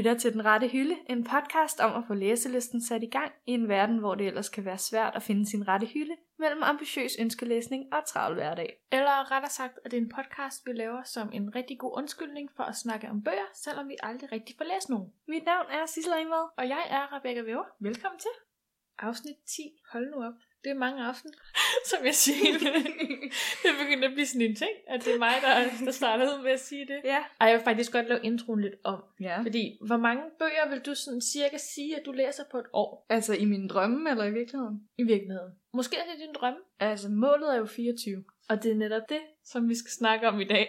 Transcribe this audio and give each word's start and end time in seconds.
lytter 0.00 0.18
til 0.18 0.32
Den 0.32 0.44
Rette 0.44 0.68
Hylde, 0.68 0.96
en 1.08 1.24
podcast 1.24 1.80
om 1.80 1.94
at 1.94 2.04
få 2.06 2.14
læselisten 2.14 2.82
sat 2.82 3.02
i 3.02 3.06
gang 3.06 3.32
i 3.46 3.52
en 3.52 3.68
verden, 3.68 3.98
hvor 3.98 4.14
det 4.14 4.26
ellers 4.26 4.48
kan 4.48 4.64
være 4.64 4.78
svært 4.78 5.16
at 5.16 5.22
finde 5.22 5.46
sin 5.46 5.68
rette 5.68 5.86
hylde 5.86 6.16
mellem 6.38 6.62
ambitiøs 6.62 7.12
ønskelæsning 7.20 7.94
og 7.94 8.04
travl 8.06 8.34
hverdag. 8.34 8.70
Eller 8.92 9.30
rettere 9.32 9.50
sagt, 9.50 9.78
at 9.84 9.90
det 9.90 9.96
er 9.96 10.02
en 10.02 10.12
podcast, 10.16 10.66
vi 10.66 10.72
laver 10.72 11.02
som 11.02 11.30
en 11.32 11.54
rigtig 11.54 11.78
god 11.78 11.92
undskyldning 11.96 12.50
for 12.56 12.62
at 12.62 12.76
snakke 12.76 13.08
om 13.10 13.22
bøger, 13.22 13.48
selvom 13.54 13.88
vi 13.88 13.96
aldrig 14.02 14.32
rigtig 14.32 14.54
får 14.58 14.64
læst 14.64 14.88
nogen. 14.88 15.12
Mit 15.28 15.44
navn 15.44 15.66
er 15.70 15.86
Sissel 15.86 16.12
Ingvad. 16.20 16.46
Og 16.58 16.68
jeg 16.68 16.82
er 16.90 17.16
Rebecca 17.16 17.42
Væver. 17.42 17.64
Velkommen 17.80 18.18
til. 18.18 18.34
Afsnit 18.98 19.36
10. 19.46 19.62
Hold 19.92 20.10
nu 20.10 20.24
op. 20.26 20.49
Det 20.64 20.70
er 20.70 20.74
mange 20.74 21.04
afsnit, 21.04 21.34
som 21.90 22.04
jeg 22.04 22.14
siger. 22.14 22.58
det 23.62 23.70
begynder 23.82 24.08
at 24.08 24.14
blive 24.14 24.26
sådan 24.26 24.46
en 24.50 24.56
ting, 24.56 24.70
at 24.86 25.04
det 25.04 25.14
er 25.14 25.18
mig, 25.18 25.34
der, 25.42 25.84
der 25.84 25.90
startede 25.90 26.42
med 26.42 26.50
at 26.50 26.60
sige 26.60 26.86
det. 26.86 27.00
Ja. 27.04 27.24
Ej, 27.40 27.46
jeg 27.48 27.56
vil 27.56 27.64
faktisk 27.64 27.92
godt 27.92 28.08
lave 28.08 28.20
introen 28.22 28.60
lidt 28.60 28.74
om. 28.84 29.02
ja. 29.20 29.42
Fordi, 29.42 29.78
hvor 29.86 29.96
mange 29.96 30.22
bøger 30.38 30.68
vil 30.70 30.80
du 30.80 30.94
sådan 30.94 31.20
cirka 31.20 31.56
sige, 31.58 31.96
at 31.96 32.02
du 32.06 32.12
læser 32.12 32.44
på 32.50 32.58
et 32.58 32.66
år 32.72 33.06
Altså 33.08 33.34
i 33.34 33.44
mine 33.44 33.68
drømme 33.68 34.10
eller 34.10 34.24
i 34.24 34.32
virkeligheden? 34.32 34.88
i 34.98 35.02
virkeligheden? 35.02 35.52
Måske 35.72 35.96
er 35.96 36.04
det 36.10 36.20
din 36.20 36.34
drømme. 36.34 36.60
Altså 36.80 37.08
målet 37.08 37.54
er 37.54 37.58
jo 37.58 37.66
24. 37.66 38.24
Og 38.48 38.62
det 38.62 38.70
er 38.72 38.76
netop 38.76 39.02
det, 39.08 39.20
som 39.44 39.68
vi 39.68 39.74
skal 39.74 39.90
snakke 39.90 40.28
om 40.28 40.40
i 40.40 40.44
dag. 40.44 40.68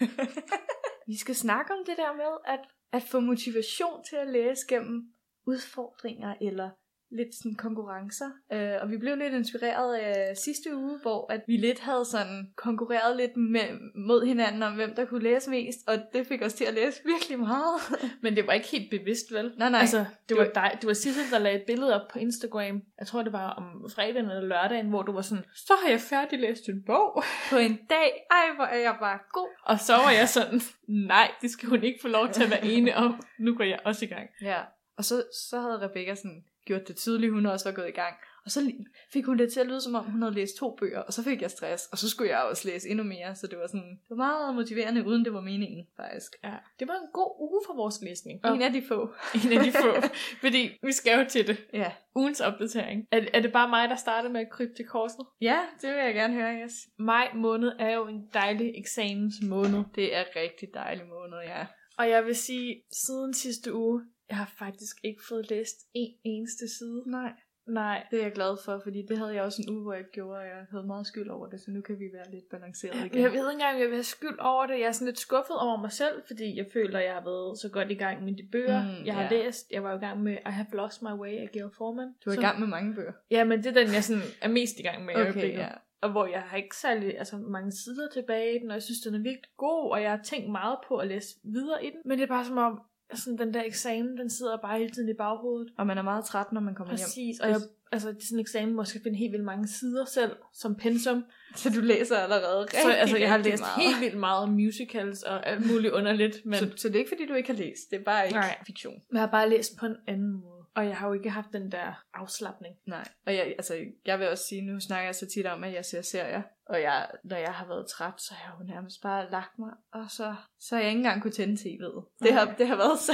Vi 1.06 1.16
skal 1.16 1.34
snakke 1.34 1.72
om 1.72 1.78
det 1.86 1.96
der 1.96 2.12
med 2.16 2.32
at, 2.54 2.60
at 2.92 3.02
få 3.02 3.20
motivation 3.20 4.04
til 4.04 4.16
at 4.16 4.28
læse 4.28 4.66
gennem 4.68 5.02
udfordringer 5.46 6.34
eller 6.40 6.70
lidt 7.12 7.34
sådan 7.34 7.54
konkurrencer. 7.54 8.30
Øh, 8.52 8.72
og 8.82 8.90
vi 8.90 8.96
blev 8.96 9.16
lidt 9.16 9.34
inspireret 9.34 9.94
af 9.96 10.36
sidste 10.36 10.76
uge, 10.76 10.98
hvor 11.02 11.32
at 11.32 11.40
vi 11.46 11.56
lidt 11.56 11.80
havde 11.80 12.04
sådan 12.04 12.52
konkurreret 12.56 13.16
lidt 13.16 13.36
med, 13.36 13.68
mod 14.08 14.26
hinanden 14.26 14.62
om, 14.62 14.74
hvem 14.74 14.94
der 14.94 15.04
kunne 15.04 15.22
læse 15.22 15.50
mest. 15.50 15.78
Og 15.88 15.96
det 16.12 16.26
fik 16.26 16.42
os 16.42 16.54
til 16.54 16.64
at 16.64 16.74
læse 16.74 17.00
virkelig 17.04 17.38
meget. 17.38 17.80
Men 18.22 18.36
det 18.36 18.46
var 18.46 18.52
ikke 18.52 18.68
helt 18.68 18.90
bevidst, 18.90 19.32
vel? 19.32 19.52
nej, 19.56 19.70
nej. 19.70 19.80
Altså, 19.80 19.98
det 19.98 20.06
Det 20.28 20.36
var 20.36 20.44
var- 20.44 20.52
dig, 20.52 20.78
det 20.80 20.86
var 20.86 20.92
Sissel, 20.92 21.24
der 21.32 21.38
lagde 21.38 21.58
et 21.58 21.64
billede 21.66 21.94
op 22.02 22.08
på 22.12 22.18
Instagram. 22.18 22.82
Jeg 22.98 23.06
tror, 23.06 23.22
det 23.22 23.32
var 23.32 23.50
om 23.50 23.90
fredagen 23.94 24.24
eller 24.30 24.40
lørdagen, 24.48 24.88
hvor 24.88 25.02
du 25.02 25.12
var 25.12 25.22
sådan, 25.22 25.44
så 25.54 25.72
har 25.82 25.90
jeg 25.90 26.00
færdiglæst 26.00 26.68
en 26.68 26.82
bog. 26.86 27.22
på 27.50 27.56
en 27.56 27.76
dag, 27.90 28.26
ej 28.30 28.54
hvor 28.56 28.64
er 28.64 28.78
jeg 28.78 28.96
bare 29.00 29.18
god. 29.32 29.48
Og 29.64 29.80
så 29.80 29.92
var 29.92 30.10
jeg 30.10 30.28
sådan, 30.28 30.60
nej, 30.88 31.30
det 31.42 31.50
skal 31.50 31.68
hun 31.68 31.82
ikke 31.84 31.98
få 32.02 32.08
lov 32.08 32.28
til 32.28 32.42
at 32.44 32.50
være 32.50 32.64
ene 32.64 32.96
om. 32.96 33.22
Nu 33.38 33.54
går 33.56 33.64
jeg 33.64 33.78
også 33.84 34.04
i 34.04 34.08
gang. 34.08 34.28
Ja. 34.42 34.58
Og 34.98 35.04
så, 35.04 35.22
så 35.50 35.60
havde 35.60 35.80
Rebecca 35.88 36.14
sådan 36.14 36.44
gjort 36.70 36.88
det 36.88 36.96
tydeligt, 36.96 37.32
hun 37.32 37.46
også 37.46 37.68
var 37.68 37.74
gået 37.74 37.88
i 37.88 37.98
gang. 38.02 38.14
Og 38.44 38.50
så 38.50 38.72
fik 39.12 39.24
hun 39.26 39.38
det 39.38 39.52
til 39.52 39.60
at 39.60 39.66
lyde, 39.66 39.80
som 39.80 39.94
om 39.94 40.04
hun 40.04 40.22
havde 40.22 40.34
læst 40.34 40.56
to 40.56 40.76
bøger, 40.76 41.00
og 41.00 41.12
så 41.12 41.22
fik 41.22 41.42
jeg 41.42 41.50
stress, 41.50 41.86
og 41.92 41.98
så 41.98 42.08
skulle 42.08 42.30
jeg 42.30 42.42
også 42.42 42.68
læse 42.68 42.88
endnu 42.88 43.04
mere, 43.04 43.34
så 43.34 43.46
det 43.46 43.58
var 43.58 43.66
sådan, 43.66 43.90
det 43.90 44.10
var 44.10 44.16
meget 44.16 44.54
motiverende, 44.54 45.06
uden 45.06 45.24
det 45.24 45.32
var 45.32 45.40
meningen, 45.40 45.86
faktisk. 45.96 46.32
Ja, 46.44 46.54
det 46.78 46.88
var 46.88 46.94
en 46.94 47.08
god 47.12 47.36
uge 47.40 47.60
for 47.66 47.74
vores 47.74 47.98
læsning. 48.02 48.40
En 48.46 48.62
af 48.62 48.72
de 48.72 48.82
få. 48.88 49.14
en 49.44 49.58
af 49.58 49.64
de 49.64 49.72
få. 49.72 50.08
Fordi 50.40 50.78
vi 50.82 50.92
skal 50.92 51.18
jo 51.18 51.24
til 51.28 51.46
det. 51.46 51.56
Ja. 51.72 51.92
Ugens 52.14 52.40
opdatering. 52.40 53.06
Er, 53.12 53.20
er 53.34 53.40
det 53.40 53.52
bare 53.52 53.68
mig, 53.68 53.88
der 53.88 53.96
startede 53.96 54.32
med 54.32 54.40
at 54.40 54.50
krybe 54.50 54.72
til 54.76 54.86
korset? 54.86 55.26
Ja, 55.40 55.58
det 55.82 55.90
vil 55.90 55.98
jeg 55.98 56.14
gerne 56.14 56.34
høre, 56.34 56.62
yes. 56.64 56.72
Maj 56.98 57.30
måned 57.34 57.72
er 57.78 57.90
jo 57.94 58.06
en 58.06 58.28
dejlig 58.34 58.72
eksamensmåned. 58.78 59.84
Det 59.94 60.16
er 60.16 60.24
rigtig 60.36 60.68
dejlig 60.74 61.06
måned, 61.06 61.38
ja. 61.38 61.66
Og 61.98 62.08
jeg 62.08 62.26
vil 62.26 62.36
sige, 62.36 62.82
siden 62.92 63.34
sidste 63.34 63.74
uge, 63.74 64.02
jeg 64.30 64.36
har 64.38 64.52
faktisk 64.58 64.96
ikke 65.04 65.22
fået 65.28 65.50
læst 65.50 65.76
en 65.94 66.14
eneste 66.24 66.68
side. 66.78 67.02
Nej. 67.06 67.32
Nej. 67.66 68.06
Det 68.10 68.18
er 68.18 68.22
jeg 68.22 68.32
glad 68.32 68.56
for, 68.64 68.80
fordi 68.84 69.02
det 69.08 69.18
havde 69.18 69.34
jeg 69.34 69.42
også 69.42 69.62
en 69.62 69.74
uge, 69.74 69.82
hvor 69.82 69.92
jeg 69.94 70.04
gjorde, 70.12 70.38
og 70.38 70.44
jeg 70.46 70.66
havde 70.70 70.86
meget 70.86 71.06
skyld 71.06 71.28
over 71.28 71.46
det, 71.46 71.60
så 71.60 71.70
nu 71.70 71.80
kan 71.80 71.98
vi 71.98 72.04
være 72.12 72.30
lidt 72.30 72.44
balanceret 72.50 72.94
igen. 73.06 73.22
Jeg 73.22 73.30
ved 73.32 73.38
ikke 73.40 73.52
engang, 73.52 73.74
om 73.74 73.80
jeg 73.80 73.88
vil 73.88 73.96
have 73.96 74.02
skyld 74.18 74.38
over 74.38 74.66
det. 74.66 74.74
Jeg 74.78 74.86
er 74.86 74.92
sådan 74.92 75.06
lidt 75.06 75.18
skuffet 75.18 75.56
over 75.58 75.80
mig 75.80 75.92
selv, 75.92 76.22
fordi 76.26 76.56
jeg 76.56 76.66
føler, 76.72 76.98
at 76.98 77.04
jeg 77.04 77.14
har 77.14 77.24
været 77.24 77.58
så 77.58 77.68
godt 77.68 77.90
i 77.90 77.94
gang 77.94 78.24
med 78.24 78.32
de 78.36 78.48
bøger, 78.52 78.82
Mm, 78.82 79.06
jeg 79.06 79.14
har 79.14 79.22
ja. 79.22 79.28
læst. 79.30 79.70
Jeg 79.70 79.82
var 79.82 79.94
i 79.96 79.98
gang 79.98 80.22
med 80.22 80.32
I 80.32 80.50
Have 80.50 80.66
Lost 80.72 81.02
My 81.02 81.08
Way 81.22 81.36
af 81.38 81.48
Gail 81.52 81.70
Forman. 81.78 82.14
Du 82.24 82.30
er 82.30 82.34
i 82.34 82.36
som- 82.36 82.42
gang 82.44 82.60
med 82.60 82.68
mange 82.68 82.94
bøger. 82.94 83.12
Ja, 83.30 83.44
men 83.44 83.58
det 83.58 83.66
er 83.66 83.84
den, 83.84 83.94
jeg 83.94 84.04
sådan 84.04 84.22
er 84.42 84.48
mest 84.48 84.78
i 84.78 84.82
gang 84.82 85.04
med 85.04 85.14
i 85.14 85.16
Okay, 85.16 85.24
øjeblikket. 85.24 85.58
ja. 85.58 85.68
Og 86.02 86.10
hvor 86.10 86.26
jeg 86.26 86.42
har 86.42 86.56
ikke 86.56 86.76
særlig 86.76 87.18
altså, 87.18 87.36
mange 87.36 87.72
sider 87.72 88.08
tilbage 88.12 88.56
i 88.56 88.58
den, 88.58 88.70
og 88.70 88.74
jeg 88.74 88.82
synes, 88.82 89.00
den 89.00 89.14
er 89.14 89.18
virkelig 89.18 89.50
god, 89.56 89.90
og 89.90 90.02
jeg 90.02 90.10
har 90.10 90.22
tænkt 90.22 90.50
meget 90.50 90.78
på 90.88 90.96
at 90.96 91.08
læse 91.08 91.28
videre 91.44 91.84
i 91.84 91.90
den. 91.90 92.00
Men 92.04 92.18
det 92.18 92.24
er 92.24 92.28
bare 92.28 92.44
som 92.44 92.58
om, 92.58 92.80
sådan, 93.18 93.38
den 93.38 93.54
der 93.54 93.62
eksamen, 93.64 94.16
den 94.16 94.30
sidder 94.30 94.56
bare 94.56 94.78
hele 94.78 94.90
tiden 94.90 95.08
i 95.08 95.12
baghovedet. 95.18 95.72
Og 95.78 95.86
man 95.86 95.98
er 95.98 96.02
meget 96.02 96.24
træt, 96.24 96.52
når 96.52 96.60
man 96.60 96.74
kommer 96.74 96.94
hjem. 96.96 97.04
Præcis, 97.04 97.40
og 97.40 97.48
jeg, 97.48 97.60
altså, 97.92 98.08
det 98.08 98.16
er 98.16 98.24
sådan 98.24 98.36
en 98.36 98.40
eksamen, 98.40 98.74
hvor 98.74 98.82
jeg 98.82 98.86
skal 98.88 99.00
finde 99.02 99.18
helt 99.18 99.32
vildt 99.32 99.44
mange 99.44 99.68
sider 99.68 100.04
selv, 100.04 100.32
som 100.52 100.74
pensum. 100.74 101.24
Så 101.56 101.70
du 101.70 101.80
læser 101.80 102.16
allerede 102.16 102.60
rigtig, 102.60 102.78
Så 102.82 102.90
altså, 102.90 103.16
jeg 103.16 103.30
har 103.30 103.38
læst 103.38 103.62
meget. 103.62 103.82
helt 103.88 104.00
vildt 104.00 104.18
meget 104.18 104.48
musicals 104.52 105.22
og 105.22 105.46
alt 105.46 105.70
muligt 105.72 105.92
underligt, 105.92 106.46
men 106.46 106.54
Så, 106.54 106.70
så 106.76 106.88
det 106.88 106.94
er 106.94 106.98
ikke, 106.98 107.08
fordi 107.10 107.26
du 107.26 107.34
ikke 107.34 107.50
har 107.50 107.58
læst. 107.58 107.90
Det 107.90 107.98
er 108.00 108.04
bare 108.04 108.24
ikke 108.26 108.38
Nej. 108.38 108.58
fiktion. 108.66 109.02
jeg 109.12 109.20
har 109.20 109.26
bare 109.26 109.50
læst 109.50 109.76
på 109.76 109.86
en 109.86 109.96
anden 110.06 110.32
måde. 110.32 110.49
Og 110.74 110.86
jeg 110.86 110.96
har 110.96 111.06
jo 111.06 111.12
ikke 111.12 111.30
haft 111.30 111.52
den 111.52 111.72
der 111.72 112.04
afslappning. 112.14 112.76
Nej. 112.86 113.04
Og 113.26 113.34
jeg, 113.34 113.46
altså, 113.46 113.86
jeg 114.06 114.18
vil 114.18 114.28
også 114.28 114.44
sige, 114.44 114.62
nu 114.62 114.80
snakker 114.80 115.04
jeg 115.04 115.14
så 115.14 115.26
tit 115.26 115.46
om, 115.46 115.64
at 115.64 115.72
jeg 115.72 115.84
ser 115.84 116.02
serier. 116.02 116.42
Og 116.66 116.80
jeg, 116.80 117.10
når 117.24 117.36
jeg 117.36 117.54
har 117.54 117.66
været 117.66 117.86
træt, 117.88 118.20
så 118.22 118.34
har 118.34 118.52
jeg 118.52 118.60
jo 118.60 118.74
nærmest 118.74 119.02
bare 119.02 119.30
lagt 119.30 119.58
mig. 119.58 119.72
Og 119.92 120.10
så, 120.10 120.34
så 120.58 120.74
har 120.74 120.82
jeg 120.82 120.90
ikke 120.90 120.98
engang 120.98 121.22
kunne 121.22 121.32
tænde 121.32 121.54
tv'et. 121.54 122.16
Det 122.22 122.32
har, 122.32 122.54
det 122.58 122.66
har 122.68 122.76
været 122.76 122.98
så 122.98 123.12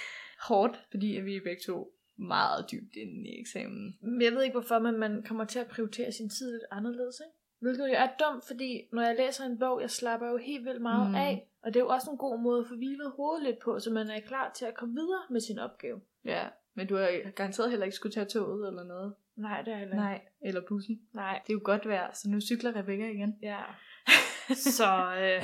hårdt, 0.48 0.80
fordi 0.90 1.16
at 1.16 1.24
vi 1.24 1.36
er 1.36 1.40
begge 1.44 1.62
to 1.66 1.94
meget 2.18 2.70
dybt 2.70 2.96
inde 2.96 3.28
i 3.28 3.40
eksamen. 3.40 3.98
Men 4.00 4.22
jeg 4.22 4.32
ved 4.32 4.42
ikke 4.42 4.58
hvorfor, 4.58 4.78
men 4.78 4.98
man 4.98 5.22
kommer 5.22 5.44
til 5.44 5.58
at 5.58 5.66
prioritere 5.66 6.12
sin 6.12 6.30
tid 6.30 6.52
lidt 6.52 6.64
anderledes, 6.70 7.20
ikke? 7.26 7.38
Hvilket 7.60 7.88
jo 7.88 7.94
er 7.94 8.08
dumt, 8.18 8.44
fordi 8.46 8.88
når 8.92 9.02
jeg 9.02 9.16
læser 9.16 9.44
en 9.44 9.58
bog, 9.58 9.80
jeg 9.80 9.90
slapper 9.90 10.28
jo 10.28 10.36
helt 10.36 10.64
vildt 10.64 10.82
meget 10.82 11.08
mm. 11.08 11.14
af. 11.14 11.48
Og 11.62 11.74
det 11.74 11.80
er 11.80 11.84
jo 11.84 11.88
også 11.88 12.10
en 12.10 12.18
god 12.18 12.40
måde 12.40 12.60
at 12.60 12.66
få 12.66 12.74
hvilet 12.74 13.12
hovedet 13.16 13.42
lidt 13.42 13.58
på, 13.58 13.80
så 13.80 13.90
man 13.90 14.10
er 14.10 14.20
klar 14.20 14.52
til 14.52 14.64
at 14.64 14.74
komme 14.74 14.94
videre 14.94 15.22
med 15.30 15.40
sin 15.40 15.58
opgave. 15.58 16.00
Ja. 16.24 16.48
Men 16.74 16.86
du 16.86 16.96
har 16.96 17.30
garanteret 17.30 17.70
heller 17.70 17.84
ikke 17.86 17.96
skulle 17.96 18.12
tage 18.12 18.26
toget 18.26 18.68
eller 18.68 18.84
noget. 18.84 19.14
Nej, 19.36 19.62
det 19.62 19.72
er 19.72 19.78
heller 19.78 19.94
Nej. 19.96 20.20
Eller 20.44 20.60
bussen. 20.68 21.00
Nej. 21.14 21.40
Det 21.46 21.50
er 21.52 21.54
jo 21.54 21.60
godt 21.64 21.88
vejr, 21.88 22.12
så 22.14 22.28
nu 22.28 22.40
cykler 22.40 22.76
Rebecca 22.76 23.10
igen. 23.10 23.38
Ja. 23.42 23.60
Så, 24.54 25.14
øh, 25.20 25.42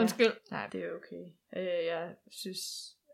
undskyld. 0.00 0.32
Nej, 0.50 0.66
det 0.66 0.84
er 0.84 0.90
okay. 0.92 1.24
Øh, 1.56 1.86
jeg 1.86 2.14
synes, 2.30 2.60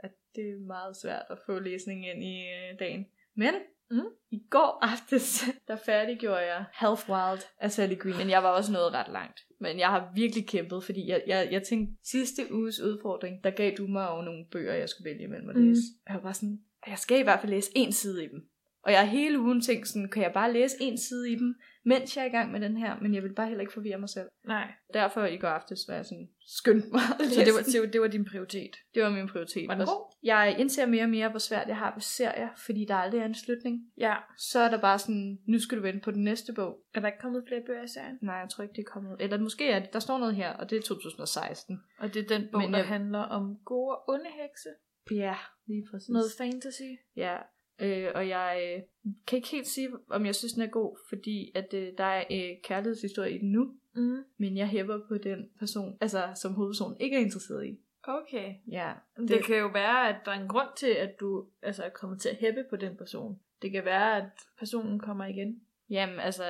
at 0.03 0.11
det 0.35 0.45
er 0.51 0.67
meget 0.67 0.97
svært 0.97 1.23
at 1.31 1.39
få 1.47 1.59
læsning 1.59 2.09
ind 2.09 2.25
i 2.25 2.41
øh, 2.41 2.79
dagen. 2.79 3.07
Men 3.35 3.55
Mm. 3.91 4.01
i 4.31 4.43
går 4.51 4.79
aftes, 4.83 5.45
der 5.69 5.77
færdiggjorde 5.77 6.41
jeg 6.55 6.65
Health 6.81 7.11
Wild 7.11 7.41
af 7.61 7.71
Sally 7.73 7.99
Green. 7.99 8.17
Men 8.17 8.31
jeg 8.31 8.43
var 8.43 8.49
også 8.51 8.73
nået 8.73 8.93
ret 8.93 9.13
langt. 9.13 9.41
Men 9.61 9.79
jeg 9.79 9.89
har 9.89 10.13
virkelig 10.15 10.47
kæmpet, 10.49 10.85
fordi 10.85 11.09
jeg, 11.09 11.23
jeg, 11.27 11.49
jeg 11.51 11.63
tænkte, 11.63 11.95
sidste 12.05 12.43
uges 12.55 12.81
udfordring, 12.81 13.45
der 13.45 13.51
gav 13.51 13.73
du 13.79 13.87
mig 13.87 14.09
jo 14.11 14.23
nogle 14.23 14.45
bøger, 14.53 14.75
jeg 14.75 14.89
skulle 14.89 15.11
vælge 15.11 15.25
imellem 15.25 15.49
at 15.51 15.57
Mm. 15.57 15.69
læse. 15.69 15.81
Og 16.07 16.13
jeg 16.15 16.23
var 16.23 16.33
sådan, 16.33 16.61
jeg 16.89 16.99
skal 16.99 17.19
i 17.21 17.23
hvert 17.23 17.41
fald 17.41 17.51
læse 17.53 17.71
en 17.75 17.93
side 17.93 18.25
i 18.25 18.29
dem. 18.29 18.49
Og 18.83 18.93
jeg 18.93 19.01
har 19.01 19.07
hele 19.07 19.41
ugen 19.41 19.61
tænkt 19.61 19.89
sådan, 19.89 20.09
kan 20.11 20.23
jeg 20.23 20.33
bare 20.33 20.53
læse 20.53 20.77
en 20.81 20.99
side 20.99 21.31
i 21.33 21.35
dem, 21.35 21.55
mens 21.85 22.17
jeg 22.17 22.23
er 22.23 22.27
i 22.27 22.31
gang 22.31 22.53
med 22.53 22.61
den 22.61 22.77
her, 22.77 22.97
men 23.03 23.15
jeg 23.15 23.23
vil 23.23 23.35
bare 23.35 23.47
heller 23.47 23.61
ikke 23.61 23.73
forvirre 23.73 23.99
mig 23.99 24.09
selv. 24.09 24.29
Nej. 24.47 24.73
Derfor 24.95 25.25
i 25.25 25.37
går 25.37 25.49
aftes 25.49 25.81
var 25.89 25.95
jeg 25.95 26.05
sådan, 26.05 26.29
skyndt 26.59 26.93
mig 26.93 27.01
Så 27.19 27.41
det 27.45 27.55
var, 27.55 27.61
det, 27.73 27.81
var, 27.81 27.87
det 27.87 28.01
var 28.01 28.07
din 28.07 28.25
prioritet. 28.25 28.77
det 28.95 29.03
var 29.03 29.11
min 29.11 29.29
prioritet. 29.29 29.69
Var 29.69 29.75
den 29.75 29.83
Og 29.83 29.89
god? 29.89 30.17
Jeg 30.23 30.57
indser 30.59 30.87
mere 30.87 31.03
og 31.03 31.11
mere, 31.11 31.29
hvor 31.29 31.39
svært 31.39 31.69
jeg 31.69 31.77
har 31.77 31.93
ved 31.95 32.01
serier, 32.01 32.49
fordi 32.67 32.85
der 32.89 32.95
aldrig 32.95 33.21
er 33.21 33.25
en 33.25 33.35
slutning. 33.35 33.81
Ja. 33.99 34.15
Så 34.39 34.61
er 34.61 34.71
der 34.71 34.81
bare 34.81 34.99
sådan, 34.99 35.39
nu 35.49 35.59
skal 35.61 35.79
du 35.79 35.83
vente 35.83 36.01
på 36.01 36.11
den 36.11 36.25
næste 36.25 36.53
bog. 36.53 36.79
Er 36.95 37.01
der 37.01 37.07
ikke 37.07 37.19
kommet 37.21 37.45
flere 37.49 37.63
bøger 37.67 37.83
i 37.85 37.89
serien? 37.89 38.19
Nej, 38.23 38.35
jeg 38.35 38.49
tror 38.51 38.63
ikke, 38.63 38.73
det 38.77 38.81
er 38.87 38.91
kommet. 38.93 39.17
Eller 39.21 39.39
måske 39.39 39.71
er 39.71 39.79
det, 39.79 39.93
der 39.93 39.99
står 40.01 40.19
noget 40.19 40.37
her, 40.37 40.53
og 40.53 40.71
det 40.71 40.79
er 40.79 40.83
2016. 40.83 41.81
Og 41.99 42.15
det 42.15 42.25
er 42.25 42.39
den 42.39 42.49
bog, 42.53 42.61
Men 42.61 42.73
der 42.73 42.79
jeg- 42.79 42.89
handler 42.89 43.19
om 43.21 43.57
gode 43.65 43.91
og 43.97 44.09
onde 44.09 44.31
hekse. 44.43 44.69
Ja, 45.11 45.35
lige 45.67 45.87
præcis. 45.91 46.09
Noget 46.09 46.31
fantasy. 46.39 46.83
Ja, 47.17 47.37
øh, 47.81 48.09
og 48.15 48.29
jeg 48.29 48.75
øh, 48.77 48.83
kan 49.27 49.37
ikke 49.37 49.49
helt 49.49 49.67
sige, 49.67 49.89
om 50.11 50.27
jeg 50.27 50.35
synes, 50.35 50.53
den 50.53 50.63
er 50.63 50.67
god, 50.67 50.99
fordi 51.09 51.53
at 51.55 51.75
øh, 51.75 51.93
der 51.99 52.05
er 52.05 52.25
øh, 52.31 52.57
kærlighedshistorie 52.65 53.35
i 53.35 53.39
den 53.39 53.53
nu, 53.53 53.75
Mm. 53.99 54.25
men 54.39 54.57
jeg 54.57 54.69
hæpper 54.69 55.01
på 55.09 55.19
den 55.19 55.49
person, 55.59 55.99
altså 56.01 56.29
som 56.35 56.53
hovedpersonen 56.55 56.97
ikke 57.01 57.17
er 57.17 57.21
interesseret 57.21 57.67
i. 57.67 57.79
Okay. 58.05 58.55
Ja, 58.71 58.93
Det, 59.17 59.29
det 59.29 59.45
kan 59.45 59.59
jo 59.59 59.67
være, 59.67 60.09
at 60.09 60.17
der 60.25 60.31
er 60.31 60.41
en 60.41 60.49
grund 60.49 60.69
til, 60.77 60.87
at 60.87 61.21
du 61.21 61.47
altså, 61.63 61.83
er 61.83 61.89
kommet 61.89 62.21
til 62.21 62.29
at 62.29 62.37
hæppe 62.37 62.65
på 62.71 62.77
den 62.77 62.97
person. 62.97 63.41
Det 63.63 63.71
kan 63.73 63.85
være, 63.85 64.17
at 64.17 64.25
personen 64.59 64.99
kommer 64.99 65.25
igen. 65.27 65.61
Jamen, 65.91 66.19
altså, 66.21 66.45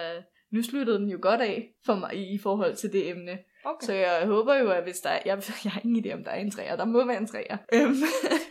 nu 0.50 0.62
sluttede 0.62 0.98
den 0.98 1.08
jo 1.08 1.18
godt 1.22 1.40
af 1.40 1.74
for 1.84 1.94
mig 1.94 2.14
i, 2.14 2.34
i 2.34 2.38
forhold 2.38 2.74
til 2.76 2.92
det 2.92 3.08
emne. 3.10 3.38
Okay. 3.70 3.86
Så 3.86 3.92
jeg 3.92 4.26
håber 4.26 4.54
jo, 4.54 4.70
at 4.70 4.82
hvis 4.82 5.00
der 5.00 5.10
er... 5.10 5.20
Jeg, 5.24 5.42
jeg 5.64 5.72
har 5.72 5.80
ingen 5.84 6.04
idé, 6.06 6.12
om 6.14 6.24
der 6.24 6.30
er 6.30 6.36
en 6.38 6.50
træer. 6.50 6.76
Der 6.76 6.84
må 6.84 7.06
være 7.06 7.16
en 7.16 7.26
træer. 7.26 7.56
Øhm, 7.74 7.94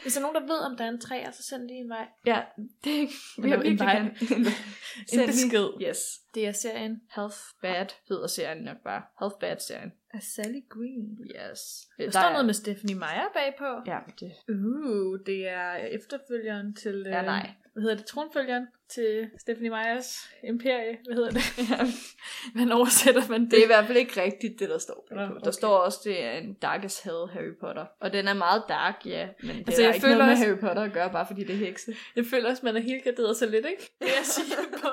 Hvis 0.02 0.14
der 0.14 0.20
er 0.20 0.22
nogen, 0.22 0.36
der 0.36 0.54
ved, 0.54 0.60
om 0.72 0.78
der 0.78 0.86
er 0.86 0.90
en 0.90 1.00
træer, 1.02 1.32
så 1.32 1.44
send 1.44 1.68
lige 1.68 1.80
en 1.80 1.90
vej. 1.90 2.08
ja, 2.26 2.42
det 2.84 3.10
vil 3.38 3.50
jeg 3.50 3.58
en 3.58 3.64
virkelig 3.64 3.80
gerne. 3.80 4.16
Lige- 5.14 5.26
besked. 5.28 5.70
Yes. 5.90 5.98
Det 6.36 6.48
er 6.48 6.52
serien 6.52 7.02
Health 7.16 7.38
Bad 7.62 7.86
hedder 8.10 8.28
serien 8.28 8.64
nok 8.64 8.78
bare. 8.84 9.02
Health 9.20 9.36
Bad-serien. 9.40 9.92
af 10.14 10.22
Sally 10.24 10.60
Green. 10.70 11.18
Yes. 11.52 11.62
Der 11.98 12.10
står 12.12 12.30
noget 12.32 12.46
med 12.46 12.54
Stephanie 12.54 12.96
Meyer 12.96 13.28
bagpå. 13.34 13.66
Ja, 13.92 14.00
det... 14.20 14.32
Uh, 14.50 15.20
det 15.26 15.48
er 15.48 15.74
efterfølgeren 15.76 16.76
til... 16.76 17.04
Ja, 17.06 17.20
øh, 17.20 17.26
nej. 17.26 17.50
Hvad 17.76 17.82
hedder 17.82 17.96
det, 17.98 18.06
tronfølgeren 18.06 18.68
til 18.90 19.30
Stephanie 19.40 19.70
Meyers 19.70 20.30
imperie, 20.44 20.98
hvad 21.06 21.16
hedder 21.16 21.30
det? 21.30 21.42
Man 22.56 22.72
oversætter 22.72 23.22
man 23.30 23.42
det? 23.42 23.52
Det 23.52 23.60
er 23.60 23.64
i 23.64 23.68
hvert 23.68 23.86
fald 23.86 23.98
ikke 23.98 24.22
rigtigt, 24.22 24.60
det 24.60 24.70
der 24.70 24.78
står 24.78 25.06
på. 25.10 25.16
Nå, 25.16 25.22
Der 25.22 25.30
okay. 25.32 25.52
står 25.52 25.78
også, 25.78 26.00
det 26.04 26.24
er 26.24 26.32
en 26.32 26.54
dark 26.54 26.84
as 26.86 27.00
hell 27.00 27.28
Harry 27.34 27.56
Potter. 27.60 27.86
Og 28.00 28.14
den 28.14 28.28
er 28.28 28.34
meget 28.34 28.64
dark, 28.70 29.02
ja. 29.06 29.28
Men 29.44 29.50
det 29.56 29.64
Altså, 29.68 29.82
er 29.82 29.86
jeg 29.86 29.96
ikke 29.96 30.08
noget 30.08 30.16
føler 30.16 30.26
med 30.26 30.34
også- 30.34 30.46
Harry 30.46 30.58
Potter 30.60 30.84
at 30.84 30.94
gøre, 30.94 31.12
bare 31.12 31.28
fordi 31.28 31.44
det 31.44 31.56
er 31.56 31.60
hekse. 31.60 31.96
Jeg 32.16 32.26
føler 32.26 32.50
også, 32.50 32.66
man 32.66 32.76
er 32.78 32.82
helt 32.82 33.04
garderet 33.04 33.38
så 33.38 33.46
lidt, 33.46 33.66
ikke? 33.66 33.92
Det 34.00 34.06
jeg 34.08 34.26
siger 34.26 34.56
på, 34.82 34.88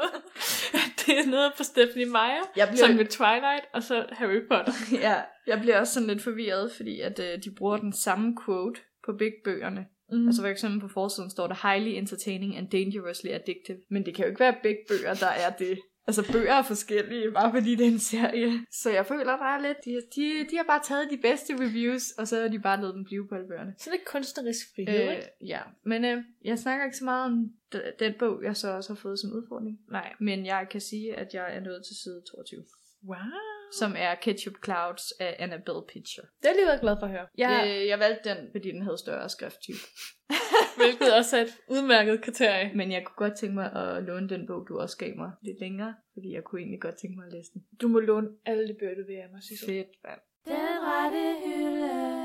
at 0.74 1.06
det 1.06 1.18
er 1.18 1.26
noget 1.30 1.52
på 1.56 1.62
Stephanie 1.62 2.06
Meyer, 2.06 2.50
Jeg 2.56 2.68
bliver- 2.68 2.86
som 2.86 2.96
med 2.96 3.06
Twilight, 3.06 3.64
og 3.74 3.82
så 3.82 4.06
Harry 4.12 4.40
Potter. 4.50 4.72
ja, 5.08 5.14
jeg 5.46 5.60
bliver 5.60 5.80
også 5.80 5.94
sådan 5.94 6.08
lidt 6.08 6.22
forvirret, 6.22 6.72
fordi 6.72 7.00
at 7.00 7.18
øh, 7.18 7.38
de 7.44 7.50
bruger 7.58 7.76
den 7.76 7.92
samme 7.92 8.36
quote 8.44 8.80
på 9.06 9.12
begge 9.12 9.36
bøgerne. 9.44 9.86
Mm. 10.12 10.26
Altså 10.26 10.42
for 10.42 10.48
eksempel 10.48 10.80
på 10.80 10.88
forsiden 10.88 11.30
står 11.30 11.46
der 11.46 11.68
highly 11.74 11.98
entertaining 11.98 12.56
and 12.56 12.70
dangerously 12.70 13.28
addictive. 13.28 13.78
Men 13.90 14.06
det 14.06 14.14
kan 14.14 14.24
jo 14.24 14.28
ikke 14.28 14.40
være 14.40 14.56
begge 14.62 14.80
bøger, 14.88 15.14
der 15.14 15.26
er 15.26 15.50
det. 15.50 15.78
Altså 16.06 16.32
bøger 16.32 16.52
er 16.54 16.62
forskellige, 16.62 17.30
bare 17.32 17.52
fordi 17.52 17.74
det 17.74 17.86
er 17.86 17.90
en 17.90 17.98
serie. 17.98 18.50
Så 18.70 18.90
jeg 18.90 19.06
føler, 19.06 19.24
der 19.36 19.44
er 19.54 19.60
lidt... 19.60 19.76
De, 19.84 19.90
de, 20.16 20.46
de 20.50 20.56
har 20.56 20.64
bare 20.64 20.80
taget 20.84 21.08
de 21.10 21.16
bedste 21.16 21.54
reviews, 21.60 22.10
og 22.10 22.28
så 22.28 22.40
har 22.40 22.48
de 22.48 22.58
bare 22.58 22.80
lavet 22.80 22.94
dem 22.94 23.04
blive 23.04 23.28
på 23.28 23.34
alle 23.34 23.48
bøgerne. 23.48 23.74
Så 23.78 23.90
det 23.90 23.96
er 24.00 24.04
kunstnerisk 24.10 24.66
frihed, 24.74 25.02
øh, 25.08 25.14
ikke? 25.16 25.26
ja, 25.46 25.60
men 25.84 26.04
øh, 26.04 26.22
jeg 26.44 26.58
snakker 26.58 26.84
ikke 26.84 26.96
så 26.96 27.04
meget 27.04 27.24
om 27.26 27.50
d- 27.74 27.96
den 27.98 28.12
bog, 28.18 28.42
jeg 28.44 28.56
så 28.56 28.70
også 28.76 28.90
har 28.90 29.00
fået 29.04 29.18
som 29.18 29.32
udfordring. 29.32 29.78
Nej. 29.90 30.12
Men 30.20 30.46
jeg 30.46 30.66
kan 30.70 30.80
sige, 30.80 31.14
at 31.14 31.34
jeg 31.34 31.56
er 31.56 31.60
nået 31.60 31.82
til 31.86 31.96
side 32.02 32.22
22. 32.30 32.64
Wow. 33.08 33.16
Som 33.78 33.94
er 33.98 34.14
Ketchup 34.14 34.54
Clouds 34.64 35.12
af 35.20 35.36
Annabelle 35.38 35.82
Pitcher. 35.88 36.22
Det 36.22 36.48
jeg 36.48 36.54
lige 36.56 36.66
været 36.66 36.80
glad 36.80 36.96
for 37.00 37.06
at 37.06 37.12
høre. 37.12 37.26
Ja. 37.38 37.50
Ja, 37.50 37.80
Øh, 37.80 37.86
jeg 37.86 37.98
valgte 37.98 38.28
den, 38.30 38.38
fordi 38.52 38.68
den 38.70 38.82
havde 38.82 38.98
større 38.98 39.28
skrifttype. 39.28 39.78
hvilket 40.80 41.14
også 41.18 41.36
er 41.36 41.42
et 41.42 41.54
udmærket 41.68 42.22
kriterie. 42.22 42.70
Men 42.74 42.92
jeg 42.92 43.04
kunne 43.04 43.28
godt 43.28 43.38
tænke 43.38 43.54
mig 43.54 43.72
at 43.72 44.02
låne 44.02 44.28
den 44.28 44.46
bog, 44.46 44.66
du 44.68 44.78
også 44.78 44.96
gav 44.96 45.16
mig 45.16 45.30
lidt 45.42 45.60
længere. 45.60 45.94
Fordi 46.14 46.34
jeg 46.34 46.44
kunne 46.44 46.60
egentlig 46.60 46.80
godt 46.80 46.96
tænke 47.00 47.16
mig 47.16 47.26
at 47.26 47.32
læse 47.32 47.50
den. 47.54 47.62
Du 47.80 47.88
må 47.88 48.00
låne 48.00 48.28
alle 48.46 48.68
de 48.68 48.74
bøger, 48.80 48.94
du 48.94 49.06
vil 49.06 49.14
af 49.14 49.28
mig, 49.32 49.42
Sissel. 49.42 49.68
Fedt, 49.68 49.88
mand. 50.04 50.20
Den 50.46 50.78
rette 50.88 51.24
hylde. 51.44 52.22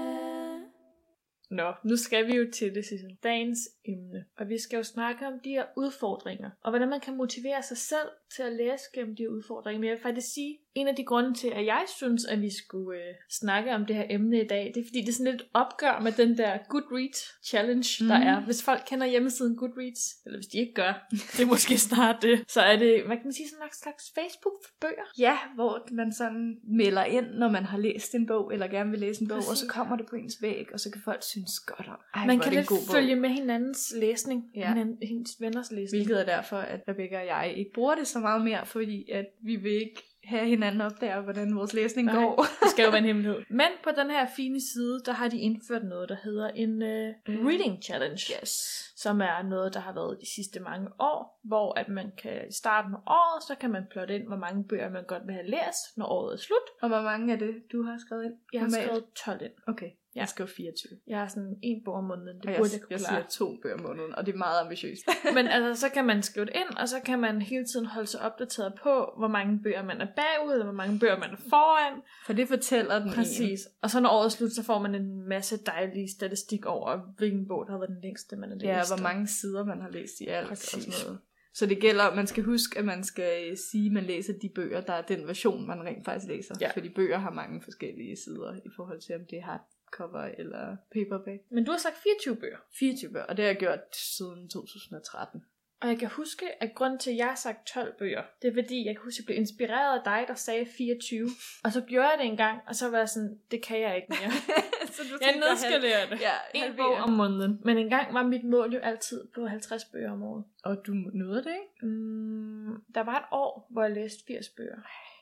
Nå, 1.49 1.73
nu 1.83 1.95
skal 1.95 2.27
vi 2.27 2.35
jo 2.35 2.51
til 2.51 2.75
det, 2.75 2.85
Sissel. 2.85 3.17
Dagens 3.23 3.59
emne. 3.85 4.25
Og 4.37 4.49
vi 4.49 4.57
skal 4.57 4.77
jo 4.77 4.83
snakke 4.83 5.27
om 5.27 5.33
de 5.43 5.49
her 5.49 5.65
udfordringer. 5.77 6.49
Og 6.63 6.71
hvordan 6.71 6.89
man 6.89 6.99
kan 6.99 7.17
motivere 7.17 7.63
sig 7.63 7.77
selv 7.77 8.09
til 8.35 8.43
at 8.43 8.53
læse 8.53 8.83
gennem 8.93 9.15
de 9.15 9.23
her 9.23 9.29
udfordringer. 9.29 9.79
Men 9.79 9.87
jeg 9.87 9.95
vil 9.95 10.01
faktisk 10.01 10.33
sige, 10.33 10.57
en 10.77 10.87
af 10.87 10.95
de 10.95 11.03
grunde 11.03 11.33
til, 11.33 11.47
at 11.47 11.65
jeg 11.65 11.83
synes, 11.97 12.25
at 12.25 12.41
vi 12.41 12.49
skulle 12.49 12.99
øh, 12.99 13.13
snakke 13.29 13.71
om 13.75 13.85
det 13.85 13.95
her 13.95 14.05
emne 14.09 14.41
i 14.43 14.47
dag, 14.47 14.71
det 14.75 14.81
er 14.81 14.85
fordi, 14.87 15.01
det 15.01 15.09
er 15.09 15.13
sådan 15.13 15.31
lidt 15.31 15.43
opgør 15.53 15.99
med 15.99 16.11
den 16.11 16.37
der 16.37 16.57
Goodreads 16.69 17.21
challenge, 17.47 18.03
mm. 18.03 18.07
der 18.07 18.17
Mhm. 18.19 18.27
er. 18.27 18.41
Hvis 18.41 18.63
folk 18.63 18.81
kender 18.89 19.07
hjemmesiden 19.07 19.55
Goodreads, 19.55 20.03
eller 20.25 20.37
hvis 20.37 20.47
de 20.47 20.57
ikke 20.57 20.73
gør, 20.73 21.07
det 21.37 21.41
er 21.41 21.45
måske 21.45 21.77
snart 21.77 22.15
det, 22.21 22.43
så 22.47 22.61
er 22.61 22.75
det, 22.75 23.03
hvad 23.05 23.15
kan 23.17 23.25
man 23.25 23.33
sige, 23.33 23.49
sådan 23.49 23.63
en 23.65 23.73
slags 23.73 24.11
Facebook 24.15 24.53
for 24.65 24.71
bøger. 24.81 25.07
Ja, 25.19 25.37
hvor 25.55 25.87
man 25.91 26.13
sådan 26.13 26.57
melder 26.63 27.03
ind, 27.03 27.25
når 27.25 27.49
man 27.49 27.63
har 27.63 27.77
læst 27.77 28.15
en 28.15 28.25
bog, 28.27 28.53
eller 28.53 28.67
gerne 28.67 28.89
vil 28.91 28.99
læse 28.99 29.21
en 29.21 29.27
bog, 29.27 29.35
Præcis. 29.37 29.49
og 29.51 29.57
så 29.57 29.67
kommer 29.67 29.95
det 29.95 30.05
på 30.05 30.15
ens 30.15 30.37
væg, 30.41 30.65
og 30.73 30.79
så 30.79 30.91
kan 30.91 31.01
folk 31.01 31.23
synes 31.23 31.59
godt 31.59 31.87
om. 31.87 31.99
Ej, 32.15 32.25
man 32.27 32.39
kan 32.39 32.53
lidt 32.53 32.67
god 32.67 32.77
bog. 32.87 32.95
følge 32.95 33.15
med 33.15 33.29
hinandens 33.29 33.93
læsning, 33.95 34.43
ja. 34.55 34.67
hinanden, 34.67 34.97
hendes 35.07 35.31
venners 35.41 35.71
læsning. 35.71 36.05
Hvilket 36.05 36.21
er 36.21 36.25
derfor, 36.35 36.57
at 36.57 36.79
Rebecca 36.87 37.19
og 37.19 37.25
jeg 37.27 37.53
ikke 37.57 37.71
bruger 37.73 37.95
det 37.95 38.07
så 38.07 38.19
meget 38.19 38.43
mere, 38.43 38.65
fordi 38.65 39.09
at 39.11 39.25
vi 39.43 39.55
vil 39.55 39.73
ikke 39.73 40.03
have 40.27 40.45
hinanden 40.45 40.81
opdager, 40.81 41.21
hvordan 41.21 41.55
vores 41.55 41.73
læsning 41.73 42.05
Nej. 42.05 42.15
går. 42.15 42.45
Det 42.63 42.69
skal 42.71 42.83
jo 42.83 42.89
være 42.89 42.99
en 42.99 43.05
hemmelighed. 43.11 43.39
Men 43.49 43.71
på 43.83 43.89
den 43.97 44.09
her 44.11 44.27
fine 44.35 44.61
side, 44.73 45.01
der 45.05 45.11
har 45.11 45.27
de 45.27 45.39
indført 45.39 45.83
noget, 45.83 46.09
der 46.09 46.17
hedder 46.23 46.47
en 46.49 46.73
uh, 46.81 47.47
reading 47.47 47.83
challenge. 47.83 48.33
Yes. 48.41 48.51
Som 48.95 49.21
er 49.21 49.43
noget, 49.43 49.73
der 49.73 49.79
har 49.79 49.93
været 49.93 50.17
de 50.21 50.27
sidste 50.35 50.59
mange 50.59 50.87
år, 50.99 51.39
hvor 51.43 51.79
at 51.79 51.89
man 51.89 52.11
kan 52.17 52.47
i 52.49 52.53
starten 52.53 52.93
af 52.93 52.99
året, 53.07 53.43
så 53.43 53.55
kan 53.55 53.71
man 53.71 53.83
plotte 53.91 54.15
ind, 54.15 54.27
hvor 54.27 54.37
mange 54.37 54.63
bøger 54.63 54.89
man 54.89 55.03
godt 55.07 55.23
vil 55.27 55.35
have 55.35 55.49
læst, 55.49 55.97
når 55.97 56.05
året 56.05 56.33
er 56.33 56.37
slut. 56.37 56.67
Og 56.81 56.87
hvor 56.89 57.01
mange 57.01 57.33
er 57.33 57.37
det, 57.37 57.53
du 57.71 57.83
har 57.83 57.97
skrevet 58.05 58.25
ind? 58.25 58.33
Jeg 58.53 58.61
har 58.61 58.69
skrevet 58.69 59.03
12 59.25 59.41
ind. 59.41 59.51
Okay, 59.67 59.89
Ja. 60.17 60.21
jeg 60.21 60.29
skrev 60.29 60.47
24. 60.47 60.91
Jeg 61.07 61.19
har 61.19 61.27
sådan 61.27 61.55
en 61.63 61.81
bog 61.85 61.93
om 61.93 62.03
måneden, 62.03 62.37
det 62.37 62.45
Og 62.45 62.51
jeg, 62.51 62.57
burde 62.59 62.69
jeg 62.73 62.81
kunne 62.81 62.91
jeg 62.91 62.99
klare. 62.99 63.23
siger 63.29 63.45
to 63.45 63.57
bøger 63.63 63.75
om 63.75 63.81
måneden, 63.81 64.15
og 64.15 64.25
det 64.25 64.33
er 64.33 64.37
meget 64.37 64.61
ambitiøst. 64.61 65.03
Men 65.37 65.47
altså, 65.47 65.81
så 65.81 65.89
kan 65.93 66.05
man 66.05 66.23
skrive 66.23 66.45
det 66.45 66.53
ind, 66.55 66.77
og 66.77 66.87
så 66.89 66.99
kan 67.05 67.19
man 67.19 67.41
hele 67.41 67.65
tiden 67.65 67.85
holde 67.85 68.07
sig 68.07 68.21
opdateret 68.21 68.73
på, 68.83 68.93
hvor 69.17 69.27
mange 69.27 69.59
bøger 69.63 69.83
man 69.83 70.01
er 70.01 70.07
bagud, 70.21 70.51
eller 70.51 70.65
hvor 70.65 70.73
mange 70.83 70.99
bøger 70.99 71.17
man 71.19 71.29
er 71.31 71.37
foran. 71.49 72.01
For 72.25 72.33
det 72.33 72.47
fortæller 72.47 72.99
den 72.99 73.11
Præcis. 73.11 73.59
Og 73.81 73.89
så 73.89 73.99
når 73.99 74.09
året 74.09 74.31
slut, 74.31 74.51
så 74.51 74.63
får 74.63 74.79
man 74.79 74.95
en 74.95 75.27
masse 75.29 75.57
dejlig 75.65 76.05
statistik 76.17 76.65
over, 76.65 77.13
hvilken 77.17 77.47
bog, 77.47 77.65
der 77.65 77.71
har 77.71 77.79
været 77.79 77.89
den 77.89 78.01
længste, 78.03 78.35
man 78.35 78.49
har 78.49 78.55
en. 78.55 78.61
læst. 78.61 78.67
Ja, 78.69 78.81
hvor 78.95 78.95
og- 78.95 79.03
mange 79.13 79.27
sider 79.27 79.65
man 79.65 79.81
har 79.81 79.89
læst 79.89 80.13
i 80.21 80.27
alt 80.27 80.47
Præcis. 80.47 80.73
og 80.73 80.81
sådan 80.81 80.93
noget. 81.07 81.19
Så 81.53 81.65
det 81.65 81.79
gælder, 81.81 82.15
man 82.15 82.27
skal 82.27 82.43
huske, 82.43 82.79
at 82.79 82.85
man 82.85 83.03
skal 83.03 83.49
øh, 83.51 83.57
sige, 83.71 83.85
at 83.85 83.91
man 83.91 84.03
læser 84.03 84.33
de 84.41 84.49
bøger, 84.55 84.81
der 84.81 84.93
er 84.93 85.01
den 85.01 85.27
version, 85.27 85.67
man 85.67 85.83
rent 85.83 86.05
faktisk 86.05 86.27
læser. 86.27 86.55
Ja. 86.61 86.71
Fordi 86.73 86.89
bøger 86.89 87.17
har 87.17 87.31
mange 87.31 87.61
forskellige 87.61 88.15
sider 88.25 88.53
i 88.65 88.69
forhold 88.75 89.01
til, 89.01 89.15
om 89.15 89.21
det 89.29 89.37
er 89.37 89.43
hardcover 89.87 90.31
eller 90.37 90.77
paperback. 90.93 91.41
Men 91.49 91.65
du 91.65 91.71
har 91.71 91.77
sagt 91.77 91.95
24 91.97 92.35
bøger. 92.35 92.57
24 92.79 93.11
bøger, 93.11 93.25
og 93.25 93.37
det 93.37 93.45
har 93.45 93.49
jeg 93.49 93.59
gjort 93.59 93.95
siden 93.95 94.49
2013. 94.49 95.43
Og 95.81 95.87
jeg 95.87 95.99
kan 95.99 96.07
huske, 96.07 96.63
at 96.63 96.75
grunden 96.75 96.99
til, 96.99 97.11
at 97.11 97.17
jeg 97.17 97.27
har 97.27 97.35
sagt 97.35 97.67
12 97.67 97.97
bøger, 97.99 98.23
det 98.41 98.47
er 98.47 98.53
fordi, 98.53 98.85
jeg 98.85 98.95
kan 98.95 99.03
huske, 99.03 99.15
at 99.15 99.19
jeg 99.19 99.25
blev 99.25 99.37
inspireret 99.37 99.97
af 99.97 100.03
dig, 100.05 100.25
der 100.27 100.35
sagde 100.35 100.65
24. 100.77 101.29
Og 101.63 101.71
så 101.71 101.81
gjorde 101.81 102.07
jeg 102.07 102.17
det 102.19 102.25
en 102.25 102.37
gang, 102.37 102.61
og 102.67 102.75
så 102.75 102.89
var 102.89 102.97
jeg 102.97 103.09
sådan, 103.09 103.39
det 103.51 103.63
kan 103.63 103.81
jeg 103.81 103.95
ikke 103.95 104.07
mere. 104.09 104.31
så 104.95 105.01
du 105.11 105.17
jeg 105.21 105.35
nedskalerer 105.35 106.09
det. 106.09 106.21
Ja, 106.21 106.33
En 106.53 106.75
bog 106.77 106.93
om 106.95 107.09
måneden. 107.09 107.61
Men 107.63 107.77
en 107.77 107.89
gang 107.89 108.13
var 108.13 108.23
mit 108.23 108.43
mål 108.43 108.73
jo 108.73 108.79
altid 108.79 109.27
på 109.35 109.47
50 109.47 109.85
bøger 109.85 110.11
om 110.11 110.23
året. 110.23 110.43
Og 110.63 110.77
du 110.87 110.91
nåede 110.91 111.43
det, 111.43 111.51
ikke? 111.51 111.85
Mm, 111.85 112.81
der 112.95 113.01
var 113.01 113.17
et 113.19 113.25
år, 113.31 113.67
hvor 113.69 113.83
jeg 113.83 113.91
læste 113.91 114.23
80 114.27 114.49
bøger. 114.49 114.77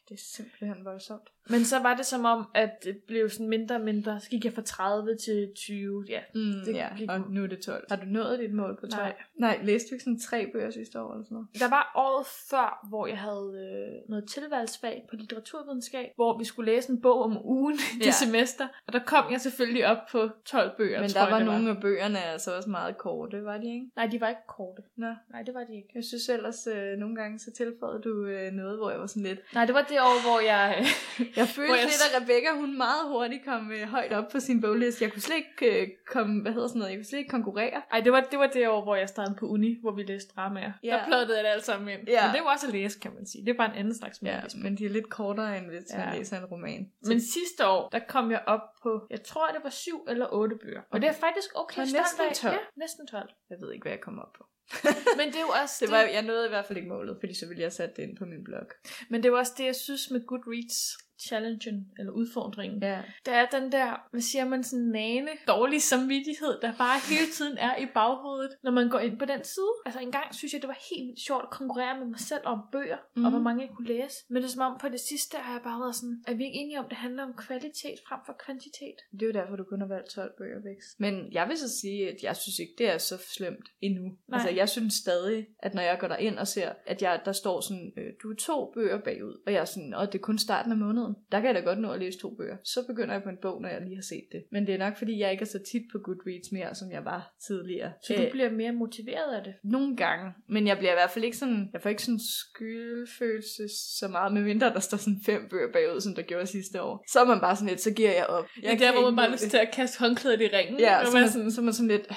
Det 0.10 0.16
er 0.16 0.24
simpelthen 0.36 0.86
voldsomt. 0.86 1.30
Men 1.50 1.66
så 1.66 1.80
var 1.80 1.96
det 1.96 2.06
som 2.06 2.26
om, 2.26 2.48
at 2.54 2.84
det 2.84 2.98
blev 3.08 3.30
sådan 3.30 3.48
mindre 3.50 3.76
og 3.76 3.82
mindre. 3.82 4.20
Så 4.20 4.30
gik 4.30 4.46
jeg 4.46 4.54
fra 4.54 4.62
30 4.62 5.16
til 5.18 5.52
20. 5.56 6.06
Ja, 6.10 6.20
Mm, 6.36 6.42
Det 6.66 6.74
ja, 6.76 6.88
gik- 6.98 7.10
og 7.12 7.20
nu 7.30 7.44
er 7.44 7.48
det 7.48 7.60
12. 7.60 7.86
Har 7.90 7.96
du 7.96 8.06
nået 8.06 8.40
dit 8.40 8.54
mål 8.54 8.78
på 8.80 8.88
12? 8.88 9.04
Nej. 9.04 9.14
Nej, 9.36 9.60
læste 9.64 9.90
du 9.90 9.96
ikke 9.96 10.04
sådan 10.04 10.20
tre 10.20 10.48
bøger 10.54 10.72
sidste 10.72 11.02
år 11.02 11.12
eller 11.14 11.24
sådan 11.26 11.36
noget? 11.36 11.48
Der 11.60 11.70
var 11.70 11.92
året 11.96 12.26
før, 12.50 12.86
hvor 12.90 13.08
jeg 13.08 13.18
havde 13.18 13.52
øh, 13.56 14.10
noget 14.10 14.26
tilvalgsfag 14.30 15.04
på 15.10 15.16
litteraturvidenskab, 15.16 16.10
hvor 16.16 16.38
vi 16.38 16.44
skulle 16.46 16.72
læse 16.72 16.90
en 16.92 17.02
bog 17.02 17.24
om 17.24 17.46
ugen 17.46 17.74
i 17.96 18.00
det 18.00 18.06
Ja. 18.06 18.12
semester. 18.12 18.68
Og 18.88 18.94
der 18.94 19.00
kom 19.00 19.32
jeg 19.32 19.42
selvfølgelig 19.42 19.86
op 19.88 19.98
på 20.12 20.30
12 20.46 20.72
bøger, 20.78 21.02
Men 21.02 21.10
tror 21.10 21.20
der 21.20 21.26
jeg, 21.26 21.32
var 21.32 21.38
det 21.40 21.48
nogle 21.48 21.70
af 21.70 21.82
bøgerne 21.82 22.24
altså 22.24 22.56
også 22.56 22.70
meget 22.70 22.98
korte, 22.98 23.44
var 23.46 23.58
de 23.58 23.74
ikke? 23.74 23.88
Nej, 23.96 24.06
de 24.06 24.22
var 24.22 24.30
ikke 24.30 24.42
korte. 24.48 24.82
Nå. 24.96 25.14
Nej, 25.32 25.42
det 25.42 25.54
var 25.54 25.64
de 25.64 25.76
ikke. 25.76 25.90
Jeg 25.96 26.04
synes 26.04 26.30
ellers, 26.30 26.68
øh, 26.68 26.98
nogle 26.98 27.16
gange 27.16 27.40
så 27.40 27.52
tilføjede 27.52 28.02
du 28.02 28.26
øh, 28.26 28.52
noget, 28.52 28.78
hvor 28.78 28.92
jeg 28.92 29.00
var 29.00 29.08
sådan 29.08 29.24
lidt... 29.24 29.40
Nej, 29.54 29.66
det 29.66 29.76
var 29.76 29.82
det 29.82 30.00
år, 30.00 30.22
hvor 30.30 30.40
jeg... 30.40 30.86
Jeg 31.36 31.48
følte 31.48 31.74
jeg- 31.74 31.84
lidt, 31.84 32.02
at 32.16 32.22
Rebecca, 32.22 32.50
hun 32.60 32.78
meget 32.78 33.08
hurtigt 33.08 33.46
kom 33.46 33.72
øh, 33.72 33.88
højt 33.88 34.14
op 34.14 34.28
på 34.32 34.40
sin 34.40 34.62
bogliste. 34.62 35.04
Jeg 35.04 35.12
kunne 35.12 35.22
slet 35.22 35.36
ikke 35.38 35.82
øh, 35.82 35.88
komme, 36.08 36.42
hvad 36.42 36.52
hedder 36.54 36.68
sådan 36.68 36.80
noget, 36.80 36.92
jeg 36.92 37.00
kunne 37.00 37.06
slet 37.06 37.20
ikke 37.20 37.30
konkurrere. 37.30 37.82
Ej, 37.92 38.00
det 38.00 38.12
var, 38.12 38.22
det 38.32 38.40
var 38.40 38.48
det 38.48 38.68
år, 38.68 38.84
hvor 38.84 38.96
jeg 38.96 39.10
startede 39.10 39.36
på 39.40 39.46
uni, 39.46 39.78
hvor 39.82 39.92
vi 39.92 40.04
læste 40.04 40.34
dramaer. 40.36 40.72
Ja. 40.84 40.90
Der 40.90 41.06
plottede 41.06 41.38
jeg 41.38 41.44
det 41.44 41.50
alt 41.50 41.66
sammen 41.66 41.90
ind. 41.90 42.08
Ja. 42.08 42.28
Men 42.28 42.36
det 42.36 42.44
var 42.44 42.54
også 42.54 42.68
at 42.68 42.74
læse, 42.74 43.00
kan 43.00 43.14
man 43.16 43.26
sige. 43.28 43.46
Det 43.46 43.52
er 43.52 43.58
bare 43.58 43.72
en 43.72 43.78
anden 43.80 43.96
slags 43.96 44.20
Ja, 44.24 44.42
men 44.56 44.78
de 44.78 44.86
er 44.86 44.90
lidt 44.90 45.10
kortere, 45.10 45.58
end 45.58 45.66
hvis 45.66 45.84
ja. 45.94 46.06
Man 46.06 46.18
læser 46.18 46.38
en 46.38 46.46
roman. 46.46 46.92
Men 47.02 47.22
sidste 47.22 47.68
år, 47.68 47.90
der 47.90 48.00
kom 48.08 48.32
jeg 48.32 48.44
op 48.48 48.62
på, 48.84 49.08
jeg 49.10 49.24
tror, 49.24 49.48
det 49.48 49.64
var 49.64 49.70
syv 49.70 50.06
eller 50.10 50.28
otte 50.32 50.56
bøger. 50.56 50.82
Og 50.92 51.02
det 51.02 51.10
er 51.10 51.14
faktisk 51.14 51.50
okay 51.56 51.86
stolt 51.86 51.94
næsten 51.94 52.22
af. 52.30 52.36
12. 52.36 52.54
Ja, 52.54 52.60
næsten 52.76 53.08
12. 53.08 53.30
Jeg 53.50 53.58
ved 53.62 53.74
ikke, 53.74 53.84
hvad 53.84 53.92
jeg 53.92 54.02
kom 54.02 54.20
op 54.20 54.34
på. 54.38 54.46
Men 55.20 55.28
det 55.28 55.36
er 55.36 55.42
jo 55.42 55.54
også 55.64 55.76
Det 55.86 55.92
var, 55.92 56.02
jeg 56.02 56.22
nåede 56.22 56.46
i 56.46 56.50
hvert 56.50 56.66
fald 56.66 56.78
ikke 56.78 56.90
målet, 56.90 57.18
fordi 57.20 57.34
så 57.34 57.48
ville 57.48 57.64
jeg 57.64 57.74
sætte 57.74 57.94
det 57.96 58.04
ind 58.04 58.18
på 58.18 58.26
min 58.26 58.44
blog. 58.44 58.66
Men 59.10 59.24
det 59.24 59.30
jo 59.30 59.38
også 59.38 59.54
det, 59.58 59.66
jeg 59.66 59.76
synes 59.76 60.12
med 60.12 60.26
Goodreads 60.26 60.98
challengen, 61.28 61.92
eller 62.00 62.12
udfordringen. 62.12 62.84
Ja. 62.84 63.02
Der 63.26 63.32
er 63.32 63.46
den 63.46 63.72
der, 63.72 64.08
hvad 64.12 64.22
siger 64.22 64.46
man, 64.46 64.64
sådan 64.64 64.86
nane, 64.86 65.32
dårlig 65.48 65.82
samvittighed, 65.82 66.62
der 66.62 66.74
bare 66.78 67.00
hele 67.10 67.32
tiden 67.32 67.58
er 67.58 67.78
i 67.78 67.86
baghovedet, 67.94 68.52
når 68.64 68.72
man 68.72 68.90
går 68.90 69.00
ind 69.00 69.20
på 69.20 69.26
den 69.26 69.44
side. 69.44 69.74
Altså 69.86 70.00
en 70.00 70.12
gang 70.12 70.36
synes 70.36 70.54
jeg, 70.54 70.62
det 70.62 70.68
var 70.68 70.80
helt 70.90 71.08
vildt 71.08 71.26
sjovt 71.28 71.44
at 71.44 71.50
konkurrere 71.50 72.00
med 72.00 72.08
mig 72.08 72.20
selv 72.20 72.46
om 72.46 72.60
bøger, 72.72 72.98
mm. 72.98 73.12
Mhm. 73.16 73.26
og 73.26 73.32
hvor 73.32 73.40
mange 73.48 73.62
jeg 73.64 73.72
kunne 73.76 73.88
læse. 73.88 74.16
Men 74.30 74.38
det 74.38 74.48
er 74.50 74.52
som 74.52 74.62
om 74.62 74.78
på 74.82 74.90
det 74.90 75.00
sidste 75.00 75.38
har 75.38 75.54
jeg 75.54 75.64
bare 75.64 75.80
været 75.80 75.96
sådan, 75.96 76.24
er 76.28 76.34
vi 76.34 76.44
ikke 76.46 76.60
enige 76.62 76.80
om, 76.80 76.86
det 76.90 76.98
handler 76.98 77.24
om 77.24 77.34
kvalitet 77.34 77.98
frem 78.08 78.20
for 78.26 78.36
kvantitet? 78.46 78.98
Det 79.12 79.22
er 79.22 79.26
jo 79.26 79.34
derfor, 79.40 79.56
du 79.56 79.64
kun 79.64 79.82
har 79.82 79.88
valgt 79.88 80.10
12 80.10 80.32
bøger 80.38 80.62
væk. 80.70 80.80
Men 81.00 81.14
jeg 81.38 81.48
vil 81.50 81.58
så 81.58 81.70
sige, 81.82 82.02
at 82.12 82.18
jeg 82.24 82.36
synes 82.36 82.60
ikke, 82.60 82.74
det 82.78 82.88
er 82.94 82.98
så 82.98 83.18
slemt 83.38 83.68
endnu. 83.82 84.06
Nej. 84.06 84.38
Altså, 84.38 84.50
jeg 84.50 84.70
synes 84.70 84.94
stadig, 84.94 85.48
at 85.60 85.74
når 85.74 85.82
jeg 85.82 85.98
går 86.00 86.08
derind 86.08 86.38
og 86.38 86.48
ser, 86.48 86.70
at 86.86 87.02
jeg, 87.02 87.22
der 87.26 87.32
står 87.32 87.62
sådan, 87.62 87.92
øh, 87.98 88.14
du 88.24 88.32
er 88.32 88.36
to 88.36 88.72
bøger 88.74 89.00
bagud, 89.08 89.42
og 89.46 89.54
jeg 89.54 89.62
er 89.62 89.66
sådan, 89.66 89.94
og 89.94 90.14
det 90.14 90.20
er 90.20 90.24
kun 90.30 90.38
starten 90.38 90.72
af 90.72 90.78
måneden. 90.78 91.05
Der 91.32 91.40
kan 91.40 91.48
jeg 91.48 91.56
da 91.56 91.60
godt 91.60 91.80
nå 91.80 91.92
at 91.92 92.00
læse 92.00 92.20
to 92.20 92.36
bøger. 92.36 92.58
Så 92.64 92.80
begynder 92.88 93.14
jeg 93.14 93.24
på 93.24 93.30
en 93.30 93.38
bog, 93.42 93.62
når 93.62 93.70
jeg 93.70 93.82
lige 93.82 93.96
har 93.96 94.02
set 94.02 94.28
det. 94.32 94.44
Men 94.52 94.68
det 94.68 94.74
er 94.76 94.78
nok, 94.78 94.98
fordi 94.98 95.20
jeg 95.20 95.32
ikke 95.32 95.42
er 95.42 95.46
så 95.46 95.60
tit 95.72 95.82
på 95.92 95.98
Goodreads 96.00 96.52
mere, 96.52 96.76
som 96.76 96.92
jeg 96.92 97.06
var 97.06 97.34
tidligere. 97.48 97.92
Så 98.04 98.14
du 98.14 98.26
bliver 98.32 98.52
mere 98.52 98.72
motiveret 98.72 99.36
af 99.38 99.44
det. 99.44 99.54
Nogle 99.64 99.96
gange, 99.96 100.34
men 100.50 100.68
jeg 100.68 100.78
bliver 100.78 100.92
i 100.92 100.96
hvert 100.96 101.12
fald 101.12 101.26
ikke 101.26 101.38
sådan, 101.38 101.70
jeg 101.74 101.82
får 101.82 101.90
ikke 101.90 102.04
sådan 102.04 102.20
skyldfølelse 102.20 103.64
så 104.00 104.08
meget, 104.08 104.34
med 104.34 104.42
mindre 104.42 104.68
der 104.74 104.80
står 104.80 104.98
sådan 104.98 105.22
fem 105.26 105.42
bøger 105.50 105.72
bagud, 105.74 106.02
som 106.02 106.16
der 106.16 106.22
gjorde 106.22 106.48
sidste 106.48 106.82
år. 106.82 107.06
Så 107.12 107.20
er 107.20 107.26
man 107.26 107.40
bare 107.40 107.56
sådan 107.56 107.70
lidt, 107.70 107.82
så 107.82 107.94
giver 107.94 108.12
jeg 108.12 108.26
op. 108.26 108.46
Jeg 108.62 108.72
det 108.72 108.82
er 108.82 108.92
der, 108.92 109.00
hvor 109.00 109.10
man 109.12 109.16
bare 109.16 109.32
lyst 109.32 109.50
til 109.50 109.58
at 109.58 109.72
kaste 109.74 110.00
håndklædet 110.00 110.42
i 110.42 110.48
ringen. 110.48 110.80
Ja, 110.80 111.06
så 111.06 111.18
man, 111.18 111.30
sådan, 111.30 111.52
så 111.52 111.62
man 111.62 111.74
sådan 111.74 111.88
lidt, 111.88 112.08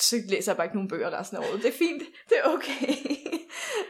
så 0.00 0.16
læser 0.28 0.52
jeg 0.52 0.56
bare 0.56 0.66
ikke 0.66 0.76
nogen 0.76 0.88
bøger 0.88 1.18
resten 1.20 1.36
af 1.36 1.40
året. 1.40 1.62
Det 1.62 1.68
er 1.68 1.78
fint, 1.78 2.02
det 2.28 2.36
er 2.44 2.48
okay. 2.54 2.94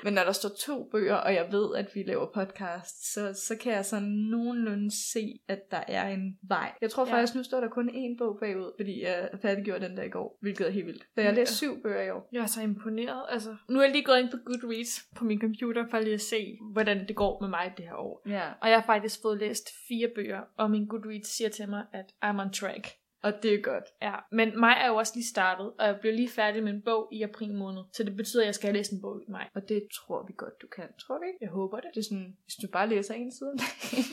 Men 0.05 0.13
når 0.15 0.25
der 0.25 0.33
står 0.33 0.49
to 0.49 0.89
bøger, 0.93 1.15
og 1.15 1.35
jeg 1.35 1.49
ved, 1.53 1.77
at 1.77 1.87
vi 1.95 2.03
laver 2.03 2.27
podcast, 2.35 3.13
så, 3.13 3.33
så 3.35 3.57
kan 3.61 3.73
jeg 3.73 3.85
sådan 3.85 4.09
nogenlunde 4.09 4.91
se, 5.13 5.41
at 5.49 5.71
der 5.71 5.83
er 5.89 6.09
en 6.09 6.39
vej. 6.43 6.73
Jeg 6.81 6.91
tror 6.91 7.07
Ja. 7.07 7.13
faktisk, 7.13 7.35
nu 7.35 7.43
står 7.43 7.61
der 7.61 7.69
kun 7.69 7.89
én 7.91 8.19
bog 8.19 8.39
bagud, 8.41 8.73
fordi 8.79 9.03
jeg 9.03 9.29
færdiggjorde 9.43 9.89
den 9.89 9.97
der 9.97 10.03
i 10.03 10.09
går, 10.09 10.39
hvilket 10.41 10.67
er 10.67 10.71
helt 10.71 10.87
vildt. 10.87 11.03
Så 11.03 11.21
jeg 11.21 11.25
har 11.25 11.35
læst 11.35 11.51
Ja. 11.53 11.57
syv 11.57 11.83
bøger 11.83 12.03
i 12.03 12.11
år. 12.11 12.29
Jeg 12.33 12.43
er 12.43 12.47
så 12.47 12.61
imponeret. 12.63 13.23
Altså, 13.29 13.57
nu 13.69 13.79
er 13.79 13.83
jeg 13.83 13.93
lige 13.93 14.05
gået 14.05 14.19
ind 14.21 14.31
på 14.31 14.37
Goodreads 14.45 15.05
på 15.17 15.25
min 15.25 15.41
computer, 15.41 15.85
for 15.91 15.99
lige 15.99 16.15
at 16.15 16.21
se, 16.21 16.59
hvordan 16.73 17.09
det 17.09 17.17
går 17.17 17.41
med 17.41 17.49
mig 17.49 17.73
det 17.77 17.85
her 17.85 17.95
år. 17.95 18.23
Ja. 18.29 18.43
Og 18.63 18.69
jeg 18.71 18.77
har 18.81 18.87
faktisk 18.87 19.23
fået 19.23 19.39
læst 19.39 19.69
fire 19.89 20.09
bøger, 20.15 20.41
og 20.57 20.71
min 20.71 20.87
Goodreads 20.87 21.27
siger 21.37 21.49
til 21.49 21.69
mig, 21.69 21.85
at 21.93 22.05
I'm 22.25 22.41
on 22.41 22.53
track. 22.53 22.87
Og 23.23 23.33
det 23.43 23.55
er 23.55 23.61
godt. 23.63 23.85
Ja, 24.03 24.15
men 24.33 24.61
mig 24.61 24.75
er 24.81 24.89
jo 24.89 24.95
også 24.97 25.13
lige 25.17 25.27
startet, 25.27 25.67
og 25.79 25.87
jeg 25.87 25.99
blev 26.01 26.13
lige 26.15 26.29
færdig 26.29 26.63
med 26.65 26.73
en 26.73 26.83
bog 26.83 27.09
i 27.13 27.23
april 27.23 27.55
måned. 27.55 27.83
Så 27.93 28.05
det 28.05 28.17
betyder, 28.17 28.43
at 28.43 28.47
jeg 28.47 28.55
skal 28.55 28.75
læst 28.75 28.93
en 28.93 29.01
bog 29.01 29.23
i 29.29 29.31
maj. 29.31 29.49
Og 29.55 29.69
det 29.69 29.83
tror 29.95 30.27
vi 30.27 30.33
godt, 30.37 30.63
du 30.63 30.67
kan. 30.77 30.85
Tror 31.01 31.19
vi 31.21 31.27
ikke? 31.27 31.39
Jeg 31.41 31.51
håber 31.51 31.77
det. 31.81 31.91
Det 31.95 32.01
er 32.01 32.05
sådan, 32.05 32.37
hvis 32.45 32.55
du 32.63 32.67
bare 32.73 32.89
læser 32.89 33.15
en 33.15 33.33
side 33.33 33.51
om 33.51 33.59
dagen. 33.59 34.05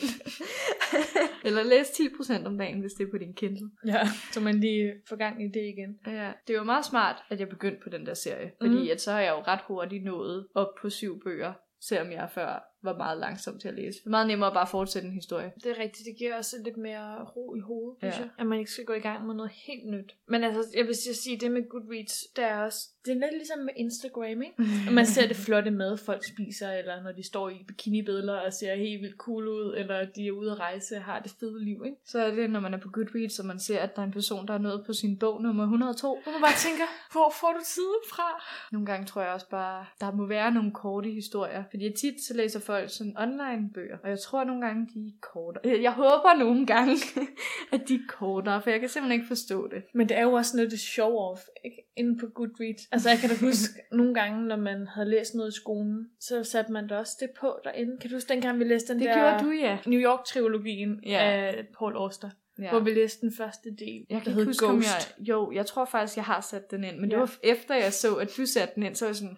Eller 1.45 1.63
læs 1.63 1.87
10% 1.87 2.45
om 2.45 2.57
dagen, 2.57 2.79
hvis 2.79 2.93
det 2.93 3.07
er 3.07 3.11
på 3.11 3.17
din 3.17 3.33
Kindle. 3.33 3.69
Ja, 3.85 4.01
så 4.33 4.39
man 4.39 4.59
lige 4.59 4.93
får 5.09 5.15
gang 5.15 5.43
i 5.43 5.47
det 5.47 5.61
igen. 5.77 5.99
Ja, 6.07 6.31
det 6.47 6.53
er 6.53 6.57
jo 6.57 6.63
meget 6.63 6.85
smart, 6.85 7.15
at 7.29 7.39
jeg 7.39 7.49
begyndte 7.49 7.79
på 7.83 7.89
den 7.89 8.05
der 8.05 8.13
serie. 8.13 8.51
Fordi 8.61 8.75
Mhm. 8.75 8.89
at 8.91 9.01
så 9.01 9.11
har 9.11 9.19
jeg 9.21 9.31
jo 9.31 9.39
ret 9.47 9.59
hurtigt 9.67 10.03
nået 10.03 10.47
op 10.55 10.67
på 10.81 10.89
syv 10.89 11.21
bøger, 11.23 11.53
selvom 11.81 12.11
jeg 12.11 12.29
før 12.33 12.63
var 12.81 12.97
meget 12.97 13.17
langsom 13.17 13.59
til 13.59 13.67
at 13.67 13.73
læse. 13.73 13.99
Det 13.99 14.05
er 14.05 14.09
meget 14.09 14.27
nemmere 14.27 14.47
at 14.47 14.53
bare 14.53 14.67
fortsætte 14.67 15.07
en 15.07 15.13
historie. 15.13 15.51
Det 15.63 15.65
er 15.71 15.79
rigtigt, 15.83 16.05
det 16.05 16.15
giver 16.17 16.37
også 16.37 16.55
lidt 16.63 16.77
mere 16.77 17.23
ro 17.23 17.55
i 17.55 17.59
hovedet, 17.59 17.97
synes 18.01 18.15
Ja. 18.15 18.19
jeg. 18.21 18.29
At 18.39 18.45
man 18.45 18.59
ikke 18.59 18.71
skal 18.71 18.85
gå 18.85 18.93
i 18.93 18.99
gang 18.99 19.25
med 19.27 19.35
noget 19.35 19.51
helt 19.51 19.87
nyt. 19.89 20.15
Men 20.27 20.43
altså, 20.43 20.63
jeg 20.77 20.85
vil 20.87 20.95
sige, 20.95 21.37
det 21.39 21.51
med 21.51 21.69
Goodreads, 21.69 22.23
det 22.35 22.43
er 22.43 22.57
også, 22.57 22.89
det 23.05 23.11
er 23.11 23.19
lidt 23.19 23.31
ligesom 23.33 23.59
med 23.59 23.73
Instagram, 23.75 24.41
ikke? 24.41 24.53
Og 24.87 24.93
man 24.93 25.05
ser 25.05 25.27
det 25.27 25.35
flotte 25.35 25.71
mad, 25.71 25.97
folk 25.97 26.23
spiser, 26.25 26.71
eller 26.71 27.03
når 27.03 27.11
de 27.11 27.23
står 27.23 27.49
i 27.49 27.63
bikinibilleder 27.67 28.39
og 28.39 28.53
ser 28.53 28.75
helt 28.75 29.01
vildt 29.01 29.17
cool 29.17 29.47
ud, 29.47 29.73
eller 29.77 30.05
de 30.15 30.27
er 30.27 30.31
ude 30.31 30.51
at 30.51 30.59
rejse 30.59 30.95
og 30.95 31.03
har 31.03 31.19
det 31.19 31.31
fede 31.39 31.65
liv, 31.65 31.83
ikke? 31.85 31.97
Så 32.05 32.19
er 32.19 32.31
det, 32.35 32.49
når 32.49 32.59
man 32.59 32.73
er 32.73 32.77
på 32.77 32.89
Goodreads, 32.89 33.39
og 33.39 33.45
man 33.45 33.59
ser, 33.59 33.79
at 33.79 33.95
der 33.95 34.01
er 34.01 34.05
en 34.05 34.11
person, 34.11 34.47
der 34.47 34.53
er 34.53 34.57
nået 34.57 34.83
på 34.85 34.93
sin 34.93 35.17
bog 35.19 35.41
nummer 35.41 35.63
102. 35.63 36.19
Hvor 36.23 36.31
man 36.31 36.41
bare 36.41 36.57
tænker, 36.67 36.85
hvor 37.11 37.33
får 37.39 37.51
du 37.53 37.59
tiden 37.65 38.01
fra? 38.09 38.43
Nogle 38.71 38.85
gange 38.85 39.05
tror 39.05 39.21
jeg 39.21 39.31
også 39.31 39.49
bare, 39.49 39.85
der 40.01 40.11
må 40.11 40.25
være 40.25 40.51
nogle 40.51 40.71
korte 40.73 41.09
historier. 41.09 41.63
Fordi 41.69 41.91
tit 41.99 42.21
så 42.27 42.33
læser 42.33 42.59
folk 42.67 42.89
sådan 42.89 43.13
online 43.17 43.69
bøger, 43.73 43.97
og 44.03 44.09
jeg 44.09 44.19
tror 44.19 44.43
nogle 44.43 44.61
gange, 44.65 44.87
de 44.93 44.99
er 45.07 45.11
kortere. 45.21 45.81
Jeg 45.81 45.91
håber 45.91 46.39
nogle 46.39 46.65
gange, 46.65 46.95
at 47.73 47.81
de 47.87 47.93
er 47.95 48.05
kortere, 48.09 48.61
for 48.61 48.69
jeg 48.69 48.79
kan 48.79 48.89
simpelthen 48.89 49.19
ikke 49.19 49.27
forstå 49.27 49.67
det. 49.67 49.83
Men 49.93 50.09
det 50.09 50.17
er 50.17 50.21
jo 50.23 50.31
også 50.33 50.57
noget, 50.57 50.71
det 50.71 50.77
show-off, 50.79 51.41
ikke? 51.65 51.77
Inde 51.97 52.19
på 52.19 52.25
Goodreads. 52.27 52.81
Altså, 52.91 53.09
jeg 53.09 53.17
kan 53.19 53.29
da 53.29 53.35
huske 53.47 53.73
nogle 53.91 54.13
gange, 54.13 54.47
når 54.47 54.55
man 54.55 54.87
havde 54.87 55.09
læst 55.09 55.35
noget 55.35 55.51
i 55.51 55.55
skolen, 55.55 56.07
så 56.19 56.43
satte 56.43 56.71
man 56.71 56.87
da 56.87 56.97
også 56.97 57.17
det 57.19 57.29
på 57.39 57.59
derinde. 57.63 57.97
Kan 58.01 58.09
du 58.09 58.15
huske, 58.15 58.29
dengang 58.33 58.59
vi 58.59 58.63
læste 58.63 58.93
den 58.93 59.01
Det 59.01 59.09
der... 59.09 59.43
du, 59.43 59.51
ja. 59.51 59.77
New 59.85 59.99
York-trilogien 59.99 60.99
Ja. 61.05 61.19
af 61.31 61.65
Paul 61.79 61.95
Auster, 61.95 62.29
ja. 62.61 62.69
hvor 62.69 62.79
vi 62.79 62.93
læste 62.93 63.21
den 63.21 63.33
første 63.37 63.69
del, 63.79 64.05
Jeg 64.09 64.21
kan 64.21 64.31
ikke 64.31 64.45
huske, 64.45 64.65
om 64.65 64.75
Ghost. 64.75 65.15
jeg... 65.19 65.27
Jo, 65.29 65.51
jeg 65.51 65.65
tror 65.65 65.85
faktisk, 65.85 66.17
jeg 66.17 66.25
har 66.25 66.41
sat 66.41 66.71
den 66.71 66.83
ind. 66.83 66.97
Men 66.99 67.09
ja. 67.09 67.15
det 67.15 67.19
var 67.21 67.33
efter, 67.43 67.75
jeg 67.75 67.93
så, 67.93 68.15
at 68.15 68.31
du 68.37 68.45
satte 68.45 68.75
den 68.75 68.83
ind, 68.83 68.95
så 68.95 69.05
var 69.05 69.09
jeg 69.09 69.15
sådan... 69.15 69.37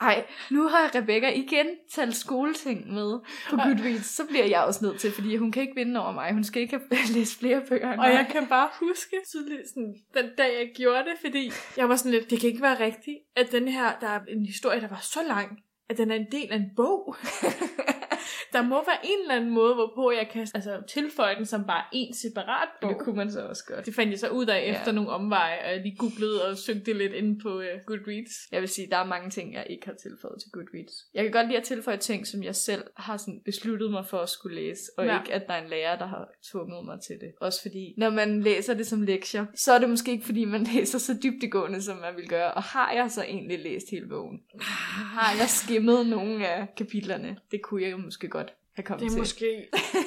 Ej, 0.00 0.24
nu 0.50 0.68
har 0.68 0.94
Rebecca 0.94 1.28
igen 1.34 1.66
talt 1.92 2.16
skoleting 2.16 2.92
med 2.92 3.18
på 3.50 3.56
Goodreads. 3.56 4.06
Så 4.06 4.24
bliver 4.26 4.44
jeg 4.44 4.64
også 4.64 4.84
nødt 4.84 5.00
til, 5.00 5.12
fordi 5.12 5.36
hun 5.36 5.52
kan 5.52 5.62
ikke 5.62 5.74
vinde 5.74 6.00
over 6.02 6.12
mig. 6.12 6.32
Hun 6.32 6.44
skal 6.44 6.62
ikke 6.62 6.80
have 6.92 7.06
læst 7.18 7.38
flere 7.38 7.62
bøger 7.68 7.90
Og 7.90 7.96
mig. 7.96 8.08
jeg 8.08 8.26
kan 8.30 8.46
bare 8.46 8.68
huske 8.80 9.16
tydeligt 9.28 9.68
sådan, 9.68 9.94
den 10.14 10.24
dag, 10.38 10.58
jeg 10.58 10.72
gjorde 10.76 10.98
det, 11.04 11.14
fordi 11.24 11.50
jeg 11.76 11.88
var 11.88 11.96
sådan 11.96 12.12
lidt, 12.12 12.30
det 12.30 12.40
kan 12.40 12.48
ikke 12.48 12.62
være 12.62 12.80
rigtigt, 12.84 13.16
at 13.36 13.52
den 13.52 13.68
her, 13.68 13.92
der 14.00 14.08
er 14.08 14.20
en 14.28 14.46
historie, 14.46 14.80
der 14.80 14.88
var 14.88 15.00
så 15.02 15.20
lang, 15.28 15.58
at 15.88 15.98
den 15.98 16.10
er 16.10 16.14
en 16.14 16.26
del 16.32 16.48
af 16.52 16.56
en 16.56 16.70
bog. 16.76 17.16
der 18.56 18.62
må 18.62 18.84
være 18.90 18.98
en 19.04 19.20
eller 19.22 19.34
anden 19.34 19.50
måde, 19.50 19.74
hvorpå 19.74 20.10
jeg 20.10 20.28
kan 20.32 20.40
altså, 20.54 20.82
tilføje 20.88 21.34
den 21.36 21.46
som 21.46 21.64
bare 21.66 21.84
en 21.92 22.14
separat 22.14 22.68
bog. 22.80 22.90
Det 22.90 22.98
kunne 22.98 23.16
man 23.16 23.30
så 23.30 23.40
også 23.46 23.64
godt. 23.66 23.86
Det 23.86 23.94
fandt 23.94 24.10
jeg 24.10 24.18
så 24.18 24.28
ud 24.28 24.46
af 24.46 24.56
Ja. 24.66 24.72
efter 24.72 24.92
nogle 24.92 25.10
omveje, 25.10 25.58
og 25.64 25.70
jeg 25.72 25.80
lige 25.80 25.96
googlede 25.96 26.48
og 26.48 26.56
søgte 26.56 26.92
lidt 26.92 27.12
ind 27.12 27.40
på 27.40 27.58
uh, 27.58 27.64
Goodreads. 27.86 28.32
Jeg 28.52 28.60
vil 28.60 28.68
sige, 28.68 28.88
der 28.90 28.96
er 28.96 29.04
mange 29.04 29.30
ting, 29.30 29.54
jeg 29.54 29.66
ikke 29.70 29.86
har 29.86 29.94
tilføjet 29.94 30.36
til 30.42 30.50
Goodreads. 30.52 30.94
Jeg 31.14 31.22
kan 31.24 31.32
godt 31.32 31.46
lide 31.46 31.58
at 31.58 31.64
tilføje 31.64 31.96
ting, 31.96 32.26
som 32.26 32.42
jeg 32.42 32.54
selv 32.56 32.82
har 32.96 33.16
sådan 33.16 33.40
besluttet 33.44 33.90
mig 33.90 34.06
for 34.06 34.18
at 34.18 34.28
skulle 34.28 34.56
læse, 34.56 34.82
og 34.98 35.04
ja. 35.06 35.12
Ja. 35.14 35.20
ikke, 35.20 35.32
at 35.34 35.46
der 35.46 35.54
er 35.54 35.62
en 35.62 35.70
lærer, 35.70 35.98
der 35.98 36.06
har 36.06 36.28
tvunget 36.52 36.84
mig 36.84 36.98
til 37.06 37.16
det. 37.20 37.32
Også 37.40 37.62
fordi, 37.62 37.94
når 37.98 38.10
man 38.10 38.42
læser 38.42 38.74
det 38.74 38.86
som 38.86 39.02
lektier, 39.02 39.46
så 39.54 39.72
er 39.72 39.78
det 39.78 39.90
måske 39.90 40.10
ikke, 40.12 40.26
fordi 40.26 40.44
man 40.44 40.62
læser 40.74 40.98
så 40.98 41.12
dybdegående, 41.22 41.82
som 41.82 41.96
man 41.96 42.16
vil 42.16 42.28
gøre. 42.28 42.54
Og 42.54 42.62
har 42.62 42.92
jeg 42.92 43.10
så 43.10 43.22
egentlig 43.22 43.58
læst 43.58 43.86
hele 43.90 44.08
bogen? 44.08 44.40
Har 44.60 45.36
jeg 45.40 45.48
skimmet 45.48 46.06
nogle 46.06 46.48
af 46.48 46.66
kapitlerne? 46.76 47.36
Det 47.50 47.62
kunne 47.62 47.82
jeg 47.82 47.90
jo 47.90 47.96
måske 47.96 48.28
godt 48.28 48.45
have 48.76 48.84
kommet 48.84 49.00
Det 49.00 49.06
er 49.06 49.10
til. 49.10 49.18
måske... 49.18 49.66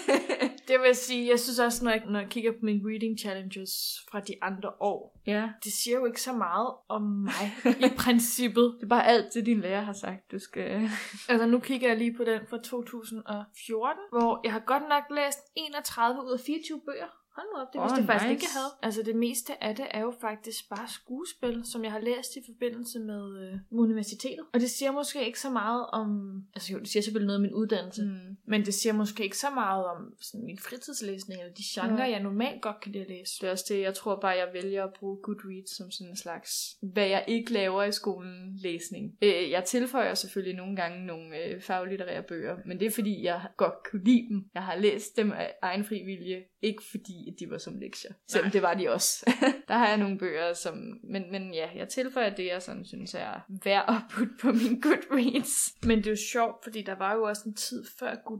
det 0.67 0.79
vil 0.79 0.85
jeg 0.85 0.95
sige, 0.95 1.29
jeg 1.29 1.39
synes 1.39 1.59
også, 1.59 1.83
når 1.85 1.91
jeg, 1.91 2.03
når 2.09 2.19
jeg 2.19 2.29
kigger 2.29 2.51
på 2.51 2.57
mine 2.61 2.81
reading 2.89 3.19
challenges 3.19 3.71
fra 4.11 4.19
de 4.19 4.33
andre 4.41 4.69
år, 4.79 5.19
Ja. 5.27 5.49
det 5.63 5.73
siger 5.73 5.97
jo 5.99 6.05
ikke 6.05 6.21
så 6.21 6.33
meget 6.33 6.69
om 6.89 7.01
mig 7.01 7.45
i 7.85 7.89
princippet. 7.97 8.75
Det 8.79 8.83
er 8.83 8.87
bare 8.89 9.05
alt 9.07 9.33
det, 9.33 9.45
din 9.45 9.59
lærer 9.61 9.81
har 9.81 9.93
sagt, 9.93 10.31
du 10.31 10.39
skal... 10.39 10.89
Altså 11.29 11.45
nu 11.45 11.59
kigger 11.59 11.87
jeg 11.87 11.97
lige 11.97 12.13
på 12.17 12.23
den 12.23 12.39
fra 12.49 12.57
2014, 12.57 14.01
hvor 14.11 14.41
jeg 14.43 14.53
har 14.53 14.59
godt 14.59 14.83
nok 14.89 15.03
læst 15.17 15.39
31 15.55 16.25
ud 16.25 16.31
af 16.33 16.39
24 16.39 16.81
bøger. 16.85 17.07
Hold 17.35 17.47
nu 17.55 17.61
op, 17.61 17.73
det 17.73 17.79
Åh, 17.79 17.83
vidste 17.83 17.97
jeg 17.97 18.05
faktisk 18.05 18.23
nice. 18.25 18.33
ikke, 18.33 18.45
jeg 18.53 18.61
havde. 18.61 18.73
Altså 18.83 19.01
det 19.05 19.15
meste 19.15 19.63
af 19.63 19.75
det 19.75 19.85
er 19.91 20.01
jo 20.01 20.13
faktisk 20.21 20.69
bare 20.69 20.87
skuespil, 20.87 21.61
som 21.65 21.83
jeg 21.83 21.91
har 21.91 21.99
læst 21.99 22.35
i 22.35 22.39
forbindelse 22.45 22.99
med, 22.99 23.23
øh, 23.43 23.59
universitetet. 23.71 24.45
Og 24.53 24.59
det 24.59 24.69
siger 24.69 24.91
måske 24.91 25.25
ikke 25.25 25.39
så 25.39 25.49
meget 25.49 25.85
om... 25.87 26.09
Altså 26.55 26.73
jo, 26.73 26.79
det 26.79 26.87
siger 26.87 27.03
selvfølgelig 27.03 27.27
noget 27.27 27.35
om 27.37 27.41
min 27.41 27.53
uddannelse. 27.53 28.03
Mm. 28.03 28.37
Men 28.49 28.65
det 28.65 28.73
siger 28.73 28.93
måske 28.93 29.23
ikke 29.23 29.37
så 29.37 29.49
meget 29.49 29.85
om 29.85 30.13
sådan, 30.21 30.45
min 30.45 30.57
fritidslæsning, 30.59 31.41
eller 31.41 31.53
de 31.53 31.63
genrer, 31.65 32.05
Ja. 32.05 32.11
jeg 32.11 32.19
normalt 32.23 32.61
godt 32.61 32.79
kan 32.79 32.91
lide 32.91 33.03
at 33.03 33.09
læse. 33.09 33.33
Det 33.41 33.47
er 33.47 33.51
også 33.51 33.65
det, 33.69 33.81
jeg 33.81 33.93
tror 33.93 34.19
bare, 34.19 34.31
jeg 34.31 34.49
vælger 34.53 34.83
at 34.83 34.93
bruge 34.99 35.17
Goodreads 35.23 35.77
som 35.77 35.91
sådan 35.91 36.09
en 36.09 36.17
slags, 36.17 36.75
hvad 36.81 37.07
jeg 37.07 37.23
ikke 37.27 37.53
laver 37.53 37.83
i 37.83 37.91
skolen, 37.91 38.57
læsning. 38.63 39.17
Øh, 39.21 39.49
jeg 39.49 39.63
tilføjer 39.63 40.13
selvfølgelig 40.13 40.55
nogle 40.57 40.75
gange 40.75 41.05
nogle 41.05 41.37
øh, 41.45 41.61
faglitterære 41.61 42.23
bøger, 42.23 42.57
men 42.65 42.79
det 42.79 42.85
er 42.85 42.91
fordi, 42.91 43.23
jeg 43.23 43.41
godt 43.57 43.73
kunne 43.91 44.03
lide 44.03 44.27
dem. 44.29 44.45
Jeg 44.53 44.63
har 44.63 44.75
læst 44.75 45.17
dem 45.17 45.31
af 45.31 45.53
egen 45.61 45.85
fri 45.85 46.03
vilje, 46.03 46.43
ikke 46.61 46.83
fordi 46.91 47.13
at 47.27 47.33
de 47.39 47.49
var 47.49 47.57
som 47.57 47.79
lektier. 47.79 48.11
Selvom 48.27 48.51
det 48.51 48.61
var 48.61 48.73
de 48.73 48.89
også. 48.89 49.31
Der 49.67 49.77
har 49.77 49.87
jeg 49.87 49.97
nogle 49.97 50.17
bøger, 50.17 50.53
som... 50.53 50.73
Men, 51.03 51.31
men 51.31 51.53
ja, 51.53 51.67
jeg 51.75 51.89
tilføjer 51.89 52.35
det, 52.35 52.45
jeg 52.45 52.61
sådan 52.61 52.85
synes 52.85 53.13
er 53.13 53.39
værd 53.63 53.85
at 53.87 53.95
putte 54.11 54.33
på 54.41 54.51
min 54.51 54.81
Goodreads. 54.81 55.75
Men 55.83 55.97
det 55.97 56.05
er 56.07 56.11
jo 56.11 56.17
sjovt, 56.31 56.63
fordi 56.63 56.81
der 56.81 56.95
var 56.95 57.13
jo 57.15 57.23
også 57.23 57.41
en 57.45 57.53
tid 57.53 57.85
før 57.99 58.15
Goodreads. 58.25 58.38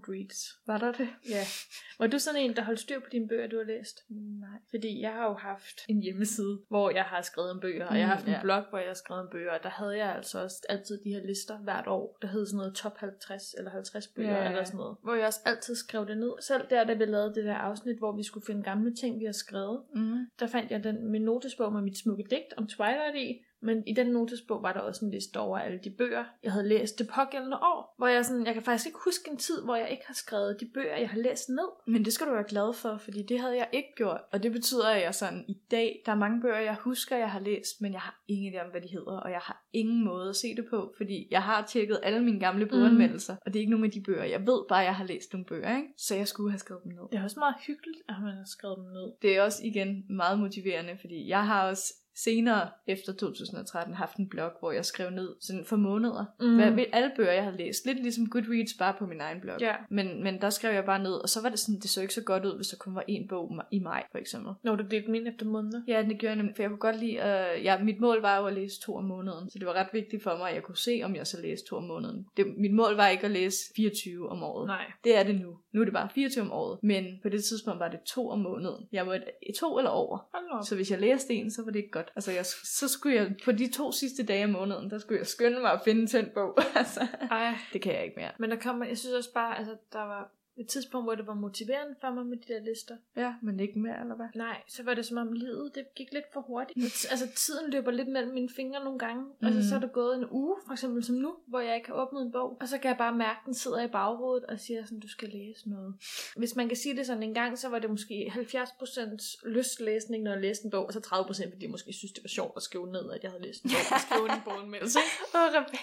Var 0.68 0.78
der 0.78 0.92
det? 0.92 1.10
Ja. 1.30 1.44
Var 2.00 2.08
du 2.08 2.20
sådan 2.20 2.42
en, 2.42 2.56
der 2.56 2.64
holdt 2.64 2.80
styr 2.80 3.00
på 3.00 3.06
dine 3.12 3.28
bøger, 3.28 3.48
du 3.48 3.58
har 3.58 3.64
læst? 3.64 4.00
Nej. 4.10 4.50
Fordi 4.70 5.02
jeg 5.02 5.14
har 5.14 5.26
jo 5.26 5.34
haft 5.34 5.80
en 5.90 6.02
hjemmeside, 6.02 6.60
hvor 6.70 6.90
jeg 6.90 7.04
har 7.04 7.22
skrevet 7.22 7.52
om 7.52 7.60
bøger, 7.60 7.86
og 7.88 7.98
jeg 8.00 8.08
har 8.08 8.14
haft 8.16 8.26
Mm, 8.26 8.30
en 8.32 8.36
ja. 8.36 8.42
blog, 8.42 8.64
hvor 8.70 8.78
jeg 8.78 8.88
har 8.88 8.94
skrevet 8.94 9.22
om 9.24 9.30
bøger, 9.32 9.52
og 9.52 9.64
der 9.64 9.70
havde 9.70 9.98
jeg 9.98 10.16
altså 10.16 10.44
også 10.44 10.66
altid 10.70 11.00
de 11.04 11.10
her 11.10 11.26
lister 11.26 11.58
hvert 11.58 11.88
år, 11.88 12.18
der 12.22 12.28
hed 12.28 12.46
sådan 12.46 12.58
noget 12.58 12.76
top 12.76 12.98
50 12.98 13.54
eller 13.58 13.72
50 13.72 14.08
bøger 14.08 14.38
ja. 14.44 14.50
eller 14.50 14.64
sådan 14.64 14.78
noget, 14.78 14.98
hvor 15.04 15.14
jeg 15.16 15.28
også 15.28 15.40
altid 15.46 15.76
skrev 15.76 16.08
det 16.08 16.18
ned. 16.18 16.32
Selv 16.42 16.64
der, 16.70 16.84
da 16.84 16.94
vi 16.94 17.06
lavede 17.06 17.36
det 17.36 17.46
der 17.46 17.56
afsnit, 17.56 17.98
hvor 17.98 18.16
vi 18.16 18.24
skulle 18.24 18.46
finde 18.46 18.64
gamle 18.64 18.96
ting, 18.96 19.20
vi 19.20 19.26
har 19.26 19.32
skrevet, 19.32 19.82
Mm. 19.96 20.18
der 20.40 20.48
fandt 20.48 20.72
jeg 20.72 20.84
den, 20.84 21.12
min 21.12 21.22
notesbog 21.22 21.74
med 21.74 21.82
mit 21.82 21.98
smukke 21.98 22.24
digt 22.24 22.54
om 22.58 22.68
Twilight 22.68 23.16
i, 23.16 23.44
men 23.62 23.88
i 23.88 23.94
den 23.94 24.08
notesbog 24.08 24.64
var 24.64 24.74
der 24.74 24.80
også 24.80 25.06
en 25.06 25.12
liste 25.12 25.40
over 25.40 25.58
alle 25.58 25.80
de 25.84 25.90
bøger, 25.90 26.24
jeg 26.44 26.52
havde 26.52 26.68
læst 26.68 27.00
det 27.00 27.08
pågældende 27.16 27.58
år. 27.58 27.96
Hvor 27.98 28.08
jeg 28.08 28.26
sådan, 28.26 28.46
jeg 28.46 28.54
kan 28.54 28.64
faktisk 28.64 28.86
ikke 28.86 29.00
huske 29.06 29.32
en 29.32 29.38
tid, 29.38 29.62
hvor 29.64 29.76
jeg 29.76 29.90
ikke 29.92 30.04
har 30.08 30.14
skrevet 30.14 30.58
de 30.60 30.70
bøger, 30.74 30.98
jeg 30.98 31.10
har 31.10 31.18
læst 31.18 31.50
ned. 31.50 31.70
Men 31.88 32.06
det 32.06 32.14
skal 32.14 32.28
du 32.28 32.32
være 32.32 32.50
glad 32.50 32.74
for, 32.74 32.98
fordi 32.98 33.22
det 33.24 33.40
havde 33.40 33.58
jeg 33.58 33.68
ikke 33.74 33.90
gjort. 33.96 34.22
Og 34.32 34.44
det 34.44 34.52
betyder, 34.52 34.90
at 34.90 35.02
jeg 35.02 35.16
sådan 35.16 35.46
i 35.48 35.58
dag, 35.72 36.02
der 36.06 36.12
er 36.12 36.16
mange 36.16 36.42
bøger, 36.42 36.60
jeg 36.60 36.76
husker, 36.80 37.18
jeg 37.18 37.32
har 37.32 37.40
læst, 37.40 37.82
men 37.82 37.94
jeg 37.94 38.02
har 38.02 38.24
ingen 38.28 38.54
idé 38.54 38.66
om, 38.66 38.72
hvad 38.72 38.82
de 38.82 38.88
hedder, 38.88 39.20
og 39.20 39.32
jeg 39.32 39.40
har 39.44 39.66
ingen 39.74 40.06
måde 40.06 40.30
at 40.30 40.36
se 40.36 40.56
det 40.56 40.66
på, 40.70 40.94
fordi 40.98 41.28
jeg 41.32 41.44
har 41.44 41.66
tjekket 41.66 42.00
alle 42.04 42.24
mine 42.24 42.40
gamle 42.40 42.66
boganmeldelser, 42.66 43.36
og 43.46 43.54
det 43.54 43.60
er 43.60 43.62
ikke 43.62 43.72
nogen 43.72 43.86
af 43.86 43.92
de 43.92 44.02
bøger. 44.02 44.24
Jeg 44.24 44.42
ved 44.48 44.62
bare, 44.70 44.80
at 44.80 44.86
jeg 44.86 44.96
har 44.96 45.06
læst 45.06 45.34
nogle 45.34 45.46
bøger, 45.46 45.78
ikke? 45.78 45.88
Så 45.98 46.16
jeg 46.16 46.28
skulle 46.28 46.52
have 46.52 46.60
skrevet 46.60 46.84
dem 46.84 46.92
ned. 46.92 47.02
Det 47.12 47.20
er 47.20 47.24
også 47.24 47.40
meget 47.40 47.56
hyggeligt, 47.68 48.00
at 48.10 48.16
man 48.24 48.36
har 48.36 48.46
skrevet 48.46 48.78
dem 48.78 48.86
ned. 48.86 49.12
Det 49.22 49.38
er 49.38 49.42
også 49.42 49.62
igen 49.64 50.06
meget 50.10 50.40
motiverende, 50.40 50.98
fordi 51.00 51.28
jeg 51.28 51.46
har 51.46 51.70
også 51.70 51.94
senere 52.24 52.70
efter 52.88 53.14
2013 53.14 53.94
haft 53.94 54.18
en 54.18 54.30
blog, 54.30 54.52
hvor 54.60 54.72
jeg 54.72 54.86
skrev 54.86 55.10
ned 55.10 55.36
sådan 55.40 55.66
for 55.66 55.76
måneder. 55.76 56.26
Mm. 56.40 56.56
Hvad, 56.56 56.86
alle 56.94 57.12
bøger, 57.16 57.32
jeg 57.32 57.44
har 57.44 57.52
læst. 57.52 57.86
Lidt 57.86 58.02
ligesom 58.02 58.30
Goodreads, 58.30 58.74
bare 58.80 58.94
på 59.00 59.06
min 59.06 59.22
egen 59.22 59.42
blog. 59.42 59.58
Ja. 59.62 59.76
Men, 59.90 60.24
men 60.24 60.42
der 60.42 60.50
skrev 60.50 60.74
jeg 60.74 60.86
bare 60.86 61.04
ned, 61.04 61.14
og 61.14 61.30
så 61.30 61.42
var 61.42 61.50
det 61.50 61.60
sådan, 61.60 61.80
det 61.80 61.90
så 61.90 62.02
ikke 62.02 62.14
så 62.14 62.24
godt 62.24 62.46
ud, 62.46 62.56
hvis 62.56 62.68
der 62.68 62.78
kun 62.78 62.96
var 62.96 63.04
en 63.08 63.28
bog 63.28 63.62
i 63.72 63.80
maj, 63.80 64.04
for 64.12 64.18
eksempel. 64.18 64.54
Når 64.64 64.76
du 64.76 64.84
delte 64.84 65.08
dem 65.08 65.16
ind 65.16 65.28
efter 65.28 65.46
måneder. 65.46 65.82
Ja, 65.88 66.06
det 66.10 66.18
gjorde 66.18 66.30
jeg 66.30 66.36
nemlig, 66.36 66.56
for 66.56 66.64
jeg 66.64 66.70
kunne 66.70 66.80
godt 66.80 67.00
lide, 67.00 67.18
uh, 67.18 67.66
ja, 67.66 67.84
mit 67.84 68.00
mål 68.00 68.22
var 68.22 68.38
jo 68.38 68.46
at 68.46 68.54
læse 68.54 68.82
to 68.82 68.96
om 68.96 69.04
måneden, 69.04 69.50
så 69.50 69.60
det 69.60 69.68
var 69.68 69.74
ret 69.74 69.88
vigtigt 69.94 70.24
for 70.24 70.38
mig, 70.38 70.50
at 70.50 70.56
jeg 70.56 70.64
kunne 70.64 70.78
se, 70.78 71.02
om 71.04 71.16
jeg 71.16 71.28
så 71.28 71.42
læste 71.42 71.68
to 71.68 71.76
om 71.76 71.84
måneden. 71.84 72.26
Det, 72.38 72.46
mit 72.58 72.74
mål 72.74 72.96
var 72.96 73.08
ikke 73.08 73.26
at 73.26 73.32
læse 73.32 73.58
24 73.76 74.30
om 74.30 74.44
året. 74.44 74.68
Nej. 74.68 74.92
Det 75.04 75.18
er 75.18 75.24
det 75.24 75.42
nu. 75.42 75.58
Nu 75.72 75.82
er 75.82 75.86
det 75.86 75.94
bare 75.94 76.10
24 76.16 76.44
om 76.44 76.52
året, 76.52 76.80
men 76.84 77.06
på 77.22 77.30
det 77.30 77.44
tidspunkt 77.44 77.80
var 77.80 77.88
det 77.88 78.00
to 78.02 78.30
om 78.30 78.40
måneden. 78.40 78.88
Jeg 78.92 79.08
var 79.08 79.20
to 79.60 79.78
eller 79.78 79.92
over. 79.92 80.30
Så 80.64 80.76
hvis 80.76 80.92
jeg 80.92 81.00
læste 81.00 81.34
en, 81.34 81.52
så 81.52 81.64
var 81.64 81.72
det 81.72 81.80
ikke 81.80 81.92
godt. 81.92 82.09
Godt. 82.14 82.28
Altså, 82.28 82.32
jeg, 82.32 82.46
så 82.64 82.88
skulle 82.88 83.16
jeg, 83.16 83.36
på 83.46 83.52
de 83.52 83.72
to 83.72 83.92
sidste 83.92 84.24
dage 84.24 84.42
af 84.42 84.50
måneden, 84.50 84.90
der 84.90 84.98
skulle 84.98 85.20
jeg 85.20 85.28
skynde 85.28 85.60
mig 85.60 85.72
at 85.72 85.82
finde 85.84 86.20
en 86.20 86.30
bog. 86.34 86.58
altså, 86.76 87.08
Ej, 87.32 87.56
det 87.74 87.82
kan 87.82 87.94
jeg 87.94 88.04
ikke 88.04 88.16
mere. 88.18 88.32
men 88.40 88.50
der 88.50 88.58
kommer, 88.60 88.86
jeg 88.86 88.98
synes 88.98 89.16
også 89.16 89.34
bare, 89.34 89.58
altså, 89.58 89.76
der 89.94 90.00
var 90.00 90.32
et 90.60 90.68
tidspunkt, 90.68 91.06
hvor 91.06 91.16
det 91.16 91.28
var 91.28 91.34
motiverende 91.34 91.96
for 92.02 92.10
mig 92.12 92.26
med 92.26 92.38
de 92.38 92.54
der 92.54 92.60
lister. 92.60 92.98
Ja, 93.16 93.34
men 93.42 93.60
ikke 93.60 93.80
mere, 93.80 94.00
eller 94.02 94.16
hvad? 94.16 94.28
Nej, 94.36 94.62
så 94.68 94.84
var 94.84 94.94
det 94.94 95.06
som 95.06 95.18
om 95.18 95.34
livet, 95.34 95.76
det 95.76 95.86
gik 95.96 96.14
lidt 96.14 96.26
for 96.34 96.42
hurtigt. 96.42 96.78
altså 97.12 97.28
tiden 97.36 97.72
løber 97.72 97.92
lidt 97.92 98.08
mellem 98.08 98.34
mine 98.34 98.50
fingre 98.56 98.84
nogle 98.84 99.00
gange. 99.00 99.24
Mm. 99.24 99.48
Altså 99.48 99.70
så 99.70 99.76
er 99.76 99.80
der 99.80 99.88
gået 99.88 100.16
en 100.18 100.26
uge, 100.32 100.56
for 100.66 100.74
eksempel 100.74 101.04
som 101.04 101.16
nu, 101.16 101.36
hvor 101.48 101.60
jeg 101.60 101.76
ikke 101.76 101.88
har 101.88 101.96
åbnet 101.96 102.22
en 102.22 102.32
bog. 102.32 102.58
Og 102.62 102.68
så 102.68 102.78
kan 102.78 102.90
jeg 102.90 102.98
bare 102.98 103.16
mærke, 103.16 103.40
at 103.42 103.46
den 103.46 103.54
sidder 103.54 103.82
i 103.84 103.88
baghovedet 103.88 104.46
og 104.46 104.60
siger 104.60 104.84
sådan, 104.84 105.00
du 105.00 105.10
skal 105.10 105.30
læse 105.30 105.70
noget. 105.70 105.96
Hvis 106.38 106.56
man 106.56 106.68
kan 106.68 106.78
sige 106.78 106.96
det 106.96 107.06
sådan 107.06 107.24
en 107.24 107.34
gang, 107.34 107.58
så 107.58 107.70
var 107.70 107.80
det 107.80 107.90
måske 107.90 108.32
70% 108.36 109.50
lystlæsning, 109.50 110.24
når 110.24 110.32
jeg 110.32 110.42
læste 110.42 110.66
en 110.66 110.72
bog, 110.72 110.86
og 110.86 110.94
så 110.94 111.00
30% 111.00 111.52
fordi 111.52 111.64
jeg 111.64 111.72
måske 111.72 111.94
synes, 111.94 112.12
det 112.12 112.24
var 112.24 112.28
sjovt 112.28 112.54
at 112.56 112.64
skrive 112.64 112.92
ned, 112.92 113.12
at 113.12 113.24
jeg 113.24 113.32
havde 113.32 113.44
læst 113.44 113.64
en 113.64 113.70
bog 113.70 113.94
og 113.96 114.02
skrive 114.02 114.26
en 114.26 114.42
boganmeldelse. 114.46 115.00
Åh, 115.36 115.50
Rebecca. 115.56 115.80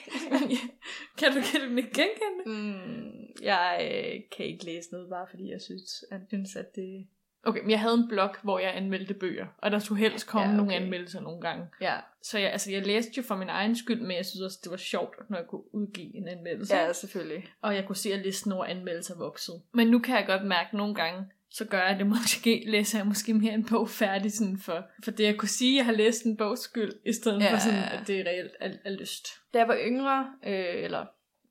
kan 1.18 1.32
du, 1.32 1.40
kan 1.50 1.60
du 1.60 1.76
ikke 1.76 1.94
genkende? 2.00 2.40
Mm, 2.46 3.26
jeg 3.42 3.70
øh, 3.82 4.20
kan 4.36 4.46
ikke 4.46 4.64
læse 4.66 4.92
noget, 4.92 5.08
bare 5.10 5.26
fordi 5.30 5.50
jeg 5.50 5.60
synes, 5.60 6.04
at, 6.10 6.20
synes, 6.28 6.56
at 6.56 6.76
det... 6.76 7.06
Okay, 7.42 7.60
men 7.60 7.70
jeg 7.70 7.80
havde 7.80 7.94
en 7.94 8.08
blog, 8.08 8.34
hvor 8.42 8.58
jeg 8.58 8.76
anmeldte 8.76 9.14
bøger, 9.14 9.46
og 9.58 9.70
der 9.70 9.78
skulle 9.78 9.98
helst 10.00 10.26
komme 10.26 10.46
Ja, 10.46 10.48
okay. 10.50 10.56
nogle 10.56 10.74
anmeldelser 10.74 11.20
nogle 11.20 11.40
gange. 11.40 11.66
Ja, 11.80 11.96
Så 12.22 12.38
jeg, 12.38 12.52
altså, 12.52 12.70
jeg 12.72 12.86
læste 12.86 13.12
jo 13.16 13.22
for 13.22 13.36
min 13.36 13.48
egen 13.48 13.76
skyld, 13.76 14.00
men 14.00 14.16
jeg 14.16 14.26
synes 14.26 14.40
også, 14.42 14.58
det 14.64 14.70
var 14.70 14.76
sjovt, 14.76 15.30
når 15.30 15.38
jeg 15.38 15.46
kunne 15.46 15.74
udgive 15.74 16.16
en 16.16 16.28
anmeldelse. 16.28 16.76
ja 16.76 16.92
selvfølgelig. 16.92 17.46
Og 17.62 17.74
jeg 17.74 17.86
kunne 17.86 17.96
se, 17.96 18.12
at 18.12 18.18
listen 18.20 18.52
over 18.52 18.64
anmeldelser 18.64 19.18
voksede. 19.18 19.62
Men 19.74 19.86
nu 19.86 19.98
kan 19.98 20.16
jeg 20.16 20.26
godt 20.26 20.44
mærke, 20.46 20.68
at 20.68 20.74
nogle 20.74 20.94
gange, 20.94 21.24
så 21.50 21.64
gør 21.64 21.82
jeg 21.88 21.98
det 21.98 22.06
måske, 22.16 22.64
læser 22.66 22.98
jeg 22.98 23.06
måske 23.06 23.34
mere 23.34 23.54
en 23.54 23.66
bog 23.70 23.88
færdig, 23.90 24.32
sådan 24.32 24.58
for, 24.58 24.86
for 25.04 25.10
det 25.10 25.26
at 25.26 25.36
kunne 25.38 25.48
sige, 25.48 25.72
at 25.72 25.76
jeg 25.76 25.84
har 25.84 25.92
læst 25.92 26.24
en 26.24 26.36
bogs 26.36 26.60
skyld, 26.60 26.92
i 27.06 27.12
stedet 27.12 27.42
Ja. 27.42 27.52
for 27.54 27.58
sådan, 27.58 27.82
at 28.00 28.06
det 28.06 28.20
er 28.20 28.24
reelt 28.26 28.52
er, 28.60 28.70
er 28.84 28.90
lyst. 28.90 29.26
Da 29.54 29.58
jeg 29.58 29.68
var 29.68 29.78
yngre, 29.86 30.30
øh, 30.46 30.84
eller 30.84 31.06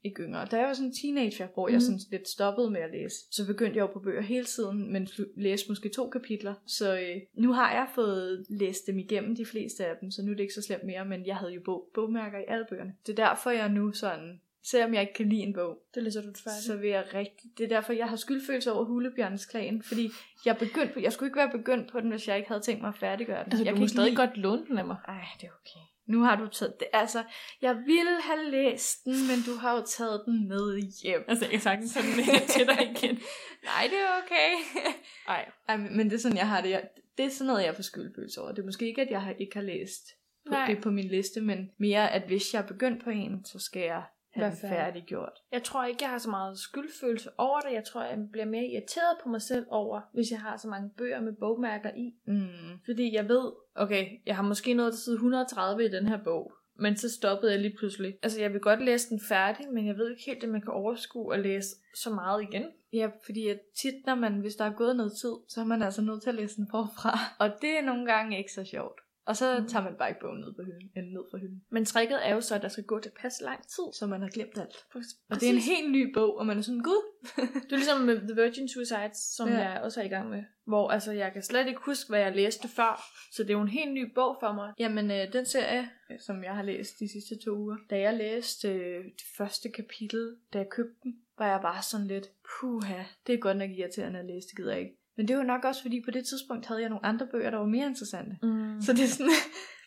ikke 0.06 0.24
yngre, 0.24 0.46
da 0.46 0.58
jeg 0.58 0.68
var 0.68 0.74
sådan 0.74 0.88
en 0.90 0.94
teenager, 1.02 1.48
hvor 1.54 1.68
jeg 1.68 1.74
Mhm. 1.76 1.82
sådan 1.82 2.00
lidt 2.12 2.28
stoppede 2.30 2.70
med 2.72 2.82
at 2.82 2.92
læse, 2.92 3.16
så 3.32 3.48
begyndte 3.48 3.76
jeg 3.78 3.82
jo 3.82 3.88
på 3.88 4.00
bøger 4.00 4.22
hele 4.22 4.46
tiden, 4.46 4.94
men 4.94 5.08
læste 5.38 5.70
måske 5.72 5.90
to 5.90 6.10
kapitler. 6.10 6.54
Så 6.66 6.98
øh, 7.00 7.22
nu 7.34 7.54
har 7.54 7.72
jeg 7.74 7.88
fået 7.96 8.46
læst 8.50 8.88
dem 8.88 9.00
igennem 9.00 9.36
de 9.36 9.46
fleste 9.46 9.86
af 9.86 9.96
dem, 10.02 10.12
så 10.12 10.22
nu 10.26 10.32
er 10.32 10.36
det 10.36 10.44
ikke 10.44 10.54
så 10.54 10.62
slemt 10.62 10.84
mere, 10.84 11.06
men 11.06 11.26
jeg 11.26 11.36
havde 11.36 11.52
jo 11.54 11.62
bog, 11.66 11.90
bogmærker 11.94 12.38
i 12.40 12.44
alle 12.48 12.66
bøgerne. 12.70 12.94
Det 13.08 13.20
er 13.20 13.28
derfor, 13.30 13.50
jeg 13.52 13.70
nu 13.70 13.92
sådan, 13.94 14.42
selvom 14.64 14.94
jeg 14.94 15.02
ikke 15.02 15.14
kan 15.14 15.30
lide 15.30 15.42
en 15.42 15.54
bog, 15.54 15.78
Det 15.96 16.04
læser 16.04 16.22
du 16.22 16.28
færdigt. 16.44 16.64
så 16.66 16.76
vil 16.78 16.90
jeg 16.90 17.04
rigtig... 17.14 17.50
Det 17.58 17.64
er 17.64 17.68
derfor, 17.68 17.94
jeg 17.94 18.10
har 18.10 18.16
skyldfølelse 18.16 18.72
over 18.72 18.86
Hulebjørnens 18.86 19.46
Klan, 19.46 19.82
fordi 19.82 20.10
jeg, 20.46 20.58
begyndte 20.58 20.94
på, 20.94 21.00
jeg 21.00 21.14
skulle 21.14 21.28
ikke 21.28 21.38
være 21.38 21.52
begyndt 21.52 21.92
på 21.92 22.00
den, 22.00 22.10
hvis 22.10 22.28
jeg 22.28 22.38
ikke 22.38 22.48
havde 22.50 22.62
tænkt 22.62 22.82
mig 22.82 22.88
at 22.88 22.96
færdiggøre 22.96 23.44
den. 23.44 23.52
altså, 23.52 23.66
jeg 23.66 23.76
du 23.76 23.80
må 23.80 23.88
stadig 23.88 24.16
godt 24.16 24.38
låne 24.38 24.66
den 24.68 24.78
af 24.78 24.86
mig. 24.86 24.98
Ej, 25.08 25.22
det 25.42 25.48
er 25.48 25.52
okay. 25.62 25.80
Nu 26.08 26.20
har 26.20 26.36
du 26.36 26.48
taget 26.48 26.80
det. 26.80 26.88
Altså, 26.94 27.24
jeg 27.62 27.76
ville 27.86 28.22
have 28.22 28.50
læst 28.52 29.06
den, 29.06 29.14
men 29.14 29.38
du 29.46 29.56
har 29.60 29.76
jo 29.76 29.84
taget 29.88 30.24
den 30.26 30.48
med 30.48 30.82
hjem. 31.04 31.24
Altså, 31.28 31.46
jeg 31.46 31.52
kan 31.52 31.62
sagtens 31.62 31.94
tage 31.94 32.08
den 32.08 32.16
med 32.16 32.48
til 32.48 32.68
dig 32.68 32.82
igen. 32.82 33.16
Nej, 33.70 33.84
det 33.90 34.00
er 34.00 34.24
okay. 34.24 34.52
Ej. 35.36 35.52
Ej, 35.68 35.78
men 35.78 35.98
men 35.98 36.10
det 36.10 36.16
er 36.16 36.20
sådan, 36.20 36.38
jeg 36.38 36.48
har 36.48 36.62
det. 36.62 36.70
Jeg, 36.70 36.84
det 37.18 37.26
er 37.26 37.30
sådan 37.30 37.48
noget, 37.48 37.66
jeg 37.66 37.76
får 37.76 37.84
skyldfølelse 37.84 38.42
over. 38.42 38.52
Det 38.52 38.62
er 38.62 38.66
måske 38.66 38.88
ikke, 38.88 39.02
at 39.02 39.12
jeg 39.12 39.22
har, 39.22 39.34
ikke 39.40 39.56
har 39.56 39.62
læst 39.62 40.04
på, 40.48 40.52
Nej. 40.52 40.68
det 40.68 40.82
på 40.82 40.92
min 40.92 41.08
liste, 41.08 41.42
men 41.42 41.72
mere, 41.78 42.12
at 42.12 42.28
hvis 42.28 42.54
jeg 42.54 42.62
er 42.62 42.68
begyndt 42.68 43.04
på 43.04 43.10
en, 43.10 43.46
så 43.46 43.60
skal 43.60 43.82
jeg 43.82 44.04
have 44.44 44.56
færdig. 44.62 44.78
færdiggjort. 44.78 45.40
Jeg 45.52 45.64
tror 45.64 45.86
ikke, 45.86 46.00
jeg 46.02 46.10
har 46.10 46.18
så 46.18 46.30
meget 46.30 46.60
skyldfølelse 46.60 47.30
over 47.38 47.60
det. 47.60 47.74
Jeg 47.74 47.84
tror, 47.84 48.04
jeg 48.04 48.18
bliver 48.32 48.46
mere 48.46 48.66
irriteret 48.66 49.18
på 49.24 49.30
mig 49.30 49.42
selv 49.42 49.66
over, 49.70 50.02
hvis 50.14 50.32
jeg 50.32 50.40
har 50.40 50.58
så 50.58 50.68
mange 50.68 50.90
bøger 50.98 51.22
med 51.22 51.34
bogmærker 51.34 51.90
i. 51.96 52.14
Mm. 52.26 52.80
Fordi 52.86 53.16
jeg 53.16 53.28
ved, 53.28 53.52
okay, 53.76 54.08
jeg 54.26 54.36
har 54.36 54.44
måske 54.44 54.74
nået 54.74 54.94
til 54.94 55.04
side 55.04 55.16
130 55.16 55.86
i 55.86 55.90
den 55.90 56.08
her 56.08 56.24
bog. 56.24 56.54
Men 56.80 56.98
så 56.98 57.14
stoppede 57.14 57.52
jeg 57.52 57.62
lige 57.62 57.76
pludselig. 57.78 58.18
Altså, 58.24 58.42
jeg 58.42 58.54
vil 58.54 58.62
godt 58.62 58.84
læse 58.84 59.10
den 59.10 59.20
færdig, 59.30 59.66
men 59.72 59.88
jeg 59.88 59.98
ved 59.98 60.12
ikke 60.12 60.24
helt, 60.26 60.44
at 60.44 60.50
man 60.50 60.62
kan 60.62 60.74
overskue 60.74 61.34
at 61.34 61.40
læse 61.40 61.70
så 61.96 62.10
meget 62.10 62.44
igen. 62.44 62.66
Ja, 62.94 63.10
fordi 63.26 63.48
at 63.48 63.60
tit, 63.82 64.06
når 64.06 64.16
man, 64.16 64.34
hvis 64.34 64.56
der 64.56 64.66
er 64.66 64.74
gået 64.74 64.96
noget 64.96 65.12
tid, 65.22 65.34
så 65.50 65.62
er 65.62 65.66
man 65.66 65.82
altså 65.82 66.02
nødt 66.02 66.22
til 66.22 66.30
at 66.30 66.36
læse 66.36 66.56
den 66.56 66.68
forfra. 66.72 67.20
Og 67.40 67.50
det 67.62 67.78
er 67.78 67.82
nogle 67.82 68.06
gange 68.06 68.38
ikke 68.38 68.52
så 68.52 68.64
sjovt. 68.64 69.02
Og 69.26 69.38
så 69.38 69.60
Mm. 69.60 69.68
tager 69.68 69.84
man 69.84 69.96
bare 70.00 70.10
ikke 70.10 70.22
bogen 70.22 70.40
ned, 70.40 70.54
på 70.54 70.62
hylden, 70.64 70.92
eller 70.96 71.12
ned 71.12 71.22
fra 71.32 71.38
hylden. 71.38 71.64
Men 71.70 71.86
tricket 71.86 72.28
er 72.28 72.34
jo 72.34 72.42
så, 72.42 72.56
at 72.56 72.62
der 72.62 72.68
skal 72.68 72.84
gå 72.84 73.00
til 73.00 73.12
pas 73.22 73.42
lang 73.42 73.62
tid. 73.68 73.84
Så 74.00 74.08
man 74.08 74.22
har 74.22 74.30
glemt 74.30 74.58
alt. 74.58 74.76
Præcis. 74.92 75.12
Og 75.30 75.40
det 75.40 75.50
er 75.50 75.54
en 75.54 75.60
helt 75.60 75.92
ny 75.92 76.14
bog, 76.14 76.38
og 76.38 76.46
man 76.46 76.58
er 76.58 76.62
sådan, 76.62 76.82
gud. 76.82 77.02
Det 77.36 77.72
er 77.72 77.76
ligesom 77.76 78.02
med 78.02 78.18
The 78.28 78.42
Virgin 78.42 78.70
Suicides, 78.70 79.18
som 79.36 79.50
Ja. 79.50 79.56
ja. 79.56 79.70
jeg 79.70 79.82
også 79.82 80.02
er 80.02 80.06
i 80.06 80.08
gang 80.08 80.30
med. 80.30 80.44
Hvor 80.66 80.90
altså, 80.90 81.12
jeg 81.12 81.34
kan 81.34 81.42
slet 81.44 81.68
ikke 81.68 81.80
huske, 81.84 82.10
hvad 82.10 82.20
jeg 82.20 82.36
læste 82.36 82.68
før. 82.68 83.04
Så 83.32 83.44
det 83.44 83.50
er 83.50 83.54
jo 83.54 83.62
en 83.62 83.68
helt 83.68 83.94
ny 83.94 84.14
bog 84.16 84.38
for 84.40 84.54
mig. 84.54 84.74
Jamen, 84.80 85.12
øh, 85.12 85.34
den 85.34 85.46
serie, 85.46 85.90
øh, 86.12 86.20
som 86.20 86.44
jeg 86.44 86.56
har 86.56 86.64
læst 86.64 87.00
de 87.00 87.12
sidste 87.12 87.36
to 87.46 87.52
uger, 87.58 87.78
da 87.90 88.00
jeg 88.00 88.14
læste 88.14 88.70
øh, 88.70 89.04
det 89.06 89.24
første 89.38 89.70
kapitel, 89.72 90.36
da 90.54 90.58
jeg 90.58 90.70
købte 90.70 90.96
den, 91.04 91.16
var 91.38 91.48
jeg 91.48 91.60
bare 91.62 91.82
sådan 91.82 92.08
lidt, 92.08 92.28
puha, 92.60 93.04
det 93.28 93.34
er 93.36 93.40
godt 93.40 93.58
nok 93.58 93.70
irriterende 93.70 94.20
at 94.20 94.26
læse, 94.26 94.48
det 94.48 94.58
gider 94.58 94.72
jeg 94.72 94.82
ikke. 94.82 94.98
Men 95.18 95.28
det 95.28 95.38
var 95.38 95.44
nok 95.44 95.66
også, 95.66 95.82
fordi 95.82 96.02
på 96.02 96.12
det 96.12 96.26
tidspunkt 96.26 96.66
havde 96.66 96.82
jeg 96.82 96.90
nogle 96.90 97.06
andre 97.06 97.28
bøger, 97.32 97.50
der 97.50 97.58
var 97.58 97.66
mere 97.66 97.88
interessante. 97.88 98.38
Mm. 98.44 98.82
Så 98.82 98.94
det 98.94 99.04
er 99.04 99.08
sådan, 99.08 99.32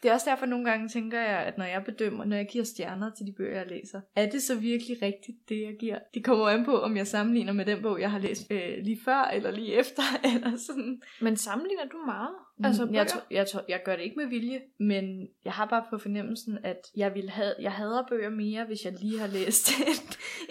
det 0.03 0.09
er 0.09 0.13
også 0.15 0.31
derfor 0.31 0.47
nogle 0.47 0.71
gange 0.71 0.89
tænker 0.89 1.21
jeg, 1.21 1.39
at 1.39 1.59
når 1.59 1.65
jeg 1.65 1.85
bedømmer, 1.85 2.25
når 2.25 2.37
jeg 2.37 2.47
giver 2.51 2.65
stjerner 2.65 3.11
til 3.11 3.27
de 3.27 3.33
bøger, 3.33 3.59
jeg 3.59 3.67
læser, 3.69 4.01
er 4.17 4.31
det 4.31 4.43
så 4.43 4.55
virkelig 4.59 5.03
rigtigt, 5.03 5.49
det 5.49 5.61
jeg 5.61 5.77
giver? 5.81 5.99
Det 6.15 6.25
kommer 6.25 6.49
an 6.49 6.65
på, 6.65 6.81
om 6.81 6.97
jeg 6.97 7.07
sammenligner 7.07 7.53
med 7.53 7.65
den 7.65 7.83
bog, 7.83 8.01
jeg 8.01 8.11
har 8.11 8.19
læst 8.19 8.47
øh, 8.51 8.79
lige 8.83 8.99
før, 9.05 9.23
eller 9.23 9.51
lige 9.51 9.73
efter, 9.73 10.03
eller 10.35 10.57
sådan. 10.57 11.03
Men 11.21 11.37
sammenligner 11.37 11.85
du 11.85 11.99
meget? 12.07 12.35
Altså, 12.65 12.79
Altså, 12.83 12.95
jeg, 12.95 13.07
tror, 13.07 13.23
jeg, 13.31 13.47
tror, 13.47 13.65
jeg 13.69 13.83
gør 13.85 13.97
det 13.97 14.03
ikke 14.03 14.17
med 14.17 14.27
vilje, 14.27 14.61
men 14.79 15.29
jeg 15.45 15.53
har 15.53 15.67
bare 15.67 15.85
på 15.91 15.99
fornemmelsen, 15.99 16.59
at 16.65 16.81
jeg 16.97 17.15
vil 17.15 17.31
have, 17.31 17.55
jeg 17.61 17.73
hader 17.73 18.07
bøger 18.09 18.31
mere, 18.31 18.65
hvis 18.65 18.85
jeg 18.85 18.93
lige 19.01 19.19
har 19.19 19.27
læst 19.27 19.71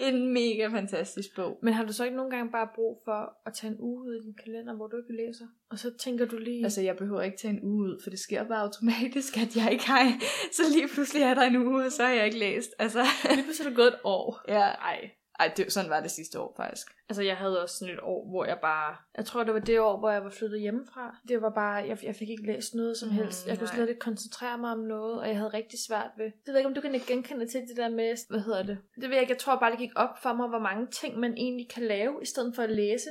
en, 0.00 0.14
en 0.14 0.32
mega 0.32 0.66
fantastisk 0.66 1.36
bog. 1.36 1.58
Men 1.62 1.74
har 1.74 1.84
du 1.84 1.92
så 1.92 2.04
ikke 2.04 2.16
nogle 2.16 2.30
gange 2.30 2.52
bare 2.52 2.68
brug 2.74 3.00
for 3.04 3.36
at 3.46 3.52
tage 3.52 3.72
en 3.72 3.80
uge 3.80 4.04
ud 4.04 4.14
i 4.14 4.24
din 4.24 4.34
kalender, 4.44 4.76
hvor 4.76 4.86
du 4.86 4.96
ikke 4.96 5.26
læser? 5.26 5.46
Og 5.70 5.78
så 5.78 5.90
tænker 5.98 6.26
du 6.26 6.38
lige... 6.38 6.64
Altså, 6.64 6.80
jeg 6.80 6.96
behøver 6.96 7.22
ikke 7.22 7.38
tage 7.38 7.54
en 7.54 7.60
uge 7.62 7.84
ud, 7.84 8.00
for 8.02 8.10
det 8.10 8.18
sker 8.18 8.48
bare 8.48 8.62
automatisk, 8.62 9.36
at 9.36 9.56
jeg 9.56 9.72
ikke 9.72 9.86
har... 9.86 10.20
Så 10.52 10.62
lige 10.72 10.88
pludselig 10.88 11.22
er 11.22 11.34
der 11.34 11.42
en 11.42 11.56
uge, 11.56 11.84
og 11.84 11.92
så 11.92 12.04
har 12.04 12.12
jeg 12.12 12.26
ikke 12.26 12.38
læst. 12.38 12.70
Altså, 12.78 13.04
lige 13.30 13.42
pludselig 13.44 13.64
er 13.64 13.68
det 13.68 13.76
gået 13.76 13.88
et 13.88 13.98
år. 14.04 14.44
ja, 14.48 14.60
ej. 14.60 15.10
Ej, 15.40 15.52
det, 15.56 15.72
sådan 15.72 15.90
var 15.90 16.00
det 16.00 16.10
sidste 16.10 16.40
år, 16.40 16.54
faktisk. 16.56 16.88
Altså, 17.10 17.22
jeg 17.22 17.36
havde 17.36 17.62
også 17.62 17.76
sådan 17.78 17.94
et 17.94 18.00
år, 18.02 18.28
hvor 18.30 18.44
jeg 18.44 18.58
bare... 18.62 18.96
Jeg 19.16 19.24
tror, 19.24 19.44
det 19.44 19.54
var 19.54 19.60
det 19.60 19.80
år, 19.80 19.98
hvor 19.98 20.10
jeg 20.10 20.24
var 20.24 20.30
flyttet 20.30 20.60
hjemmefra. 20.60 21.16
Det 21.28 21.42
var 21.42 21.50
bare... 21.50 21.74
Jeg, 21.74 21.98
jeg 22.02 22.14
fik 22.14 22.28
ikke 22.30 22.46
læst 22.46 22.74
noget 22.74 22.96
som 22.96 23.08
Mm, 23.08 23.14
helst. 23.14 23.48
Jeg 23.48 23.58
kunne 23.58 23.64
nej. 23.66 23.74
slet 23.74 23.88
ikke 23.88 23.98
koncentrere 24.00 24.58
mig 24.58 24.70
om 24.72 24.78
noget, 24.78 25.20
og 25.20 25.28
jeg 25.28 25.36
havde 25.36 25.50
rigtig 25.54 25.78
svært 25.88 26.10
ved... 26.18 26.24
Det 26.24 26.48
ved 26.52 26.56
ikke, 26.56 26.68
om 26.68 26.74
du 26.74 26.80
kan 26.80 26.94
ikke 26.94 27.06
genkende 27.06 27.46
til 27.48 27.60
det 27.60 27.76
der 27.76 27.88
med... 27.88 28.16
Hvad 28.30 28.40
hedder 28.40 28.62
det? 28.62 28.78
Det 28.94 29.02
ved 29.08 29.12
jeg 29.16 29.20
ikke. 29.20 29.32
Jeg 29.32 29.38
tror 29.38 29.56
bare, 29.58 29.70
det 29.70 29.78
gik 29.78 29.90
op 29.96 30.14
for 30.22 30.32
mig, 30.32 30.48
hvor 30.48 30.58
mange 30.58 30.86
ting 30.86 31.18
man 31.18 31.32
egentlig 31.36 31.68
kan 31.70 31.82
lave, 31.82 32.14
i 32.22 32.26
stedet 32.26 32.54
for 32.54 32.62
at 32.62 32.70
læse, 32.70 33.08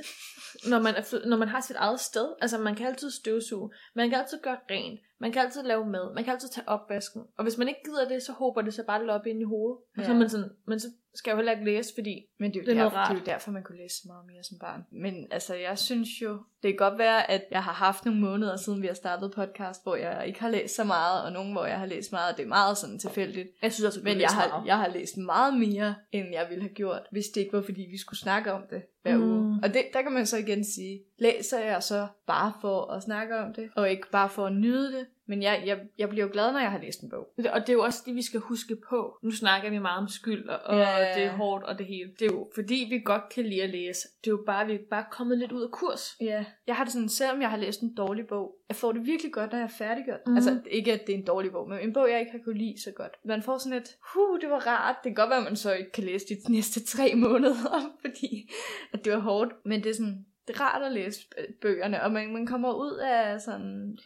når 0.70 0.78
man, 0.82 0.94
er 0.94 1.02
fly- 1.02 1.26
når 1.28 1.36
man 1.36 1.48
har 1.48 1.60
sit 1.60 1.76
eget 1.76 2.00
sted. 2.00 2.34
Altså, 2.40 2.58
man 2.58 2.74
kan 2.74 2.86
altid 2.86 3.10
støvsuge. 3.10 3.70
Man 3.94 4.10
kan 4.10 4.18
altid 4.18 4.38
gøre 4.42 4.58
rent. 4.70 5.00
Man 5.20 5.32
kan 5.32 5.42
altid 5.42 5.62
lave 5.62 5.86
mad. 5.86 6.14
Man 6.14 6.24
kan 6.24 6.32
altid 6.32 6.48
tage 6.48 6.68
opvasken. 6.68 7.22
Og 7.38 7.42
hvis 7.44 7.58
man 7.58 7.68
ikke 7.68 7.80
gider 7.84 8.08
det, 8.08 8.22
så 8.22 8.32
håber 8.32 8.62
det 8.62 8.74
sig 8.74 8.84
bare 8.86 9.10
op 9.10 9.26
ind 9.26 9.40
i 9.40 9.44
hovedet. 9.44 9.76
Og 9.96 10.04
så 10.04 10.10
Ja. 10.10 10.14
er 10.14 10.18
man 10.18 10.28
sådan... 10.30 10.50
Men 10.66 10.80
så 10.80 10.88
skal 11.14 11.30
jeg 11.30 11.34
jo 11.34 11.36
heller 11.38 11.52
ikke 11.52 11.64
læse, 11.64 11.94
fordi 11.98 12.26
Men 12.40 12.50
det 12.50 12.56
er, 12.56 12.60
jo 12.62 12.66
Det 12.66 12.72
er 12.72 12.76
noget 12.78 12.92
derfor, 12.92 13.04
det 13.04 13.10
er 13.10 13.14
rart. 13.20 13.28
jo 13.28 13.32
derfor, 13.32 13.50
man 13.50 13.62
kunne 13.62 13.78
læse 13.78 13.87
så 13.92 14.02
meget 14.06 14.26
mere 14.26 14.42
som 14.42 14.58
barn. 14.58 14.84
Men 14.92 15.26
altså, 15.30 15.54
jeg 15.54 15.78
synes 15.78 16.08
jo, 16.22 16.38
det 16.62 16.70
kan 16.70 16.76
godt 16.76 16.98
være, 16.98 17.30
at 17.30 17.44
jeg 17.50 17.62
har 17.62 17.72
haft 17.72 18.04
nogle 18.04 18.20
måneder 18.20 18.56
siden, 18.56 18.82
vi 18.82 18.86
har 18.86 18.94
startet 18.94 19.32
podcast, 19.34 19.82
hvor 19.82 19.96
jeg 19.96 20.26
ikke 20.26 20.40
har 20.40 20.50
læst 20.50 20.74
så 20.74 20.84
meget, 20.84 21.24
og 21.24 21.32
nogle, 21.32 21.52
hvor 21.52 21.64
jeg 21.66 21.78
har 21.78 21.86
læst 21.86 22.12
meget, 22.12 22.32
og 22.32 22.36
det 22.36 22.44
er 22.44 22.48
meget 22.48 22.78
sådan 22.78 22.98
tilfældigt. 22.98 23.48
jeg 23.62 23.72
synes 23.72 23.86
også, 23.86 24.00
Men 24.04 24.20
jeg 24.20 24.30
har, 24.30 24.62
jeg 24.66 24.76
har 24.78 24.88
læst 24.88 25.16
meget 25.16 25.58
mere, 25.58 25.94
end 26.12 26.32
jeg 26.32 26.46
ville 26.48 26.62
have 26.62 26.74
gjort, 26.74 27.02
hvis 27.10 27.26
det 27.34 27.40
ikke 27.40 27.52
var, 27.52 27.62
fordi 27.62 27.86
vi 27.90 27.98
skulle 27.98 28.18
snakke 28.18 28.52
om 28.52 28.62
det 28.70 28.82
hver 29.02 29.16
Mm. 29.16 29.22
uge. 29.22 29.60
Og 29.62 29.74
det, 29.74 29.82
der 29.92 30.02
kan 30.02 30.12
man 30.12 30.26
så 30.26 30.36
igen 30.36 30.64
sige, 30.64 31.00
læser 31.18 31.58
jeg 31.58 31.82
så 31.82 32.06
bare 32.26 32.52
for 32.60 32.90
at 32.92 33.02
snakke 33.02 33.36
om 33.38 33.52
det, 33.54 33.70
og 33.76 33.90
ikke 33.90 34.10
bare 34.12 34.28
for 34.28 34.46
at 34.46 34.52
nyde 34.52 34.92
det. 34.92 35.06
Men 35.30 35.42
jeg, 35.42 35.62
jeg, 35.66 35.78
jeg 35.98 36.08
bliver 36.08 36.26
jo 36.26 36.30
glad, 36.32 36.52
når 36.52 36.58
jeg 36.60 36.70
har 36.70 36.78
læst 36.80 37.00
en 37.00 37.10
bog. 37.10 37.28
Og 37.52 37.60
det 37.60 37.68
er 37.68 37.72
jo 37.72 37.82
også 37.82 38.02
det, 38.06 38.14
vi 38.14 38.22
skal 38.22 38.40
huske 38.40 38.76
på. 38.88 39.18
Nu 39.22 39.30
snakker 39.30 39.70
vi 39.70 39.78
meget 39.78 39.98
om 40.02 40.08
skyld, 40.08 40.48
og, 40.48 40.58
og 40.64 40.76
Ja, 40.76 41.12
det 41.14 41.22
er 41.24 41.30
hårdt 41.32 41.64
og 41.64 41.78
det 41.78 41.86
hele. 41.86 42.10
Det 42.18 42.22
er 42.30 42.34
jo 42.34 42.48
fordi, 42.54 42.86
vi 42.90 42.98
godt 43.04 43.22
kan 43.34 43.44
lide 43.44 43.62
at 43.62 43.70
læse. 43.70 44.08
Det 44.24 44.26
er 44.26 44.30
jo 44.30 44.42
bare, 44.46 44.66
vi 44.66 44.72
er 44.74 44.78
bare 44.90 45.04
kommet 45.10 45.38
lidt 45.38 45.52
ud 45.52 45.62
af 45.62 45.70
kurs. 45.70 46.16
Ja, 46.20 46.44
jeg 46.66 46.76
har 46.76 46.84
det 46.84 46.92
sådan, 46.92 47.08
selvom 47.08 47.40
jeg 47.40 47.50
har 47.50 47.56
læst 47.56 47.80
en 47.80 47.94
dårlig 47.94 48.26
bog, 48.26 48.54
jeg 48.68 48.76
får 48.76 48.92
det 48.92 49.06
virkelig 49.06 49.32
godt, 49.32 49.52
når 49.52 49.58
jeg 49.58 49.64
er 49.64 49.68
færdiggjort. 49.78 50.20
Mm. 50.26 50.34
Altså, 50.36 50.60
ikke 50.70 50.92
at 50.92 51.06
det 51.06 51.14
er 51.14 51.18
en 51.18 51.24
dårlig 51.24 51.52
bog, 51.52 51.68
men 51.68 51.78
en 51.80 51.92
bog, 51.92 52.10
jeg 52.10 52.20
ikke 52.20 52.32
har 52.32 52.38
kunne 52.44 52.58
lide 52.58 52.82
så 52.82 52.90
godt. 52.96 53.12
Man 53.24 53.42
får 53.42 53.58
sådan 53.58 53.78
et, 53.78 53.96
huh, 54.14 54.40
det 54.40 54.50
var 54.50 54.66
rart. 54.66 54.96
Det 55.04 55.10
kan 55.10 55.14
godt 55.14 55.30
være, 55.30 55.38
at 55.38 55.44
man 55.44 55.56
så 55.56 55.72
ikke 55.72 55.92
kan 55.92 56.04
læse 56.04 56.26
de 56.46 56.52
næste 56.52 56.84
tre 56.84 57.14
måneder, 57.26 57.92
fordi 58.00 58.50
at 58.92 59.04
det 59.04 59.12
var 59.12 59.18
hårdt. 59.18 59.52
Men 59.64 59.82
det 59.82 59.90
er 59.90 59.94
sådan, 59.94 60.26
det 60.48 60.56
er 60.56 60.60
rart 60.60 60.82
at 60.82 60.92
læse 60.92 61.20
øh, 61.38 61.44
bøgerne, 61.62 62.02
og 62.02 62.12
man, 62.12 62.32
man 62.32 62.46
kommer 62.46 62.72
ud 62.72 62.96
af 62.96 63.40
sådan 63.40 63.98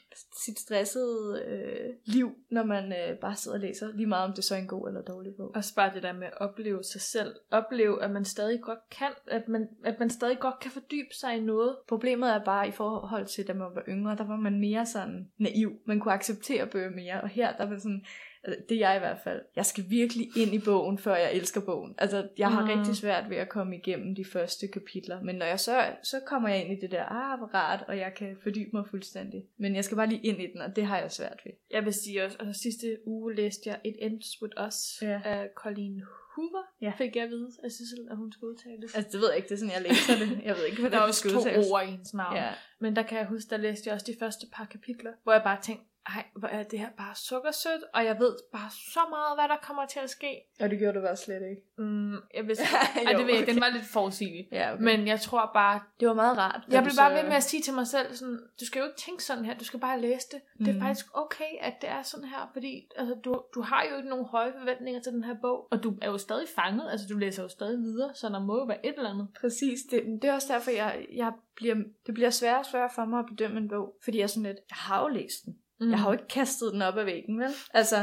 sit 0.45 0.59
stressede 0.59 1.42
øh, 1.47 1.95
liv, 2.05 2.33
når 2.51 2.64
man 2.64 2.92
øh, 2.92 3.18
bare 3.18 3.37
sidder 3.37 3.57
og 3.57 3.61
læser, 3.61 3.92
lige 3.95 4.07
meget 4.07 4.29
om 4.29 4.35
det 4.35 4.45
så 4.45 4.55
er 4.55 4.59
en 4.59 4.66
god 4.66 4.88
eller 4.88 5.03
dårlig 5.03 5.33
bog. 5.37 5.53
Og 5.55 5.62
bare 5.77 5.95
det 5.95 6.03
der 6.03 6.12
med 6.12 6.27
at 6.27 6.40
opleve 6.40 6.85
sig 6.85 7.01
selv. 7.01 7.35
Opleve, 7.51 8.03
at 8.05 8.11
man 8.11 8.25
stadig 8.25 8.61
godt 8.62 8.79
kan, 8.90 9.12
at 9.27 9.49
man, 9.49 9.68
at 9.85 9.99
man 9.99 10.11
stadig 10.11 10.38
godt 10.38 10.59
kan 10.59 10.71
fordybe 10.71 11.14
sig 11.21 11.37
i 11.37 11.40
noget. 11.40 11.77
Problemet 11.88 12.31
er 12.31 12.45
bare 12.45 12.68
i 12.68 12.73
forhold 12.73 13.27
til, 13.27 13.47
da 13.47 13.53
man 13.53 13.68
var 13.75 13.85
yngre, 13.88 14.16
der 14.16 14.27
var 14.27 14.37
man 14.37 14.61
mere 14.61 14.87
sådan 14.87 15.31
naiv. 15.38 15.73
Man 15.87 16.01
kunne 16.01 16.14
acceptere 16.14 16.66
bøger 16.66 16.90
mere, 16.90 17.21
og 17.21 17.29
her 17.29 17.57
der 17.57 17.66
var 17.66 17.79
sådan, 17.79 18.05
det 18.46 18.74
er 18.74 18.78
jeg 18.78 18.96
i 18.96 18.98
hvert 18.98 19.18
fald. 19.24 19.40
Jeg 19.57 19.66
skal 19.66 19.85
virkelig 19.88 20.28
ind 20.37 20.55
i 20.55 20.59
bogen, 20.59 20.98
før 20.98 21.16
jeg 21.16 21.33
elsker 21.35 21.61
bogen. 21.61 21.94
Altså, 21.98 22.28
jeg 22.38 22.50
har 22.50 22.62
Mm. 22.64 22.78
rigtig 22.78 22.96
svært 22.96 23.31
ved 23.31 23.37
at 23.37 23.48
komme 23.48 23.76
igennem 23.76 24.14
de 24.14 24.24
første 24.24 24.68
kapitler. 24.68 25.22
Men 25.22 25.35
når 25.35 25.46
jeg 25.46 25.61
så, 25.61 25.87
så 26.02 26.20
kommer 26.26 26.48
jeg 26.48 26.64
ind 26.64 26.78
i 26.78 26.81
det 26.81 26.90
der, 26.90 27.05
ah, 27.05 27.38
hvor 27.38 27.46
rart, 27.55 27.85
og 27.88 27.98
jeg 27.98 28.14
kan 28.16 28.37
fordybe 28.42 28.70
mig 28.72 28.85
fuldstændig. 28.90 29.44
Men 29.59 29.74
jeg 29.76 29.85
skal 29.85 29.96
bare 29.96 30.07
lige 30.09 30.20
ind 30.22 30.40
i 30.42 30.46
den, 30.52 30.61
og 30.61 30.76
det 30.76 30.87
har 30.87 30.98
jeg 30.98 31.12
svært 31.12 31.40
ved. 31.44 31.52
Jeg 31.70 31.85
vil 31.85 31.92
sige 31.92 32.24
også, 32.24 32.37
altså 32.40 32.62
sidste 32.62 32.96
uge 33.07 33.35
læste 33.35 33.62
jeg 33.70 33.78
It 33.85 33.94
Ends 33.98 34.42
With 34.42 34.66
Us 34.66 35.02
Ja. 35.02 35.20
af 35.24 35.48
Colleen 35.55 36.02
Hoover. 36.37 36.62
Ja. 36.81 36.92
Fik 36.98 37.16
jeg 37.16 37.24
at 37.24 37.31
vide 37.31 37.50
af 37.64 37.70
Sissel, 37.70 38.07
at 38.11 38.16
hun 38.16 38.33
skulle 38.33 38.50
udtales. 38.52 38.94
Altså, 38.94 39.11
det 39.12 39.20
ved 39.20 39.28
jeg 39.28 39.37
ikke, 39.37 39.48
det 39.48 39.55
er 39.55 39.59
sådan, 39.59 39.74
jeg 39.74 39.83
læser 39.83 40.12
det. 40.26 40.40
Jeg 40.44 40.55
ved 40.57 40.64
ikke, 40.64 40.78
hvordan 40.78 40.92
der 40.92 40.98
er 40.98 41.02
det 41.02 41.09
også 41.09 41.20
skal 41.20 41.31
to 41.31 41.38
udtales. 41.38 41.70
ord 41.70 41.83
i 41.85 41.90
hendes 41.90 42.14
navn. 42.14 42.37
Ja. 42.37 42.50
Men 42.81 42.96
der 42.96 43.02
kan 43.02 43.18
jeg 43.18 43.26
huske, 43.26 43.50
der 43.50 43.57
læste 43.57 43.88
jeg 43.88 43.94
også 43.94 44.07
de 44.12 44.16
første 44.18 44.46
par 44.52 44.64
kapitler, 44.64 45.11
hvor 45.22 45.33
jeg 45.33 45.42
bare 45.44 45.59
tænkte, 45.62 45.85
ej, 46.07 46.25
hvor 46.37 46.49
er 46.49 46.62
det 46.62 46.79
her 46.79 46.91
bare 46.99 47.15
sukkersødt, 47.15 47.83
og 47.95 48.05
jeg 48.05 48.19
ved 48.19 48.37
bare 48.53 48.71
så 48.95 49.01
meget, 49.11 49.37
hvad 49.37 49.49
der 49.49 49.57
kommer 49.62 49.87
til 49.87 50.01
at 50.01 50.11
ske. 50.11 50.41
Og 50.61 50.71
det 50.71 50.79
gjorde 50.79 50.99
du 50.99 51.03
bare 51.05 51.17
slet 51.17 51.43
ikke. 51.51 51.62
Mm, 51.79 52.12
jeg 52.35 52.47
vidste, 52.49 52.65
Jo, 52.97 53.07
ej, 53.07 53.12
det 53.12 53.27
ved 53.27 53.35
jeg, 53.35 53.43
okay. 53.43 53.53
den 53.53 53.61
var 53.61 53.69
lidt 53.69 53.87
forudsigelig. 53.93 54.49
Ja, 54.53 54.73
okay. 54.73 54.83
Men 54.83 55.07
jeg 55.07 55.21
tror 55.21 55.51
bare, 55.55 55.81
det 56.01 56.09
var 56.09 56.15
meget 56.15 56.38
rart. 56.38 56.61
jeg 56.71 56.83
blev 56.83 56.93
bare 56.99 57.15
ved 57.15 57.23
med 57.23 57.37
at 57.37 57.43
sige 57.43 57.62
til 57.62 57.75
mig 57.75 57.87
selv, 57.87 58.15
sådan, 58.15 58.38
du 58.61 58.65
skal 58.67 58.79
jo 58.81 58.85
ikke 58.87 58.97
tænke 58.99 59.25
sådan 59.25 59.45
her, 59.45 59.55
du 59.59 59.65
skal 59.65 59.81
bare 59.81 60.01
læse 60.01 60.27
det. 60.33 60.41
Det 60.59 60.69
er 60.69 60.73
Mhm. 60.73 60.83
faktisk 60.83 61.07
okay, 61.17 61.53
at 61.61 61.75
det 61.81 61.88
er 61.91 62.03
sådan 62.03 62.29
her, 62.29 62.51
fordi 62.53 62.88
altså, 62.97 63.15
du, 63.15 63.43
du 63.55 63.61
har 63.62 63.85
jo 63.91 63.97
ikke 63.97 64.09
nogen 64.09 64.27
høje 64.27 64.53
forventninger 64.59 65.01
til 65.03 65.12
den 65.12 65.25
her 65.25 65.35
bog, 65.43 65.69
og 65.71 65.83
du 65.83 65.95
er 66.03 66.11
jo 66.11 66.19
stadig 66.19 66.47
fanget, 66.57 66.91
altså 66.91 67.07
du 67.11 67.19
læser 67.19 67.43
jo 67.43 67.49
stadig 67.49 67.79
videre, 67.79 68.15
så 68.15 68.29
der 68.29 68.38
må 68.41 68.59
jo 68.59 68.65
være 68.65 68.87
et 68.87 68.95
eller 68.97 69.11
andet. 69.11 69.29
Præcis, 69.41 69.81
det, 69.91 70.03
det 70.23 70.31
er 70.31 70.35
også 70.35 70.53
derfor, 70.53 70.71
jeg, 70.71 71.07
jeg 71.12 71.33
bliver, 71.57 71.75
det 72.07 72.15
bliver 72.15 72.31
sværere 72.31 72.59
og 72.59 72.67
sværere 72.67 72.91
for 72.95 73.05
mig 73.05 73.19
at 73.19 73.27
bedømme 73.27 73.59
en 73.59 73.69
bog. 73.69 73.97
Fordi 74.05 74.19
jeg 74.19 74.31
sådan 74.31 74.43
lidt, 74.43 74.57
jeg 74.71 74.77
har 74.77 75.03
jo 75.03 75.09
læst 75.09 75.45
den. 75.45 75.57
Mm. 75.85 75.90
Jeg 75.90 75.99
har 75.99 76.07
jo 76.07 76.12
ikke 76.12 76.29
kastet 76.29 76.73
den 76.73 76.83
op 76.83 76.99
ad 76.99 77.05
væggen, 77.05 77.38
vel? 77.40 77.51
Altså, 77.75 77.97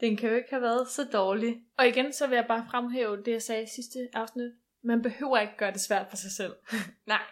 den 0.00 0.16
kan 0.16 0.28
jo 0.28 0.36
ikke 0.36 0.50
have 0.50 0.62
været 0.62 0.88
så 0.88 1.04
dårlig. 1.12 1.56
Og 1.78 1.88
igen, 1.88 2.12
så 2.12 2.26
vil 2.26 2.36
jeg 2.36 2.44
bare 2.48 2.66
fremhæve 2.70 3.16
det, 3.16 3.32
jeg 3.32 3.42
sagde 3.42 3.62
i 3.62 3.66
sidste 3.74 3.98
afsnit. 4.14 4.52
Man 4.84 5.02
behøver 5.02 5.38
ikke 5.38 5.56
gøre 5.56 5.72
det 5.72 5.80
svært 5.80 6.06
for 6.10 6.16
sig 6.16 6.30
selv. 6.30 6.52
Nej. 7.06 7.22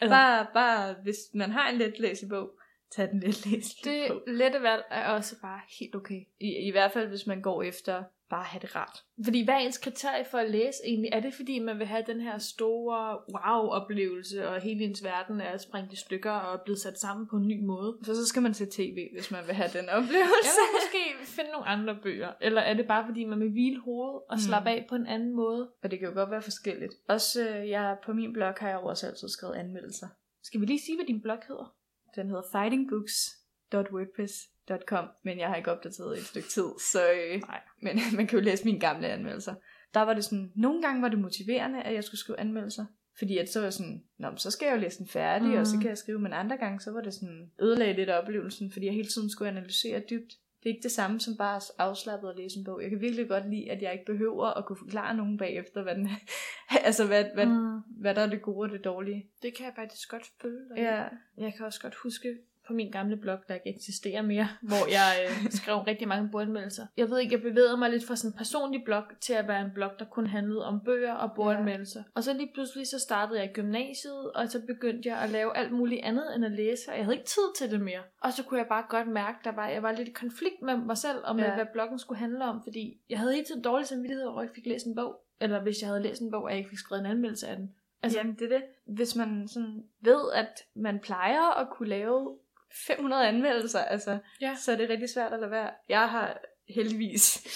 Altså, 0.00 0.14
Bare, 0.14 0.46
bare, 0.54 0.94
hvis 1.02 1.16
man 1.34 1.50
har 1.50 1.70
en 1.70 1.78
let 1.78 1.98
læselig 1.98 2.28
bog, 2.28 2.50
tag 2.92 3.10
den 3.10 3.20
let 3.20 3.46
læselig 3.46 3.84
det 3.84 4.22
lette 4.26 4.62
valg 4.62 4.84
er 4.90 5.08
også 5.08 5.36
bare 5.42 5.60
helt 5.78 5.94
okay. 5.94 6.20
I, 6.40 6.68
I 6.68 6.70
hvert 6.70 6.92
fald, 6.92 7.08
hvis 7.08 7.26
man 7.26 7.42
går 7.42 7.62
efter 7.62 8.04
bare 8.30 8.44
have 8.44 8.60
det 8.60 8.76
rart. 8.76 9.04
Fordi 9.24 9.44
hvad 9.44 9.54
er 9.54 9.58
ens 9.58 9.78
kriterie 9.78 10.24
for 10.24 10.38
at 10.38 10.50
læse 10.50 10.78
egentlig? 10.86 11.10
Er 11.12 11.20
det 11.20 11.34
fordi, 11.34 11.58
man 11.58 11.78
vil 11.78 11.86
have 11.86 12.04
den 12.06 12.20
her 12.20 12.38
store 12.38 13.18
wow-oplevelse, 13.34 14.48
og 14.48 14.60
hele 14.60 14.84
ens 14.84 15.04
verden 15.04 15.40
er 15.40 15.56
sprængt 15.56 15.92
i 15.92 15.96
stykker 15.96 16.30
og 16.30 16.54
er 16.54 16.58
blevet 16.64 16.80
sat 16.80 16.98
sammen 17.00 17.26
på 17.30 17.36
en 17.36 17.46
ny 17.48 17.64
måde? 17.64 17.98
For 18.04 18.14
så 18.14 18.26
skal 18.26 18.42
man 18.42 18.54
se 18.54 18.66
tv, 18.66 19.08
hvis 19.14 19.30
man 19.30 19.40
vil 19.46 19.54
have 19.54 19.70
den 19.78 19.88
oplevelse. 19.88 20.58
vil 20.60 20.70
måske 20.80 21.26
finde 21.36 21.50
nogle 21.50 21.66
andre 21.66 21.96
bøger. 22.02 22.32
Eller 22.40 22.60
er 22.60 22.74
det 22.74 22.86
bare 22.86 23.06
fordi, 23.06 23.24
man 23.24 23.40
vil 23.40 23.50
hvile 23.50 23.80
hovedet 23.80 24.14
og 24.30 24.36
Mm. 24.36 24.38
slappe 24.38 24.70
af 24.70 24.86
på 24.88 24.94
en 24.94 25.06
anden 25.06 25.34
måde? 25.36 25.70
Og 25.82 25.90
det 25.90 25.98
kan 25.98 26.08
jo 26.08 26.14
godt 26.14 26.30
være 26.30 26.42
forskelligt. 26.42 26.92
Også 27.08 27.48
øh, 27.48 27.68
jeg, 27.68 27.96
på 28.06 28.12
min 28.12 28.32
blog 28.32 28.54
har 28.58 28.68
jeg 28.68 28.78
jo 28.82 28.86
også 28.86 29.06
altid 29.06 29.28
skrevet 29.28 29.54
anmeldelser. 29.54 30.06
Skal 30.42 30.60
vi 30.60 30.66
lige 30.66 30.80
sige, 30.86 30.96
hvad 30.96 31.06
din 31.06 31.22
blog 31.22 31.38
hedder? 31.48 31.74
Den 32.16 32.26
hedder 32.28 32.42
fightingbooks.wordpress.com, 32.52 34.53
men 35.24 35.38
jeg 35.38 35.48
har 35.48 35.56
ikke 35.56 35.72
opdateret 35.72 36.16
i 36.16 36.18
et 36.20 36.26
stykke 36.26 36.48
tid, 36.48 36.66
så 36.92 37.00
øh, 37.12 37.40
Nej. 37.40 37.60
men 37.82 37.98
man 38.16 38.26
kan 38.26 38.38
jo 38.38 38.44
læse 38.44 38.64
mine 38.64 38.80
gamle 38.80 39.08
anmeldelser. 39.08 39.54
Der 39.94 40.00
var 40.02 40.14
det 40.14 40.24
sådan, 40.24 40.52
nogle 40.56 40.82
gange 40.82 41.02
var 41.02 41.08
det 41.08 41.18
motiverende, 41.18 41.82
at 41.82 41.94
jeg 41.94 42.04
skulle 42.04 42.20
skrive 42.20 42.40
anmeldelser, 42.40 42.84
fordi 43.18 43.38
at 43.38 43.48
så 43.52 43.58
var 43.58 43.66
jeg 43.66 43.72
sådan, 43.72 44.04
Nå, 44.18 44.28
men 44.30 44.38
så 44.38 44.50
skal 44.50 44.66
jeg 44.66 44.74
jo 44.76 44.80
læse 44.80 44.98
den 44.98 45.08
færdig, 45.08 45.48
mm. 45.48 45.56
og 45.56 45.66
så 45.66 45.74
Mhm. 45.74 45.80
kan 45.82 45.88
jeg 45.88 45.98
skrive, 45.98 46.18
men 46.18 46.32
andre 46.32 46.56
gange, 46.56 46.80
så 46.80 46.90
var 46.92 47.00
det 47.00 47.14
sådan, 47.14 47.50
ødelagde 47.60 47.92
lidt 47.92 48.08
af 48.08 48.18
oplevelsen, 48.18 48.72
fordi 48.72 48.86
jeg 48.86 48.94
hele 48.94 49.08
tiden 49.08 49.30
skulle 49.30 49.50
analysere 49.50 50.02
dybt. 50.10 50.32
Det 50.62 50.70
er 50.70 50.74
ikke 50.74 50.82
det 50.82 50.90
samme 50.92 51.20
som 51.20 51.36
bare 51.36 51.60
afslappet 51.78 52.28
at 52.30 52.36
læse 52.36 52.58
en 52.58 52.64
bog. 52.64 52.82
Jeg 52.82 52.90
kan 52.90 53.00
virkelig 53.00 53.28
godt 53.28 53.50
lide, 53.50 53.70
at 53.70 53.82
jeg 53.82 53.92
ikke 53.92 54.04
behøver 54.04 54.46
at 54.46 54.64
kunne 54.66 54.76
forklare 54.76 55.16
nogen 55.16 55.38
bagefter, 55.38 55.82
hvad, 55.82 55.94
den, 55.94 56.08
altså 56.88 57.06
hvad, 57.06 57.24
hvad, 57.34 57.46
mm. 57.46 57.52
Mm. 57.52 57.80
hvad 58.00 58.14
der 58.14 58.20
er 58.22 58.26
det 58.30 58.42
gode 58.42 58.66
og 58.66 58.70
det 58.72 58.84
dårlige. 58.84 59.26
Det 59.42 59.54
kan 59.56 59.66
jeg 59.66 59.72
faktisk 59.76 60.10
godt 60.10 60.32
i. 60.76 60.80
Ja, 60.80 61.04
Jeg 61.38 61.54
kan 61.56 61.66
også 61.66 61.80
godt 61.80 61.94
huske 61.94 62.28
på 62.66 62.72
min 62.72 62.90
gamle 62.90 63.16
blog, 63.16 63.38
der 63.48 63.54
ikke 63.54 63.68
eksisterer 63.76 64.22
mere, 64.22 64.48
hvor 64.62 64.90
jeg 64.90 65.26
øh, 65.26 65.50
skrev 65.50 65.76
rigtig 65.76 66.08
mange 66.08 66.28
boganmeldelser. 66.32 66.86
Jeg 66.96 67.10
ved 67.10 67.18
ikke, 67.20 67.34
jeg 67.34 67.42
bevægede 67.42 67.76
mig 67.76 67.90
lidt 67.90 68.06
fra 68.06 68.16
sådan 68.16 68.30
en 68.32 68.36
personlig 68.38 68.82
blog 68.84 69.02
til 69.20 69.32
at 69.32 69.48
være 69.48 69.60
en 69.60 69.70
blog, 69.74 69.90
der 69.98 70.04
kun 70.04 70.26
handlede 70.26 70.64
om 70.64 70.80
bøger 70.84 71.12
og 71.14 71.30
boganmeldelser. 71.36 72.00
Ja. 72.00 72.04
Og 72.14 72.22
så 72.24 72.32
lige 72.32 72.50
pludselig 72.54 72.86
så 72.86 72.98
startede 72.98 73.38
jeg 73.40 73.50
i 73.50 73.52
gymnasiet, 73.52 74.32
og 74.34 74.48
så 74.48 74.60
begyndte 74.66 75.08
jeg 75.08 75.18
at 75.18 75.30
lave 75.30 75.56
alt 75.56 75.72
muligt 75.72 76.04
andet 76.04 76.36
end 76.36 76.44
at 76.44 76.52
læse, 76.52 76.90
og 76.90 76.96
jeg 76.96 77.04
havde 77.04 77.16
ikke 77.16 77.26
tid 77.26 77.48
til 77.58 77.70
det 77.70 77.80
mere. 77.80 78.00
Og 78.22 78.32
så 78.32 78.42
kunne 78.44 78.58
jeg 78.60 78.66
bare 78.68 78.84
godt 78.88 79.08
mærke, 79.08 79.38
der 79.44 79.52
var, 79.52 79.68
jeg 79.68 79.82
var 79.82 79.92
lidt 79.92 80.08
i 80.08 80.12
konflikt 80.12 80.62
med 80.62 80.76
mig 80.76 80.96
selv, 80.98 81.18
og 81.24 81.36
med 81.36 81.44
Ja. 81.44 81.54
hvad 81.54 81.66
bloggen 81.72 81.98
skulle 81.98 82.18
handle 82.18 82.44
om, 82.44 82.60
fordi 82.62 83.00
jeg 83.10 83.18
havde 83.18 83.32
hele 83.32 83.44
tiden 83.46 83.62
dårlig 83.62 83.86
samvittighed 83.86 84.24
over, 84.24 84.38
at 84.38 84.42
jeg 84.42 84.50
ikke 84.50 84.54
fik 84.54 84.72
læst 84.72 84.86
en 84.86 84.94
bog. 84.94 85.20
Eller 85.40 85.62
hvis 85.62 85.80
jeg 85.80 85.88
havde 85.88 86.02
læst 86.02 86.22
en 86.22 86.30
bog, 86.30 86.42
og 86.42 86.50
jeg 86.50 86.58
ikke 86.58 86.70
fik 86.70 86.78
skrevet 86.78 87.00
en 87.04 87.10
anmeldelse 87.10 87.48
af 87.48 87.56
den. 87.56 87.64
Altså, 87.64 87.74
Altså- 88.02 88.18
Jamen, 88.18 88.34
det 88.34 88.52
er 88.52 88.58
det. 88.58 88.64
Hvis 88.86 89.16
man 89.16 89.48
sådan 89.48 89.82
ved, 90.00 90.32
at 90.34 90.52
man 90.76 90.98
plejer 90.98 91.60
at 91.60 91.68
kunne 91.70 91.88
lave 91.88 92.38
500 92.86 93.28
anmeldelser, 93.28 93.78
altså, 93.78 94.18
Ja. 94.40 94.54
så 94.60 94.72
er 94.72 94.76
det 94.76 94.88
rigtig 94.88 95.08
svært 95.10 95.32
at 95.32 95.40
lade 95.40 95.50
være. 95.50 95.70
Jeg 95.88 96.08
har 96.10 96.40
heldigvis 96.68 97.46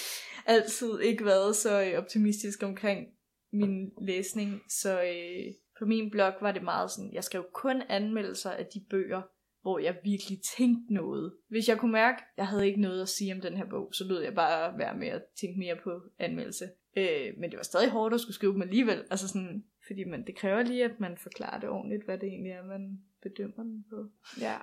altid 0.45 0.99
ikke 0.99 1.25
været 1.25 1.55
så 1.55 1.81
øh, 1.83 1.97
optimistisk 1.97 2.63
omkring 2.63 3.07
min 3.53 3.91
læsning, 4.01 4.61
så 4.69 5.01
øh, 5.03 5.53
på 5.79 5.85
min 5.85 6.11
blog 6.11 6.33
var 6.41 6.51
det 6.51 6.63
meget 6.63 6.91
sådan, 6.91 7.13
jeg 7.13 7.23
skrev 7.23 7.45
kun 7.53 7.81
anmeldelser 7.89 8.51
af 8.51 8.65
de 8.65 8.85
bøger, 8.89 9.21
hvor 9.61 9.79
jeg 9.79 9.97
virkelig 10.03 10.39
tænkte 10.57 10.93
noget. 10.93 11.33
Hvis 11.47 11.69
jeg 11.69 11.77
kunne 11.77 11.91
mærke, 11.91 12.17
at 12.17 12.27
jeg 12.37 12.47
havde 12.47 12.67
ikke 12.67 12.81
noget 12.81 13.01
at 13.01 13.09
sige 13.09 13.33
om 13.33 13.41
den 13.41 13.57
her 13.57 13.65
bog, 13.69 13.89
så 13.93 14.03
lød 14.03 14.21
jeg 14.21 14.35
bare 14.35 14.77
være 14.77 14.97
med 14.97 15.07
at 15.07 15.23
tænke 15.39 15.59
mere 15.59 15.75
på 15.83 16.01
anmeldelse. 16.19 16.65
Øh, 16.97 17.33
men 17.37 17.49
det 17.49 17.57
var 17.57 17.63
stadig 17.63 17.89
hårdt 17.89 18.13
at 18.13 18.21
skulle 18.21 18.35
skrive 18.35 18.53
dem 18.53 18.61
alligevel. 18.61 19.03
Altså 19.11 19.27
sådan, 19.27 19.63
fordi 19.87 20.03
man, 20.03 20.25
det 20.27 20.35
kræver 20.35 20.63
lige, 20.63 20.85
at 20.85 20.99
man 20.99 21.17
forklarer 21.17 21.59
det 21.59 21.69
ordentligt, 21.69 22.05
hvad 22.05 22.17
det 22.17 22.27
egentlig 22.27 22.51
er, 22.51 22.63
man 22.65 22.99
bedømmer 23.23 23.63
den 23.63 23.85
på. 23.89 24.05
Ja. 24.41 24.57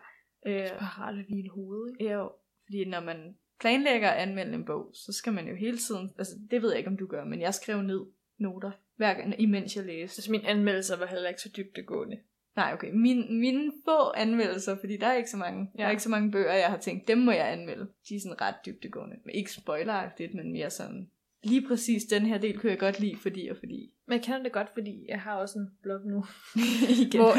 Øh, 0.46 0.68
rart 0.99 1.18
at 1.18 1.25
hvile 1.25 1.51
hovedet, 1.51 1.92
ikke? 1.92 2.05
Ja, 2.05 2.18
jo, 2.18 2.33
fordi 2.64 2.85
når 2.85 3.01
man 3.01 3.37
planlægger 3.61 4.09
at 4.09 4.22
anmelde 4.29 4.55
en 4.55 4.64
bog, 4.64 4.90
så 4.94 5.12
skal 5.12 5.33
man 5.33 5.49
jo 5.49 5.55
hele 5.55 5.79
tiden, 5.79 6.11
altså 6.18 6.35
det 6.51 6.62
ved 6.62 6.70
jeg 6.70 6.79
ikke, 6.79 6.90
om 6.90 6.96
du 6.96 7.07
gør, 7.07 7.25
men 7.25 7.40
jeg 7.40 7.55
skrev 7.55 7.83
ned 7.83 8.01
noter, 8.38 8.70
hver 8.96 9.14
gang, 9.14 9.40
imens 9.40 9.77
jeg 9.77 9.85
læste. 9.85 10.18
Altså, 10.18 10.31
mine 10.31 10.49
anmeldelser 10.49 10.96
var 10.96 11.07
heller 11.07 11.29
ikke 11.29 11.40
så 11.40 11.51
dybdegående. 11.57 12.16
Nej, 12.57 12.72
okay, 12.75 12.90
Min, 12.92 13.40
mine 13.40 13.72
få 13.85 14.12
anmeldelser, 14.16 14.77
fordi 14.81 14.96
der 14.96 15.07
er 15.07 15.16
ikke 15.16 15.31
så 15.31 15.37
mange, 15.37 15.70
ja. 15.75 15.83
der 15.83 15.87
er 15.87 15.90
ikke 15.90 16.03
så 16.03 16.09
mange 16.09 16.31
bøger, 16.31 16.53
jeg 16.53 16.70
har 16.70 16.79
tænkt, 16.79 17.09
dem 17.09 17.18
må 17.18 17.33
jeg 17.33 17.53
anmelde. 17.53 17.88
De 18.09 18.16
er 18.16 18.20
sådan 18.20 18.40
ret 18.40 18.55
dybdegående. 18.66 19.16
Men 19.25 19.35
ikke 19.35 19.53
spoileragtigt, 19.53 20.35
men 20.35 20.53
mere 20.53 20.70
sådan, 20.70 21.11
lige 21.42 21.68
præcis 21.68 22.05
den 22.05 22.27
her 22.27 22.38
del 22.38 22.59
kunne 22.59 22.70
jeg 22.70 22.79
godt 22.79 23.01
lide, 23.01 23.16
fordi 23.16 23.49
og 23.49 23.57
fordi. 23.57 23.92
Men 24.07 24.12
jeg 24.12 24.25
kender 24.25 24.42
det 24.42 24.53
godt, 24.53 24.68
fordi 24.75 25.07
jeg 25.09 25.20
har 25.20 25.35
også 25.35 25.59
en 25.59 25.68
blog 25.83 26.01
nu, 26.07 26.25
Igen. 27.05 27.20
hvor 27.20 27.35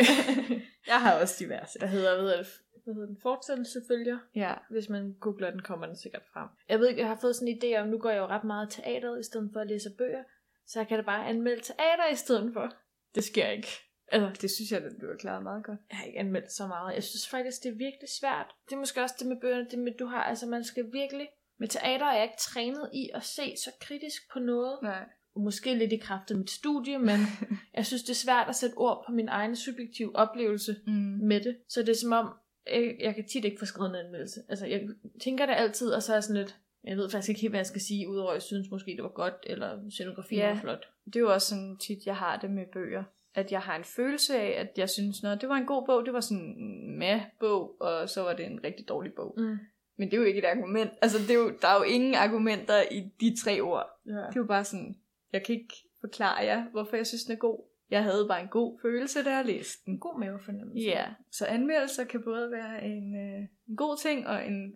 jeg 0.91 1.01
har 1.01 1.21
også 1.21 1.35
diverse. 1.39 1.79
der 1.79 1.87
hedder, 1.87 2.21
hedder, 2.21 2.37
det, 2.37 2.47
hvad 2.93 2.95
hedder 2.95 3.07
den, 3.07 3.21
fortsættelse 3.21 3.81
følger. 3.87 4.17
Ja, 4.35 4.53
Hvis 4.69 4.89
man 4.89 5.13
googler 5.19 5.51
den, 5.51 5.61
kommer 5.61 5.85
den 5.85 5.95
sikkert 5.95 6.23
frem. 6.33 6.47
Jeg 6.69 6.79
ved 6.79 6.87
ikke, 6.87 7.01
jeg 7.01 7.07
har 7.07 7.17
fået 7.21 7.35
sådan 7.35 7.47
en 7.47 7.57
idé 7.63 7.77
om, 7.81 7.87
nu 7.87 7.97
går 7.97 8.09
jeg 8.09 8.19
jo 8.19 8.25
ret 8.25 8.43
meget 8.43 8.77
i 8.77 8.81
teateret, 8.81 9.19
i 9.19 9.23
stedet 9.23 9.49
for 9.53 9.59
at 9.59 9.67
læse 9.67 9.89
bøger. 9.97 10.23
Så 10.67 10.79
jeg 10.79 10.87
kan 10.87 10.97
da 10.99 11.03
bare 11.03 11.27
anmelde 11.27 11.61
teater 11.61 12.07
i 12.11 12.15
stedet 12.15 12.53
for. 12.53 12.73
Det 13.15 13.23
sker 13.23 13.47
ikke. 13.47 13.67
Altså, 14.11 14.41
det 14.41 14.51
synes 14.51 14.71
jeg, 14.71 14.81
at 14.83 14.91
du 15.01 15.07
har 15.07 15.15
klaret 15.15 15.43
meget 15.43 15.63
godt. 15.63 15.79
jeg 15.89 15.97
har 15.97 16.05
ikke 16.05 16.19
anmeldt 16.19 16.51
så 16.51 16.67
meget. 16.67 16.95
Jeg 16.95 17.03
synes 17.03 17.27
faktisk, 17.29 17.63
det 17.63 17.69
er 17.69 17.75
virkelig 17.77 18.09
svært. 18.19 18.47
Det 18.69 18.75
er 18.75 18.79
måske 18.79 19.01
også 19.01 19.15
det 19.19 19.27
med 19.27 19.37
bøgerne, 19.41 19.67
det 19.71 19.79
med, 19.79 19.91
du 19.99 20.05
har, 20.05 20.23
altså 20.23 20.45
man 20.45 20.63
skal 20.63 20.85
virkelig... 20.93 21.27
Med 21.59 21.67
teater 21.67 22.05
er 22.05 22.13
jeg 22.13 22.23
ikke 22.23 22.37
trænet 22.39 22.89
i 22.93 23.09
at 23.13 23.23
se 23.23 23.55
så 23.63 23.71
kritisk 23.81 24.21
på 24.33 24.39
noget. 24.39 24.79
Nej. 24.83 25.05
Måske 25.35 25.73
lidt 25.73 25.93
i 25.93 25.97
kraft 25.97 26.31
af 26.31 26.37
mit 26.37 26.49
studie, 26.49 26.97
men 26.99 27.19
jeg 27.77 27.85
synes, 27.85 28.03
det 28.03 28.09
er 28.09 28.13
svært 28.15 28.49
at 28.49 28.55
sætte 28.55 28.75
ord 28.75 29.03
på 29.07 29.11
min 29.11 29.27
egen 29.29 29.55
subjektive 29.55 30.15
oplevelse 30.15 30.75
Mm. 30.87 30.93
med 31.21 31.41
det. 31.41 31.57
Så 31.69 31.79
det 31.81 31.89
er 31.89 31.95
som 31.95 32.11
om, 32.11 32.29
øh, 32.73 32.93
jeg 32.99 33.15
kan 33.15 33.27
tit 33.27 33.45
ikke 33.45 33.59
få 33.59 33.65
skrevet 33.65 33.89
en 33.89 34.05
anmeldelse. 34.05 34.39
Altså, 34.49 34.65
jeg 34.65 34.87
tænker 35.23 35.45
det 35.45 35.53
altid, 35.53 35.91
og 35.91 36.03
så 36.03 36.11
er 36.11 36.15
jeg 36.15 36.23
sådan 36.23 36.41
lidt, 36.41 36.57
jeg 36.83 36.97
ved 36.97 37.09
faktisk 37.09 37.29
ikke 37.29 37.41
helt, 37.41 37.51
hvad 37.51 37.59
jeg 37.59 37.65
skal 37.65 37.81
sige, 37.81 38.09
udover 38.09 38.29
at 38.29 38.33
jeg 38.35 38.41
synes 38.41 38.67
måske, 38.71 38.91
det 38.95 39.03
var 39.03 39.09
godt, 39.09 39.33
eller 39.43 39.89
scenografien 39.89 40.39
Ja. 40.41 40.49
var 40.53 40.59
flot. 40.61 40.87
det 41.05 41.15
er 41.15 41.19
jo 41.19 41.33
også 41.33 41.47
sådan 41.47 41.77
tit, 41.77 42.05
jeg 42.05 42.15
har 42.15 42.37
det 42.39 42.51
med 42.51 42.65
bøger. 42.73 43.03
At 43.35 43.51
jeg 43.51 43.59
har 43.59 43.75
en 43.75 43.83
følelse 43.83 44.37
af, 44.37 44.61
at 44.61 44.71
jeg 44.77 44.89
synes, 44.89 45.23
at 45.23 45.41
det 45.41 45.49
var 45.49 45.55
en 45.55 45.65
god 45.65 45.85
bog, 45.85 46.05
det 46.05 46.13
var 46.13 46.19
sådan 46.19 46.43
en 46.43 46.97
med 46.99 47.19
bog, 47.39 47.81
og 47.81 48.09
så 48.09 48.21
var 48.21 48.33
det 48.33 48.45
en 48.45 48.59
rigtig 48.63 48.87
dårlig 48.89 49.13
bog. 49.13 49.33
Mm. 49.37 49.57
Men 49.97 50.07
det 50.11 50.13
er 50.13 50.17
jo 50.21 50.23
ikke 50.27 50.39
et 50.39 50.45
argument. 50.45 50.91
Altså, 51.01 51.17
det 51.19 51.29
er 51.29 51.39
jo, 51.39 51.53
der 51.61 51.67
er 51.67 51.75
jo 51.77 51.83
ingen 51.83 52.15
argumenter 52.15 52.81
i 52.91 53.03
de 53.21 53.35
tre 53.43 53.61
ord. 53.61 53.85
Ja. 54.05 54.11
Det 54.11 54.17
er 54.17 54.31
jo 54.35 54.45
bare 54.45 54.63
sådan, 54.63 54.95
jeg 55.33 55.43
kan 55.43 55.55
ikke 55.55 55.73
forklare 56.01 56.45
jer, 56.45 56.65
hvorfor 56.71 56.95
jeg 56.95 57.07
synes, 57.07 57.23
den 57.23 57.33
er 57.33 57.37
god. 57.39 57.66
Jeg 57.91 58.03
havde 58.03 58.25
bare 58.27 58.41
en 58.41 58.47
god 58.47 58.79
følelse, 58.81 59.23
da 59.23 59.35
jeg 59.35 59.45
læste 59.45 59.85
den. 59.85 59.93
En 59.93 59.99
god 59.99 60.19
mavefornemmelse. 60.19 60.87
Ja, 60.87 61.05
så 61.31 61.45
anmeldelser 61.45 62.03
kan 62.03 62.23
både 62.23 62.51
være 62.51 62.85
en, 62.85 63.15
øh, 63.15 63.47
en 63.67 63.75
god 63.75 63.97
ting 63.97 64.27
og 64.27 64.47
en 64.47 64.73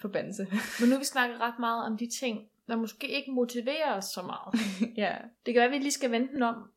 forbandelse. 0.00 0.46
Men 0.80 0.88
nu 0.88 0.92
har 0.94 0.98
vi 0.98 1.04
snakket 1.04 1.40
ret 1.40 1.58
meget 1.58 1.86
om 1.86 1.96
de 1.96 2.08
ting, 2.20 2.48
der 2.68 2.76
måske 2.76 3.08
ikke 3.08 3.30
motiverer 3.30 3.96
os 3.96 4.04
så 4.04 4.22
meget. 4.22 4.60
ja. 5.04 5.16
Det 5.46 5.54
kan 5.54 5.60
være, 5.60 5.68
at 5.68 5.72
vi 5.72 5.78
lige 5.78 5.92
skal 5.92 6.10
vente 6.10 6.34
den 6.34 6.42
om. 6.42 6.70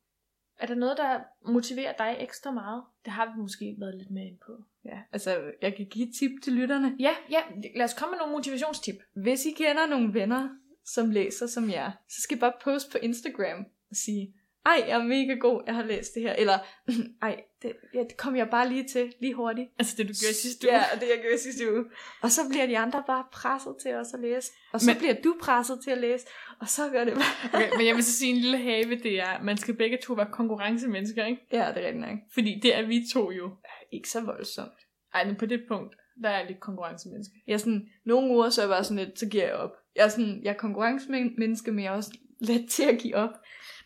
Er 0.60 0.66
der 0.66 0.74
noget, 0.74 0.96
der 0.96 1.20
motiverer 1.52 1.92
dig 1.92 2.16
ekstra 2.20 2.50
meget? 2.50 2.82
Det 3.04 3.12
har 3.12 3.26
vi 3.26 3.40
måske 3.40 3.76
været 3.78 3.94
lidt 3.98 4.10
mere 4.10 4.26
ind 4.26 4.38
på. 4.46 4.52
ja, 4.84 4.98
altså 5.12 5.52
jeg 5.62 5.76
kan 5.76 5.86
give 5.86 6.08
et 6.08 6.14
tip 6.18 6.30
til 6.42 6.52
lytterne. 6.52 6.96
Ja, 6.98 7.10
ja, 7.30 7.40
lad 7.76 7.84
os 7.84 7.94
komme 7.94 8.10
med 8.10 8.18
nogle 8.18 8.32
motivationstip. 8.32 8.96
Hvis 9.14 9.46
I 9.46 9.50
kender 9.50 9.86
nogle 9.86 10.14
venner, 10.14 10.48
som 10.84 11.10
læser 11.10 11.46
som 11.46 11.70
jer, 11.70 11.90
så 12.08 12.22
skal 12.22 12.36
I 12.36 12.40
bare 12.40 12.52
poste 12.64 12.90
på 12.92 12.98
Instagram 13.02 13.66
og 13.90 13.96
sige, 13.96 14.34
ej, 14.68 14.84
jeg 14.88 14.98
er 15.00 15.02
mega 15.02 15.34
god, 15.34 15.62
jeg 15.66 15.74
har 15.74 15.82
læst 15.84 16.14
det 16.14 16.22
her. 16.22 16.32
Eller, 16.32 16.58
ej, 17.22 17.40
det, 17.62 17.72
ja, 17.94 17.98
det 17.98 18.16
kom 18.16 18.36
jeg 18.36 18.48
bare 18.50 18.68
lige 18.68 18.84
til, 18.88 19.12
lige 19.20 19.34
hurtigt. 19.34 19.68
Altså 19.78 19.94
det, 19.96 20.08
du 20.08 20.12
gjorde 20.22 20.34
sidste 20.34 20.66
Ja, 20.66 20.82
og 20.94 21.00
det 21.00 21.06
jeg 21.14 21.18
gjorde 21.22 21.38
sidste 21.38 21.72
uge. 21.72 21.84
Og 22.22 22.30
så 22.30 22.40
bliver 22.50 22.66
de 22.66 22.78
andre 22.78 23.02
bare 23.06 23.24
presset 23.32 23.74
til 23.82 23.94
også 23.96 24.16
at 24.16 24.22
læse. 24.22 24.50
Og 24.72 24.80
så 24.80 24.86
Men- 24.86 24.94
Men... 24.94 24.98
bliver 24.98 25.14
du 25.24 25.36
presset 25.42 25.78
til 25.84 25.90
at 25.90 25.98
læse. 25.98 26.26
Og 26.60 26.68
så 26.68 26.88
gør 26.92 27.04
det 27.04 27.14
bare... 27.14 27.34
Okay, 27.54 27.76
men 27.76 27.86
jeg 27.86 27.94
vil 27.94 28.04
så 28.04 28.12
sige 28.12 28.30
en 28.30 28.36
lille 28.36 28.58
have, 28.58 28.98
det 29.02 29.20
er, 29.20 29.26
at 29.26 29.44
man 29.44 29.56
skal 29.56 29.74
begge 29.74 29.98
to 30.02 30.12
være 30.14 30.28
konkurrencemennesker, 30.32 31.24
ikke? 31.26 31.42
Ja, 31.52 31.58
det 31.74 31.82
er 31.82 31.86
rigtigt 31.86 32.00
nok. 32.00 32.18
Fordi 32.34 32.60
det 32.62 32.76
er 32.76 32.82
vi 32.86 33.04
to 33.12 33.30
jo. 33.32 33.50
Ikke 33.92 34.08
så 34.08 34.20
voldsomt. 34.20 34.78
Ej, 35.14 35.24
men 35.26 35.36
på 35.36 35.46
det 35.46 35.62
punkt, 35.68 35.96
der 36.22 36.28
er 36.28 36.38
jeg 36.38 36.46
lidt 36.48 36.60
konkurrencemenneske. 36.60 37.34
Jeg 37.46 37.52
er 37.54 37.58
sådan, 37.58 37.88
nogle 38.06 38.30
uger, 38.30 38.50
så 38.50 38.60
er 38.60 38.66
jeg 38.66 38.70
bare 38.70 38.84
sådan 38.84 39.04
lidt, 39.04 39.18
så 39.18 39.28
giver 39.28 39.44
jeg 39.44 39.54
op. 39.54 39.70
Jeg 39.96 40.04
er 40.04 40.08
sådan, 40.08 40.40
jeg 40.42 40.50
er 40.50 40.54
konkurrencemenneske, 40.56 41.72
men 41.72 41.84
jeg 41.84 41.90
er 41.92 41.96
også 41.96 42.10
let 42.40 42.70
til 42.70 42.82
at 42.82 42.98
give 42.98 43.14
op. 43.16 43.30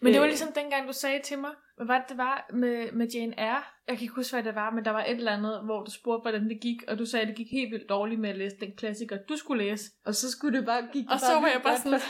Men 0.03 0.12
det 0.12 0.21
var 0.21 0.27
Øh. 0.27 0.31
ligesom 0.31 0.53
dengang, 0.53 0.88
du 0.88 0.93
sagde 0.93 1.21
til 1.25 1.38
mig, 1.38 1.51
hvad 1.77 1.87
var 1.87 1.99
det, 1.99 2.09
det 2.09 2.19
var 2.19 2.47
med, 2.53 2.93
med 2.93 3.09
Jane 3.09 3.35
Eyre? 3.38 3.62
Jeg 3.88 3.97
kan 3.97 4.03
ikke 4.03 4.15
huske, 4.15 4.35
hvad 4.37 4.43
det 4.45 4.55
var, 4.55 4.71
men 4.71 4.85
der 4.85 4.91
var 4.91 5.05
et 5.05 5.11
eller 5.11 5.33
andet, 5.33 5.65
hvor 5.65 5.85
du 5.85 5.91
spurgte, 5.91 6.23
hvordan 6.23 6.49
det 6.49 6.61
gik, 6.61 6.77
og 6.88 6.99
du 6.99 7.07
sagde, 7.07 7.23
at 7.23 7.29
det 7.29 7.37
gik 7.37 7.47
helt 7.51 7.71
vildt 7.73 7.88
dårligt 7.88 8.21
med 8.21 8.31
at 8.31 8.37
læse 8.37 8.57
den 8.61 8.77
klassiker, 8.77 9.19
du 9.29 9.37
skulle 9.37 9.65
læse. 9.65 9.91
Og 10.05 10.15
så 10.15 10.31
skulle 10.31 10.59
det 10.59 10.67
bare 10.67 10.88
gik 10.93 11.05
Og 11.11 11.21
så 11.21 11.33
var 11.41 11.49
jeg 11.49 11.61
bare 11.65 11.79
sådan, 11.79 12.01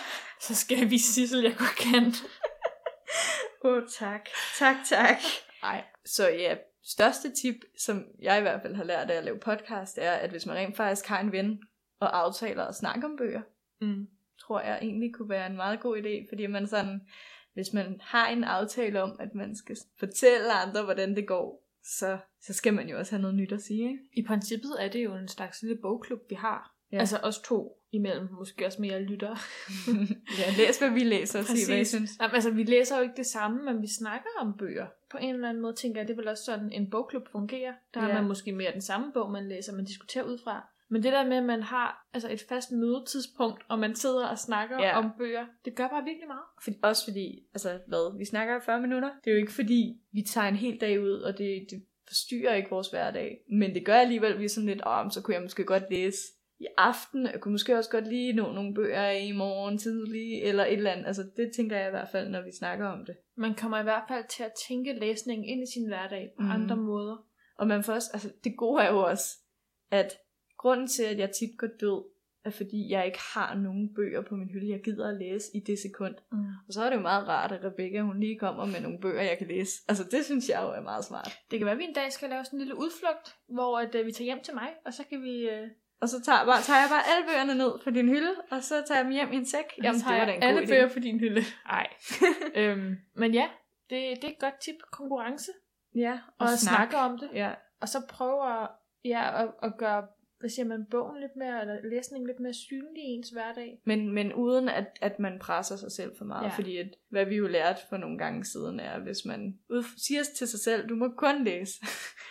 så 0.40 0.54
skal 0.54 0.78
jeg 0.78 0.90
vise 0.90 1.12
Sissel, 1.12 1.42
jeg 1.42 1.54
godt 1.58 1.76
kan. 1.92 2.12
Åh, 3.64 3.72
oh, 3.76 3.82
tak. 3.98 4.28
Tak, 4.58 4.76
tak. 4.88 5.16
Nej, 5.62 5.84
så 6.04 6.28
ja, 6.28 6.56
største 6.84 7.30
tip, 7.42 7.54
som 7.78 8.04
jeg 8.22 8.38
i 8.38 8.40
hvert 8.40 8.62
fald 8.62 8.74
har 8.74 8.84
lært 8.84 9.10
af 9.10 9.16
at 9.16 9.24
lave 9.24 9.38
podcast, 9.38 9.98
er, 9.98 10.12
at 10.12 10.30
hvis 10.30 10.46
man 10.46 10.56
rent 10.56 10.76
faktisk 10.76 11.06
har 11.08 11.20
en 11.20 11.32
ven 11.32 11.60
og 12.00 12.18
aftaler 12.18 12.64
at 12.64 12.74
snakke 12.74 13.04
om 13.06 13.16
bøger, 13.16 13.42
Mm. 13.80 14.06
tror 14.40 14.60
jeg 14.60 14.78
egentlig 14.82 15.14
kunne 15.14 15.28
være 15.28 15.46
en 15.46 15.56
meget 15.56 15.80
god 15.80 15.96
idé, 15.98 16.28
fordi 16.30 16.46
man 16.46 16.66
sådan, 16.66 17.00
hvis 17.54 17.72
man 17.72 18.00
har 18.00 18.28
en 18.28 18.44
aftale 18.44 19.02
om, 19.02 19.16
at 19.20 19.34
man 19.34 19.56
skal 19.56 19.76
fortælle 19.98 20.52
andre, 20.52 20.82
hvordan 20.82 21.16
det 21.16 21.26
går, 21.26 21.68
så, 21.84 22.18
så 22.42 22.52
skal 22.52 22.74
man 22.74 22.88
jo 22.88 22.98
også 22.98 23.12
have 23.12 23.22
noget 23.22 23.36
nyt 23.36 23.52
at 23.52 23.62
sige, 23.62 23.82
ikke? 23.90 23.98
I 24.12 24.22
princippet 24.22 24.76
er 24.78 24.88
det 24.88 25.04
jo 25.04 25.14
en 25.14 25.28
slags 25.28 25.62
lille 25.62 25.78
bogklub, 25.82 26.20
vi 26.28 26.34
har. 26.34 26.74
Ja. 26.92 26.98
Altså 26.98 27.16
os 27.22 27.38
to 27.38 27.78
imellem, 27.92 28.28
måske 28.32 28.66
også 28.66 28.80
mere 28.80 29.02
lyttere. 29.02 29.36
ja, 30.40 30.64
læs 30.64 30.78
hvad 30.78 30.90
vi 30.90 31.00
læser 31.04 31.38
og 31.38 31.44
sig, 31.44 31.66
hvad 31.68 31.78
I 31.80 31.84
synes. 31.84 32.10
Jamen, 32.20 32.34
altså, 32.34 32.50
vi 32.50 32.62
læser 32.64 32.96
jo 32.96 33.02
ikke 33.02 33.16
det 33.16 33.26
samme, 33.26 33.62
men 33.62 33.82
vi 33.82 33.86
snakker 33.86 34.28
om 34.40 34.56
bøger. 34.58 34.86
På 35.10 35.18
en 35.20 35.34
eller 35.34 35.48
anden 35.48 35.62
måde 35.62 35.74
tænker 35.74 36.00
jeg, 36.00 36.08
det 36.08 36.14
er 36.14 36.16
vel 36.16 36.28
også 36.28 36.44
sådan, 36.44 36.72
en 36.72 36.90
bogklub 36.90 37.28
fungerer. 37.32 37.72
Der 37.94 38.00
har 38.00 38.08
Ja. 38.08 38.14
man 38.14 38.24
måske 38.28 38.52
mere 38.52 38.72
den 38.72 38.80
samme 38.80 39.12
bog, 39.12 39.30
man 39.30 39.48
læser, 39.48 39.72
man 39.76 39.84
diskuterer 39.84 40.24
ud 40.24 40.38
fra. 40.44 40.68
Men 40.92 41.02
det 41.02 41.12
der 41.12 41.24
med, 41.28 41.36
at 41.36 41.44
man 41.44 41.62
har 41.62 42.08
altså 42.12 42.32
et 42.32 42.44
fast 42.48 42.72
mødetidspunkt, 42.72 43.64
og 43.68 43.78
man 43.78 43.94
sidder 43.94 44.26
og 44.28 44.38
snakker 44.38 44.76
Ja. 44.82 44.98
om 44.98 45.10
bøger, 45.18 45.46
det 45.64 45.74
gør 45.74 45.88
bare 45.88 46.04
virkelig 46.04 46.28
meget. 46.28 46.46
For, 46.64 46.70
også 46.88 47.04
fordi, 47.04 47.42
altså 47.54 47.78
hvad, 47.86 48.18
vi 48.18 48.24
snakker 48.24 48.56
i 48.56 48.60
40 48.64 48.80
minutter. 48.80 49.10
Det 49.24 49.30
er 49.30 49.34
jo 49.34 49.40
ikke 49.40 49.52
fordi, 49.52 50.00
vi 50.12 50.22
tager 50.22 50.48
en 50.48 50.56
hel 50.56 50.80
dag 50.80 51.02
ud, 51.02 51.12
og 51.12 51.38
det, 51.38 51.66
det 51.70 51.82
forstyrrer 52.06 52.54
ikke 52.54 52.70
vores 52.70 52.88
hverdag. 52.88 53.38
Men 53.50 53.74
det 53.74 53.84
gør 53.84 53.94
alligevel, 53.94 54.32
at 54.32 54.38
vi 54.38 54.44
er 54.44 54.48
sådan 54.48 54.68
lidt, 54.68 54.82
om 54.82 55.10
så 55.10 55.22
kunne 55.22 55.34
jeg 55.34 55.42
måske 55.42 55.64
godt 55.64 55.82
læse 55.90 56.18
i 56.60 56.66
aften. 56.78 57.26
Jeg 57.26 57.40
kunne 57.40 57.52
måske 57.52 57.78
også 57.78 57.90
godt 57.90 58.08
lige 58.08 58.32
nå 58.32 58.52
nogle 58.52 58.74
bøger 58.74 59.10
i 59.10 59.32
morgen 59.32 59.78
tidlig, 59.78 60.42
eller 60.42 60.64
et 60.64 60.72
eller 60.72 60.90
andet. 60.90 61.06
Altså 61.06 61.22
det 61.36 61.52
tænker 61.56 61.76
jeg 61.76 61.86
i 61.88 61.90
hvert 61.90 62.08
fald, 62.08 62.28
når 62.28 62.42
vi 62.42 62.52
snakker 62.58 62.86
om 62.86 63.04
det. 63.06 63.16
Man 63.36 63.54
kommer 63.54 63.80
i 63.80 63.82
hvert 63.82 64.04
fald 64.08 64.24
til 64.28 64.42
at 64.42 64.52
tænke 64.68 64.92
læsningen 64.92 65.48
ind 65.48 65.62
i 65.62 65.72
sin 65.72 65.88
hverdag 65.88 66.32
på 66.38 66.42
mm. 66.42 66.50
andre 66.50 66.76
måder. 66.76 67.16
Og 67.58 67.66
man 67.66 67.82
får 67.82 67.92
også, 67.92 68.10
altså 68.12 68.32
det 68.44 68.56
gode 68.56 68.82
er 68.82 68.92
jo 68.92 68.98
også, 68.98 69.38
at 69.90 70.18
grunden 70.62 70.88
til, 70.88 71.02
at 71.02 71.18
jeg 71.18 71.30
tit 71.30 71.58
går 71.58 71.68
død, 71.80 72.04
er 72.44 72.50
fordi 72.50 72.90
jeg 72.90 73.06
ikke 73.06 73.18
har 73.34 73.54
nogen 73.54 73.94
bøger 73.94 74.22
på 74.22 74.34
min 74.36 74.48
hylde, 74.48 74.70
jeg 74.70 74.80
gider 74.84 75.08
at 75.08 75.16
læse 75.16 75.46
i 75.54 75.60
det 75.60 75.78
sekund. 75.78 76.14
Mm. 76.32 76.38
Og 76.68 76.72
så 76.74 76.82
er 76.84 76.90
det 76.90 76.96
jo 76.96 77.00
meget 77.00 77.28
rart, 77.28 77.52
at 77.52 77.64
Rebecca 77.64 78.00
hun 78.00 78.20
lige 78.20 78.38
kommer 78.38 78.64
med 78.64 78.80
nogle 78.80 78.98
bøger, 79.00 79.22
jeg 79.22 79.38
kan 79.38 79.46
læse. 79.46 79.72
Altså 79.88 80.04
det 80.04 80.24
synes 80.24 80.48
jeg 80.48 80.60
jo 80.62 80.68
er 80.68 80.80
meget 80.80 81.04
smart. 81.04 81.38
Det 81.50 81.58
kan 81.58 81.66
være, 81.66 81.72
at 81.72 81.78
vi 81.78 81.84
en 81.84 81.94
dag 81.94 82.12
skal 82.12 82.28
lave 82.30 82.44
sådan 82.44 82.56
en 82.56 82.60
lille 82.60 82.78
udflugt, 82.78 83.36
hvor 83.48 83.78
at, 83.78 83.94
uh, 83.94 84.06
vi 84.06 84.12
tager 84.12 84.24
hjem 84.24 84.42
til 84.42 84.54
mig, 84.54 84.68
og 84.86 84.94
så 84.94 85.02
kan 85.10 85.22
vi... 85.22 85.48
Uh, 85.48 85.68
Og 86.00 86.08
så 86.08 86.22
tager, 86.22 86.44
bare, 86.44 86.62
tager 86.62 86.80
jeg 86.80 86.88
bare 86.90 87.02
alle 87.10 87.24
bøgerne 87.28 87.54
ned 87.54 87.72
på 87.84 87.90
din 87.90 88.08
hylde, 88.08 88.34
og 88.50 88.62
så 88.62 88.74
tager 88.86 88.98
jeg 88.98 89.04
dem 89.04 89.12
hjem 89.12 89.32
i 89.32 89.36
en 89.36 89.46
sæk. 89.46 89.64
Jamen, 89.82 90.00
det 90.00 90.06
var 90.06 90.24
da 90.24 90.32
en 90.32 90.40
god 90.40 90.48
alle 90.48 90.60
idé. 90.62 90.66
bøger 90.66 90.88
på 90.88 90.98
din 90.98 91.18
hylde. 91.20 91.42
Nej. 91.66 91.86
øhm, 92.60 92.96
men 93.14 93.34
ja, 93.34 93.48
det, 93.90 93.98
det 94.22 94.24
er 94.24 94.28
et 94.28 94.38
godt 94.40 94.54
tip. 94.60 94.74
Konkurrence. 94.92 95.50
Ja, 95.94 96.12
Og, 96.12 96.46
og 96.46 96.48
snak. 96.48 96.76
snakke 96.76 96.96
om 96.96 97.18
det. 97.18 97.28
Ja, 97.34 97.50
Og 97.80 97.88
så 97.88 97.98
prøve 98.08 98.62
at, 98.62 98.68
ja, 99.04 99.42
at, 99.42 99.48
at 99.62 99.72
gøre 99.78 100.06
hvad 100.42 100.50
siger 100.50 100.66
man, 100.66 100.86
bogen 100.90 101.20
lidt 101.20 101.36
mere, 101.36 101.60
eller 101.60 101.76
læsningen 101.84 102.26
lidt 102.26 102.40
mere 102.40 102.54
synlig 102.54 103.02
i 103.04 103.06
ens 103.06 103.30
hverdag. 103.30 103.80
men, 103.84 104.12
men 104.14 104.32
uden 104.32 104.68
at, 104.68 104.98
at 105.00 105.18
man 105.18 105.38
presser 105.38 105.76
sig 105.76 105.92
selv 105.92 106.12
for 106.18 106.24
meget. 106.24 106.44
Ja. 106.44 106.56
Fordi 106.56 106.76
at, 106.76 106.96
hvad 107.08 107.26
vi 107.26 107.36
jo 107.36 107.46
lærte 107.46 107.80
for 107.88 107.96
nogle 107.96 108.18
gange 108.18 108.44
siden 108.44 108.80
er, 108.80 108.98
hvis 108.98 109.24
man 109.24 109.58
ud, 109.70 109.84
siger 109.96 110.22
til 110.36 110.48
sig 110.48 110.60
selv, 110.60 110.88
du 110.88 110.94
må 110.94 111.08
kun 111.16 111.44
læse. 111.44 111.84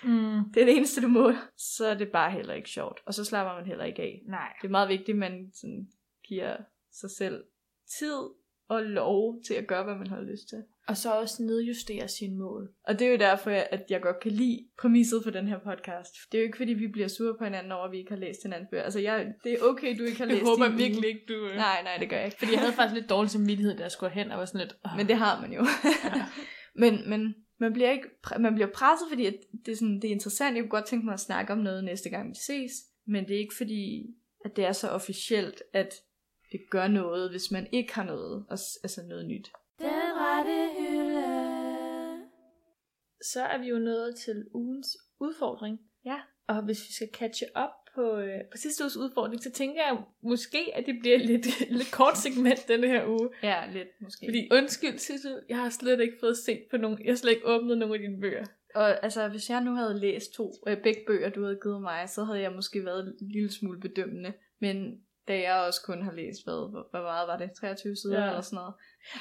Mm. 0.04 0.40
det 0.54 0.62
er 0.62 0.66
det 0.66 0.78
eneste, 0.78 1.02
du 1.02 1.08
må. 1.08 1.34
Så 1.58 1.86
er 1.86 1.94
det 1.94 2.12
bare 2.12 2.32
heller 2.32 2.54
ikke 2.54 2.70
sjovt. 2.70 3.00
Og 3.06 3.14
så 3.14 3.26
slapper 3.26 3.54
man 3.54 3.66
heller 3.66 3.86
ikke 3.86 4.02
af. 4.02 4.22
Nej. 4.28 4.54
Det 4.62 4.68
er 4.68 4.72
meget 4.72 4.90
vigtigt, 4.90 5.16
at 5.16 5.20
man 5.20 5.52
sådan 5.54 5.88
giver 6.24 6.58
sig 6.92 7.12
selv 7.12 7.44
tid 8.00 8.18
og 8.68 8.84
lov 8.84 9.42
til 9.48 9.54
at 9.54 9.68
gøre, 9.68 9.84
hvad 9.84 9.96
man 9.96 10.08
har 10.08 10.22
lyst 10.22 10.50
til. 10.50 10.64
Og 10.92 10.98
så 10.98 11.12
også 11.14 11.44
nedjustere 11.44 12.08
sine 12.08 12.36
mål. 12.38 12.70
Og 12.88 13.00
det 13.00 13.08
er 13.08 13.12
jo 13.12 13.18
derfor, 13.18 13.52
at 13.52 13.84
jeg 13.90 14.02
godt 14.02 14.20
kan 14.20 14.32
lide 14.32 14.68
præmisset 14.80 15.24
for 15.24 15.32
den 15.32 15.48
her 15.48 15.60
podcast. 15.60 16.14
Det 16.32 16.38
er 16.38 16.42
jo 16.42 16.46
ikke, 16.46 16.58
fordi 16.58 16.74
vi 16.74 16.88
bliver 16.88 17.08
sure 17.08 17.36
på 17.38 17.44
hinanden 17.44 17.72
over, 17.72 17.86
at 17.86 17.92
vi 17.92 17.98
ikke 17.98 18.12
har 18.12 18.18
læst 18.20 18.44
hinandens 18.44 18.68
bøger. 18.72 18.84
Altså, 18.84 19.00
jeg, 19.00 19.34
det 19.44 19.52
er 19.54 19.58
okay, 19.64 19.98
du 20.00 20.04
ikke 20.04 20.18
har 20.18 20.26
læst 20.26 20.40
Jeg 20.42 20.48
håber 20.50 20.68
din 20.68 20.78
virkelig 20.78 21.10
ikke, 21.10 21.22
du... 21.28 21.34
øh, 21.48 21.56
Nej, 21.56 21.84
nej, 21.84 21.98
det 22.00 22.10
gør 22.10 22.18
jeg 22.18 22.26
ikke. 22.26 22.38
Fordi 22.40 22.52
jeg 22.52 22.60
havde 22.60 22.74
faktisk 22.74 22.96
lidt 23.00 23.10
dårlig 23.10 23.32
samvittighed, 23.32 23.78
da 23.78 23.84
jeg 23.84 23.92
skulle 23.92 24.12
hen, 24.14 24.32
og 24.32 24.40
var 24.40 24.46
sådan 24.46 24.62
lidt... 24.62 24.76
Oh. 24.86 24.92
Men 24.98 25.08
det 25.08 25.16
har 25.16 25.42
man 25.42 25.54
jo. 25.54 25.62
men, 26.76 27.10
men 27.10 27.36
man 27.60 27.74
bliver, 27.74 27.92
ikke, 27.92 28.08
man 28.40 28.54
bliver 28.56 28.70
presset, 28.74 29.06
fordi 29.10 29.26
at 29.26 29.36
det, 29.66 29.72
er 29.72 29.76
sådan, 29.76 29.96
det 29.96 30.04
er 30.08 30.12
interessant. 30.12 30.56
Jeg 30.56 30.64
kunne 30.64 30.70
godt 30.70 30.86
tænke 30.86 31.06
mig 31.06 31.14
at 31.14 31.20
snakke 31.20 31.54
om 31.54 31.60
noget 31.60 31.84
næste 31.84 32.10
gang, 32.10 32.30
vi 32.30 32.36
ses. 32.48 32.72
Men 33.08 33.28
det 33.28 33.36
er 33.36 33.40
ikke 33.40 33.56
fordi, 33.58 34.06
at 34.46 34.56
det 34.56 34.66
er 34.66 34.72
så 34.72 34.88
officielt, 34.88 35.64
at 35.74 35.94
det 36.52 36.60
gør 36.70 36.88
noget, 36.88 37.30
hvis 37.32 37.52
man 37.52 37.68
ikke 37.72 37.94
har 37.94 38.04
noget, 38.04 38.46
og- 38.50 38.58
altså 38.84 39.02
noget 39.10 39.26
nyt. 39.28 39.52
Den 39.80 39.90
rette. 39.92 40.81
Så 43.24 43.44
er 43.44 43.58
vi 43.58 43.68
jo 43.68 43.80
nået 43.80 44.16
til 44.16 44.46
ugens 44.54 44.98
udfordring. 45.20 45.80
Ja. 46.06 46.20
Og 46.48 46.64
hvis 46.66 46.88
vi 46.88 46.94
skal 46.94 47.10
catche 47.14 47.48
op 47.56 47.70
på, 47.96 48.18
øh, 48.18 48.40
på 48.52 48.58
sidste 48.58 48.84
uges 48.84 48.98
udfordring, 48.98 49.44
så 49.44 49.52
tænker 49.52 49.82
jeg 49.82 49.98
måske, 50.24 50.72
at 50.74 50.86
det 50.86 50.96
bliver 51.00 51.18
lidt, 51.18 51.48
lidt 51.78 51.92
kort 51.92 52.18
segment 52.18 52.68
denne 52.68 52.88
her 52.88 53.08
uge. 53.08 53.30
Ja, 53.44 53.72
lidt 53.74 53.88
måske. 54.02 54.26
Fordi 54.28 54.50
undskyld, 54.52 54.98
Sissel, 54.98 55.42
jeg 55.50 55.58
har 55.58 55.70
slet 55.70 56.02
ikke 56.02 56.18
fået 56.20 56.38
set 56.38 56.62
på 56.72 56.78
nogen, 56.78 57.06
jeg 57.06 57.12
har 57.12 57.18
slet 57.18 57.32
ikke 57.32 57.48
åbnet 57.48 57.78
nogen 57.78 57.94
af 57.94 58.00
dine 58.00 58.22
bøger. 58.22 58.46
Og 58.76 59.04
altså, 59.04 59.28
hvis 59.28 59.50
jeg 59.50 59.62
nu 59.62 59.74
havde 59.76 60.00
læst 60.00 60.34
to, 60.34 60.54
øh, 60.68 60.84
begge 60.84 61.02
bøger, 61.08 61.30
du 61.30 61.44
havde 61.44 61.60
givet 61.64 61.82
mig, 61.82 62.10
så 62.10 62.24
havde 62.24 62.40
jeg 62.40 62.52
måske 62.52 62.86
været 62.86 63.18
en 63.22 63.28
lille 63.32 63.52
smule 63.52 63.80
bedømmende. 63.80 64.34
Men 64.60 65.02
da 65.28 65.40
jeg 65.40 65.56
også 65.68 65.82
kun 65.86 66.02
har 66.04 66.12
læst, 66.12 66.44
hvad, 66.44 66.70
hvor, 66.72 66.88
hvor 66.92 67.02
meget 67.02 67.28
var 67.28 67.38
det? 67.38 67.52
23 67.60 67.96
sider 67.96 68.20
Ja. 68.22 68.28
eller 68.28 68.42
sådan 68.42 68.56
noget. 68.56 68.74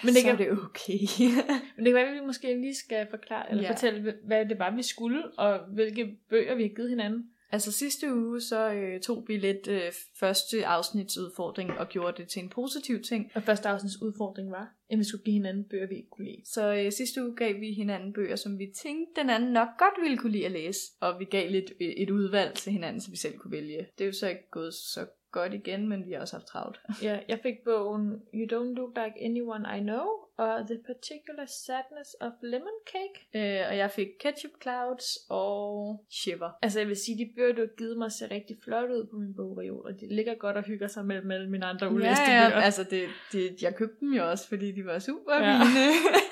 Men 0.05 0.09
det, 0.09 0.17
så 0.17 0.23
kan, 0.25 0.33
er 0.35 0.37
det 0.37 0.51
okay. 0.53 0.99
men 1.77 1.85
det 1.85 1.93
kan 1.93 1.95
være, 1.95 2.09
at 2.09 2.15
vi 2.15 2.27
måske 2.27 2.61
lige 2.61 2.75
skal 2.75 3.07
forklare, 3.11 3.51
eller 3.51 3.63
Ja. 3.65 3.71
fortælle, 3.73 4.15
hvad 4.25 4.47
det 4.47 4.59
var, 4.59 4.77
vi 4.77 4.83
skulle, 4.83 5.39
og 5.39 5.59
hvilke 5.75 6.17
bøger 6.31 6.55
vi 6.55 6.63
har 6.63 6.75
givet 6.77 6.89
hinanden. 6.91 7.31
altså 7.53 7.73
sidste 7.73 8.15
uge, 8.15 8.41
så 8.41 8.73
øh, 8.73 9.01
tog 9.01 9.25
vi 9.29 9.37
lidt 9.37 9.69
øh, 9.69 9.93
første 10.21 10.67
afsnitsudfordring 10.67 11.71
og 11.71 11.89
gjorde 11.89 12.23
det 12.23 12.29
til 12.29 12.43
en 12.43 12.49
positiv 12.49 13.03
ting. 13.03 13.31
Og 13.35 13.43
første 13.43 13.69
afsnits 13.69 14.03
udfordring 14.03 14.51
var, 14.51 14.75
at 14.91 14.99
vi 14.99 15.05
skulle 15.05 15.25
give 15.25 15.33
hinanden 15.33 15.65
bøger, 15.71 15.87
vi 15.89 15.95
ikke 15.95 16.09
kunne 16.11 16.25
lide. 16.27 16.43
Så 16.47 16.75
øh, 16.75 16.93
sidste 16.93 17.25
uge 17.25 17.37
gav 17.37 17.61
vi 17.61 17.73
hinanden 17.73 18.13
bøger, 18.13 18.37
som 18.37 18.59
vi 18.59 18.73
tænkte, 18.83 19.21
den 19.21 19.31
anden 19.31 19.53
nok 19.53 19.69
godt 19.79 19.95
ville 20.03 20.19
kunne 20.19 20.33
lide 20.33 20.47
at 20.47 20.53
læse. 20.53 20.81
Og 21.01 21.19
vi 21.21 21.25
gav 21.25 21.51
lidt 21.51 21.73
øh, 21.81 21.89
et 21.89 22.11
udvalg 22.11 22.55
til 22.55 22.73
hinanden, 22.73 23.01
så 23.01 23.11
vi 23.11 23.17
selv 23.17 23.39
kunne 23.39 23.53
vælge. 23.53 23.87
Det 23.99 24.05
er 24.05 24.07
jo 24.09 24.13
så 24.13 24.29
ikke 24.29 24.51
gået 24.51 24.75
så 24.75 25.07
godt 25.33 25.55
igen, 25.55 25.89
men 25.89 26.07
vi 26.07 26.13
har 26.13 26.21
også 26.21 26.37
haft 26.37 26.47
travlt. 26.47 26.81
Ja, 27.03 27.19
jeg 27.29 27.39
fik 27.43 27.55
bogen 27.65 28.23
You 28.35 28.45
Don't 28.53 28.75
Look 28.75 28.91
Like 28.97 29.25
Anyone 29.25 29.69
I 29.79 29.81
Know, 29.81 30.07
og 30.37 30.67
The 30.67 30.79
Particular 30.87 31.47
Sadness 31.47 32.17
of 32.21 32.33
Lemon 32.43 32.79
Cake. 32.93 33.17
Øh, 33.35 33.69
og 33.69 33.77
jeg 33.77 33.91
fik 33.91 34.07
Ketchup 34.21 34.51
Clouds 34.63 35.17
og 35.31 36.05
Shiver. 36.11 36.51
Altså 36.63 36.79
jeg 36.81 36.89
vil 36.89 36.97
sige, 36.97 37.19
de 37.19 37.31
bøger, 37.37 37.55
du 37.55 37.61
har 37.61 37.77
givet 37.79 37.99
mig, 37.99 38.13
ser 38.13 38.31
rigtig 38.31 38.57
flot 38.65 38.91
ud 38.91 39.07
på 39.11 39.17
min 39.17 39.35
bogreol, 39.35 39.87
og 39.87 40.01
de 40.01 40.15
ligger 40.15 40.35
godt 40.35 40.57
og 40.57 40.63
hygger 40.63 40.87
sig 40.89 41.05
mellem, 41.07 41.27
mellem 41.27 41.51
mine 41.51 41.67
andre 41.67 41.93
ulæste 41.93 42.23
ja, 42.23 42.43
ja, 42.43 42.49
bøger. 42.49 42.61
altså 42.63 42.85
det, 42.85 43.09
det, 43.33 43.63
jeg 43.63 43.75
købte 43.77 43.97
dem 44.01 44.13
jo 44.13 44.31
også, 44.31 44.49
fordi 44.49 44.73
de 44.73 44.85
var 44.87 44.99
super 44.99 45.35
Ja. 45.35 45.59
fine. 45.59 45.93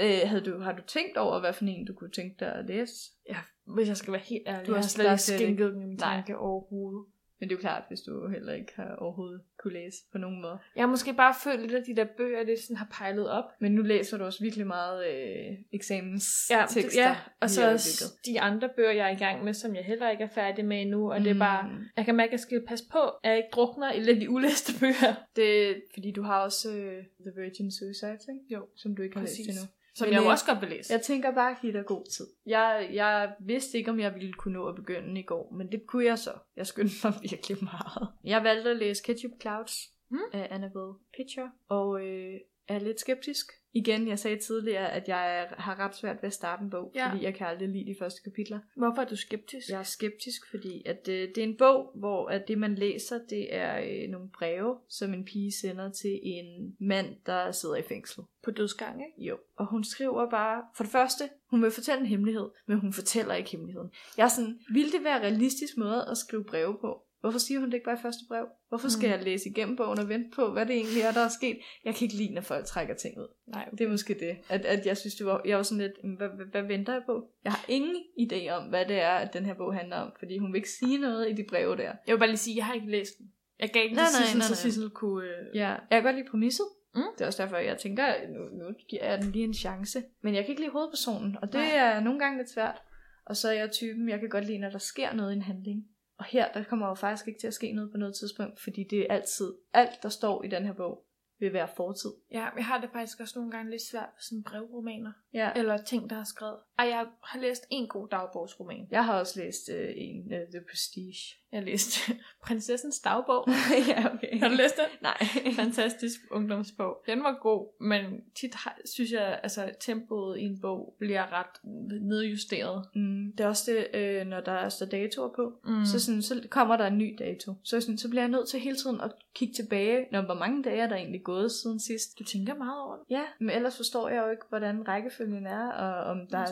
Øh, 0.00 0.18
havde 0.24 0.40
du, 0.40 0.58
har 0.60 0.72
du 0.72 0.82
tænkt 0.86 1.16
over, 1.16 1.40
hvad 1.40 1.52
for 1.52 1.64
en 1.64 1.84
du 1.86 1.92
kunne 1.94 2.10
tænke 2.10 2.36
dig 2.40 2.54
at 2.54 2.64
læse? 2.66 2.94
Ja, 3.28 3.36
hvis 3.66 3.88
jeg 3.88 3.96
skal 3.96 4.12
være 4.12 4.22
helt 4.24 4.42
ærlig, 4.48 4.66
Du 4.66 4.74
har 4.74 4.82
slet 4.82 5.04
ikke 5.04 5.22
skænket 5.22 5.76
Nej. 5.76 5.96
tanke 5.98 6.36
overhovedet. 6.38 7.04
Men 7.40 7.48
det 7.48 7.54
er 7.54 7.58
jo 7.58 7.60
klart, 7.60 7.82
hvis 7.88 8.00
du 8.00 8.28
heller 8.28 8.52
ikke 8.52 8.72
har 8.76 8.94
overhovedet 8.98 9.40
kunne 9.58 9.72
læse 9.72 9.96
på 10.12 10.18
nogen 10.18 10.40
måde. 10.42 10.58
Jeg 10.76 10.82
har 10.82 10.88
måske 10.88 11.14
bare 11.14 11.34
følt 11.44 11.60
lidt, 11.60 11.74
at 11.74 11.86
de 11.86 11.96
der 11.96 12.06
bøger, 12.16 12.44
det 12.44 12.58
sådan 12.58 12.76
har 12.76 12.88
pejlet 12.92 13.30
op. 13.30 13.44
Men 13.60 13.72
nu 13.72 13.82
læser 13.82 14.18
du 14.18 14.24
også 14.24 14.42
virkelig 14.44 14.66
meget 14.66 15.06
øh, 15.08 15.56
eksamenstekster. 15.72 17.02
ja, 17.02 17.16
og 17.40 17.46
i 17.46 17.48
så 17.50 17.72
også 17.72 18.04
de 18.26 18.40
andre 18.40 18.68
bøger, 18.76 18.92
jeg 18.92 19.06
er 19.06 19.16
i 19.16 19.18
gang 19.18 19.44
med, 19.44 19.54
som 19.54 19.74
jeg 19.74 19.84
heller 19.84 20.10
ikke 20.10 20.24
er 20.24 20.28
færdig 20.28 20.64
med 20.64 20.80
endnu. 20.80 21.12
Og 21.12 21.18
mm. 21.18 21.24
det 21.24 21.30
er 21.30 21.34
Mm. 21.34 21.38
bare, 21.38 21.70
jeg 21.96 22.04
kan 22.04 22.14
mærke, 22.14 22.28
at 22.28 22.32
jeg 22.32 22.40
skal 22.40 22.66
passe 22.68 22.84
på, 22.92 22.98
at 22.98 23.30
jeg 23.30 23.36
ikke 23.36 23.48
drukner 23.52 23.92
i 23.92 24.00
lidt 24.00 24.20
de 24.20 24.30
ulæste 24.30 24.72
bøger. 24.80 25.14
Det 25.36 25.82
fordi 25.94 26.12
du 26.12 26.22
har 26.22 26.40
også 26.40 26.70
øh, 26.76 27.02
The 27.20 27.32
Virgin 27.42 27.70
Suicides, 27.72 28.28
ikke? 28.28 28.54
Jo, 28.54 28.66
Som 28.76 28.96
du 28.96 29.02
ikke 29.02 29.16
har 29.16 29.24
præcis. 29.24 29.46
læst 29.46 29.48
endnu. 29.58 29.64
Som 29.98 30.06
Men, 30.08 30.14
jeg 30.14 30.22
jo 30.22 30.28
også 30.28 30.46
godt 30.46 30.60
vil 30.60 30.68
læse. 30.68 30.92
Jeg 30.92 31.02
tænker 31.02 31.34
bare 31.34 31.50
at 31.50 31.56
give 31.60 31.72
dig 31.72 31.86
god 31.86 32.04
tid. 32.16 32.26
Jeg, 32.46 32.90
jeg 32.92 33.32
vidste 33.40 33.78
ikke, 33.78 33.90
om 33.90 34.00
jeg 34.00 34.14
ville 34.14 34.32
kunne 34.32 34.54
nå 34.54 34.66
at 34.68 34.74
begynde 34.74 35.20
i 35.20 35.22
går, 35.22 35.52
men 35.52 35.72
det 35.72 35.86
kunne 35.86 36.04
jeg 36.04 36.18
så. 36.18 36.32
Jeg 36.56 36.66
skyndte 36.66 36.94
mig 37.04 37.14
virkelig 37.30 37.56
meget. 37.64 38.08
Jeg 38.24 38.44
valgte 38.44 38.70
at 38.70 38.76
læse 38.76 39.02
Ketchup 39.04 39.30
Clouds 39.40 39.74
Mm. 40.10 40.18
af 40.32 40.48
Annabelle 40.50 40.92
Pitcher, 41.16 41.48
og 41.68 42.00
øh, 42.06 42.34
er 42.68 42.78
lidt 42.78 43.00
skeptisk. 43.00 43.52
Igen, 43.72 44.08
jeg 44.08 44.18
sagde 44.18 44.36
tidligere, 44.38 44.92
at 44.92 45.08
jeg 45.08 45.46
har 45.58 45.78
ret 45.78 45.96
svært 45.96 46.16
ved 46.22 46.26
at 46.26 46.32
starte 46.32 46.62
en 46.64 46.70
bog, 46.70 46.92
Ja. 46.94 47.10
fordi 47.10 47.24
jeg 47.24 47.34
kan 47.34 47.46
aldrig 47.46 47.68
lide 47.68 47.86
de 47.86 47.96
første 47.98 48.22
kapitler. 48.24 48.58
Hvorfor 48.76 49.02
er 49.02 49.06
du 49.06 49.16
skeptisk? 49.16 49.68
Jeg 49.70 49.78
er 49.78 49.82
skeptisk, 49.82 50.50
fordi 50.50 50.82
at 50.86 51.08
øh, 51.08 51.28
det 51.28 51.38
er 51.38 51.42
en 51.42 51.56
bog, 51.56 51.92
hvor 51.94 52.28
at 52.28 52.48
det 52.48 52.58
man 52.58 52.74
læser, 52.74 53.18
det 53.30 53.54
er 53.54 53.78
øh, 53.80 54.08
nogle 54.10 54.28
breve, 54.38 54.76
som 54.88 55.14
en 55.14 55.24
pige 55.24 55.52
sender 55.60 55.90
til 55.92 56.20
en 56.22 56.76
mand, 56.80 57.16
der 57.26 57.52
sidder 57.52 57.76
i 57.76 57.82
fængsel. 57.82 58.24
På 58.44 58.50
dødsgang, 58.50 59.02
ikke? 59.06 59.28
Jo. 59.28 59.38
Og 59.56 59.66
hun 59.66 59.84
skriver 59.84 60.30
bare, 60.30 60.62
for 60.76 60.84
det 60.84 60.92
første, 60.92 61.24
hun 61.50 61.62
vil 61.62 61.70
fortælle 61.70 62.00
en 62.00 62.06
hemmelighed, 62.06 62.48
men 62.66 62.78
hun 62.80 62.92
fortæller 62.92 63.34
ikke 63.34 63.50
hemmeligheden. 63.50 63.90
Jeg 64.16 64.24
er 64.24 64.28
sådan, 64.28 64.58
vil 64.72 64.92
det 64.92 65.04
være 65.04 65.16
en 65.16 65.22
realistisk 65.22 65.76
måde 65.76 66.06
at 66.10 66.16
skrive 66.16 66.44
breve 66.44 66.78
på? 66.80 67.02
Hvorfor 67.20 67.38
siger 67.38 67.60
hun 67.60 67.68
det 67.68 67.74
ikke 67.74 67.84
bare 67.84 67.94
i 67.98 68.02
første 68.02 68.20
brev? 68.28 68.46
Hvorfor 68.68 68.88
skal 68.88 69.06
Mm. 69.08 69.12
jeg 69.12 69.22
læse 69.24 69.48
igennem 69.48 69.76
bogen 69.76 69.98
og 69.98 70.08
vente 70.08 70.30
på, 70.34 70.52
hvad 70.52 70.66
det 70.66 70.76
egentlig 70.76 71.02
er, 71.02 71.12
der 71.12 71.20
er 71.20 71.28
sket? 71.28 71.58
Jeg 71.84 71.94
kan 71.94 72.04
ikke 72.04 72.16
lide, 72.16 72.34
når 72.34 72.40
folk 72.40 72.64
trækker 72.66 72.94
ting 72.94 73.18
ud. 73.18 73.28
Nej, 73.46 73.68
Det 73.70 73.80
er 73.80 73.88
måske 73.88 74.14
det, 74.14 74.36
at, 74.48 74.64
at 74.64 74.86
jeg 74.86 74.96
synes, 74.96 75.14
det 75.14 75.26
var, 75.26 75.42
jeg 75.44 75.56
var 75.56 75.62
sådan 75.62 75.78
lidt, 75.82 76.04
"Mm, 76.04 76.14
hvad, 76.14 76.28
hvad, 76.28 76.46
hvad 76.46 76.62
venter 76.62 76.92
jeg 76.92 77.02
på? 77.06 77.30
Jeg 77.44 77.52
har 77.52 77.64
ingen 77.68 77.96
idé 78.20 78.48
om, 78.50 78.68
hvad 78.68 78.84
det 78.84 79.00
er, 79.00 79.10
at 79.10 79.32
den 79.32 79.44
her 79.44 79.54
bog 79.54 79.74
handler 79.74 79.96
om, 79.96 80.12
fordi 80.18 80.38
hun 80.38 80.52
vil 80.52 80.58
ikke 80.58 80.70
sige 80.70 80.98
noget 80.98 81.30
i 81.30 81.32
de 81.32 81.44
breve 81.48 81.76
der. 81.76 81.92
Jeg 82.06 82.12
vil 82.14 82.18
bare 82.18 82.28
lige 82.28 82.36
sige, 82.36 82.54
at 82.54 82.56
jeg 82.56 82.66
har 82.66 82.74
ikke 82.74 82.90
læst 82.90 83.18
den. 83.18 83.26
Jeg 83.58 83.70
gav 83.72 83.82
den 83.82 83.92
Nej, 83.96 84.04
til 84.04 84.20
nej, 84.20 84.26
Sissel, 84.26 84.42
så. 84.56 84.62
Sissel 84.62 84.90
kunne... 84.90 85.24
Øh... 85.26 85.56
Ja, 85.56 85.68
jeg 85.68 85.78
kan 85.90 86.02
godt 86.02 86.16
lide 86.16 86.28
præmisset. 86.30 86.66
Mm. 86.94 87.02
Det 87.14 87.20
er 87.22 87.26
også 87.26 87.42
derfor, 87.42 87.56
jeg 87.56 87.78
tænker, 87.78 88.06
nu, 88.28 88.64
nu 88.64 88.74
giver 88.88 89.04
jeg 89.10 89.22
den 89.22 89.30
lige 89.32 89.44
en 89.44 89.54
chance. 89.54 90.02
Men 90.22 90.34
jeg 90.34 90.44
kan 90.44 90.50
ikke 90.50 90.62
lide 90.62 90.72
hovedpersonen, 90.72 91.36
og 91.42 91.52
det 91.52 91.60
Nej. 91.60 91.76
er 91.76 92.00
nogle 92.00 92.18
gange 92.18 92.38
lidt 92.38 92.50
svært. 92.50 92.82
Og 93.26 93.36
så 93.36 93.48
er 93.48 93.52
jeg 93.52 93.70
typen, 93.70 94.08
jeg 94.08 94.20
kan 94.20 94.28
godt 94.28 94.44
lide, 94.44 94.58
når 94.58 94.70
der 94.70 94.78
sker 94.78 95.12
noget 95.14 95.32
i 95.32 95.36
en 95.36 95.42
handling. 95.42 95.84
Og 96.18 96.24
her, 96.24 96.52
der 96.52 96.64
kommer 96.64 96.88
jo 96.88 96.94
faktisk 96.94 97.28
ikke 97.28 97.40
til 97.40 97.46
at 97.46 97.54
ske 97.54 97.72
noget 97.72 97.90
på 97.90 97.98
noget 97.98 98.14
tidspunkt, 98.14 98.60
fordi 98.60 98.84
det 98.90 99.00
er 99.00 99.14
altid, 99.14 99.54
alt 99.72 100.02
der 100.02 100.08
står 100.08 100.44
i 100.44 100.48
den 100.48 100.64
her 100.64 100.72
bog, 100.72 101.04
vil 101.40 101.52
være 101.52 101.68
fortid. 101.76 102.10
Ja, 102.30 102.48
jeg 102.56 102.66
har 102.66 102.80
det 102.80 102.90
faktisk 102.92 103.20
også 103.20 103.38
nogle 103.38 103.50
gange 103.50 103.70
lidt 103.70 103.82
svært 103.90 104.08
med 104.14 104.20
sådan 104.20 104.42
brevromaner. 104.42 105.12
Ja. 105.34 105.50
Eller 105.56 105.76
ting, 105.76 106.10
der 106.10 106.16
er 106.16 106.24
skrevet. 106.24 106.56
Ej, 106.78 106.86
jeg 106.86 107.06
har 107.24 107.40
læst 107.40 107.66
en 107.70 107.88
god 107.88 108.08
dagbogsroman. 108.08 108.88
Jeg 108.90 109.04
har 109.04 109.18
også 109.18 109.40
læst 109.40 109.70
øh, 109.74 109.90
en, 109.96 110.24
uh, 110.24 110.38
The 110.52 110.60
Prestige. 110.70 111.34
Jeg 111.52 111.60
har 111.60 111.66
læst 111.66 112.10
Prinsessens 112.46 113.00
dagbog. 113.00 113.48
ja, 113.88 114.14
okay. 114.14 114.40
Har 114.40 114.48
du 114.48 114.54
læst 114.54 114.76
den? 114.76 114.98
Nej. 115.02 115.18
Fantastisk 115.64 116.20
ungdomsbog. 116.30 117.02
Den 117.06 117.22
var 117.22 117.38
god, 117.42 117.82
men 117.82 118.04
tit 118.40 118.54
har, 118.54 118.78
synes 118.84 119.12
jeg, 119.12 119.40
altså 119.42 119.70
tempoet 119.80 120.38
i 120.38 120.42
en 120.42 120.60
bog 120.60 120.94
bliver 120.98 121.32
ret 121.32 121.70
nedjusteret. 122.02 122.84
Mm, 122.94 123.32
det 123.38 123.44
er 123.44 123.48
også 123.48 123.72
det, 123.72 124.00
øh, 124.00 124.26
når 124.26 124.40
der 124.40 124.68
står 124.68 124.86
datoer 124.86 125.28
på. 125.36 125.52
Mm. 125.64 125.84
Så, 125.84 126.00
sådan, 126.00 126.22
så 126.22 126.46
kommer 126.50 126.76
der 126.76 126.86
en 126.86 126.98
ny 126.98 127.16
dato. 127.18 127.54
Så, 127.62 127.80
sådan, 127.80 127.98
så 127.98 128.08
bliver 128.08 128.22
jeg 128.22 128.30
nødt 128.30 128.48
til 128.48 128.60
hele 128.60 128.76
tiden 128.76 129.00
at 129.00 129.10
kigge 129.34 129.54
tilbage, 129.54 130.06
når 130.12 130.22
hvor 130.22 130.34
mange 130.34 130.62
dage 130.62 130.80
er 130.80 130.88
der 130.88 130.96
egentlig 130.96 131.22
gået 131.22 131.52
siden 131.52 131.80
sidst. 131.80 132.18
du 132.18 132.24
tænker 132.24 132.54
meget 132.54 132.82
over 132.82 132.96
det. 132.96 133.04
Ja, 133.10 133.22
men 133.40 133.50
ellers 133.50 133.76
forstår 133.76 134.08
jeg 134.08 134.22
jo 134.24 134.30
ikke, 134.30 134.44
hvordan 134.48 134.88
rækkefølgen 134.88 135.17
er, 135.46 135.68
og 135.68 136.04
om 136.04 136.26
der, 136.26 136.38
er, 136.38 136.48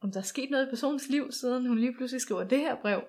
om 0.00 0.12
der 0.12 0.18
er 0.18 0.24
sket 0.24 0.50
noget 0.50 0.66
i 0.66 0.70
personens 0.70 1.08
liv, 1.08 1.32
siden 1.32 1.66
hun 1.66 1.78
lige 1.78 1.94
pludselig 1.94 2.20
skriver 2.20 2.44
det 2.44 2.58
her 2.58 2.76
brev. 2.76 3.02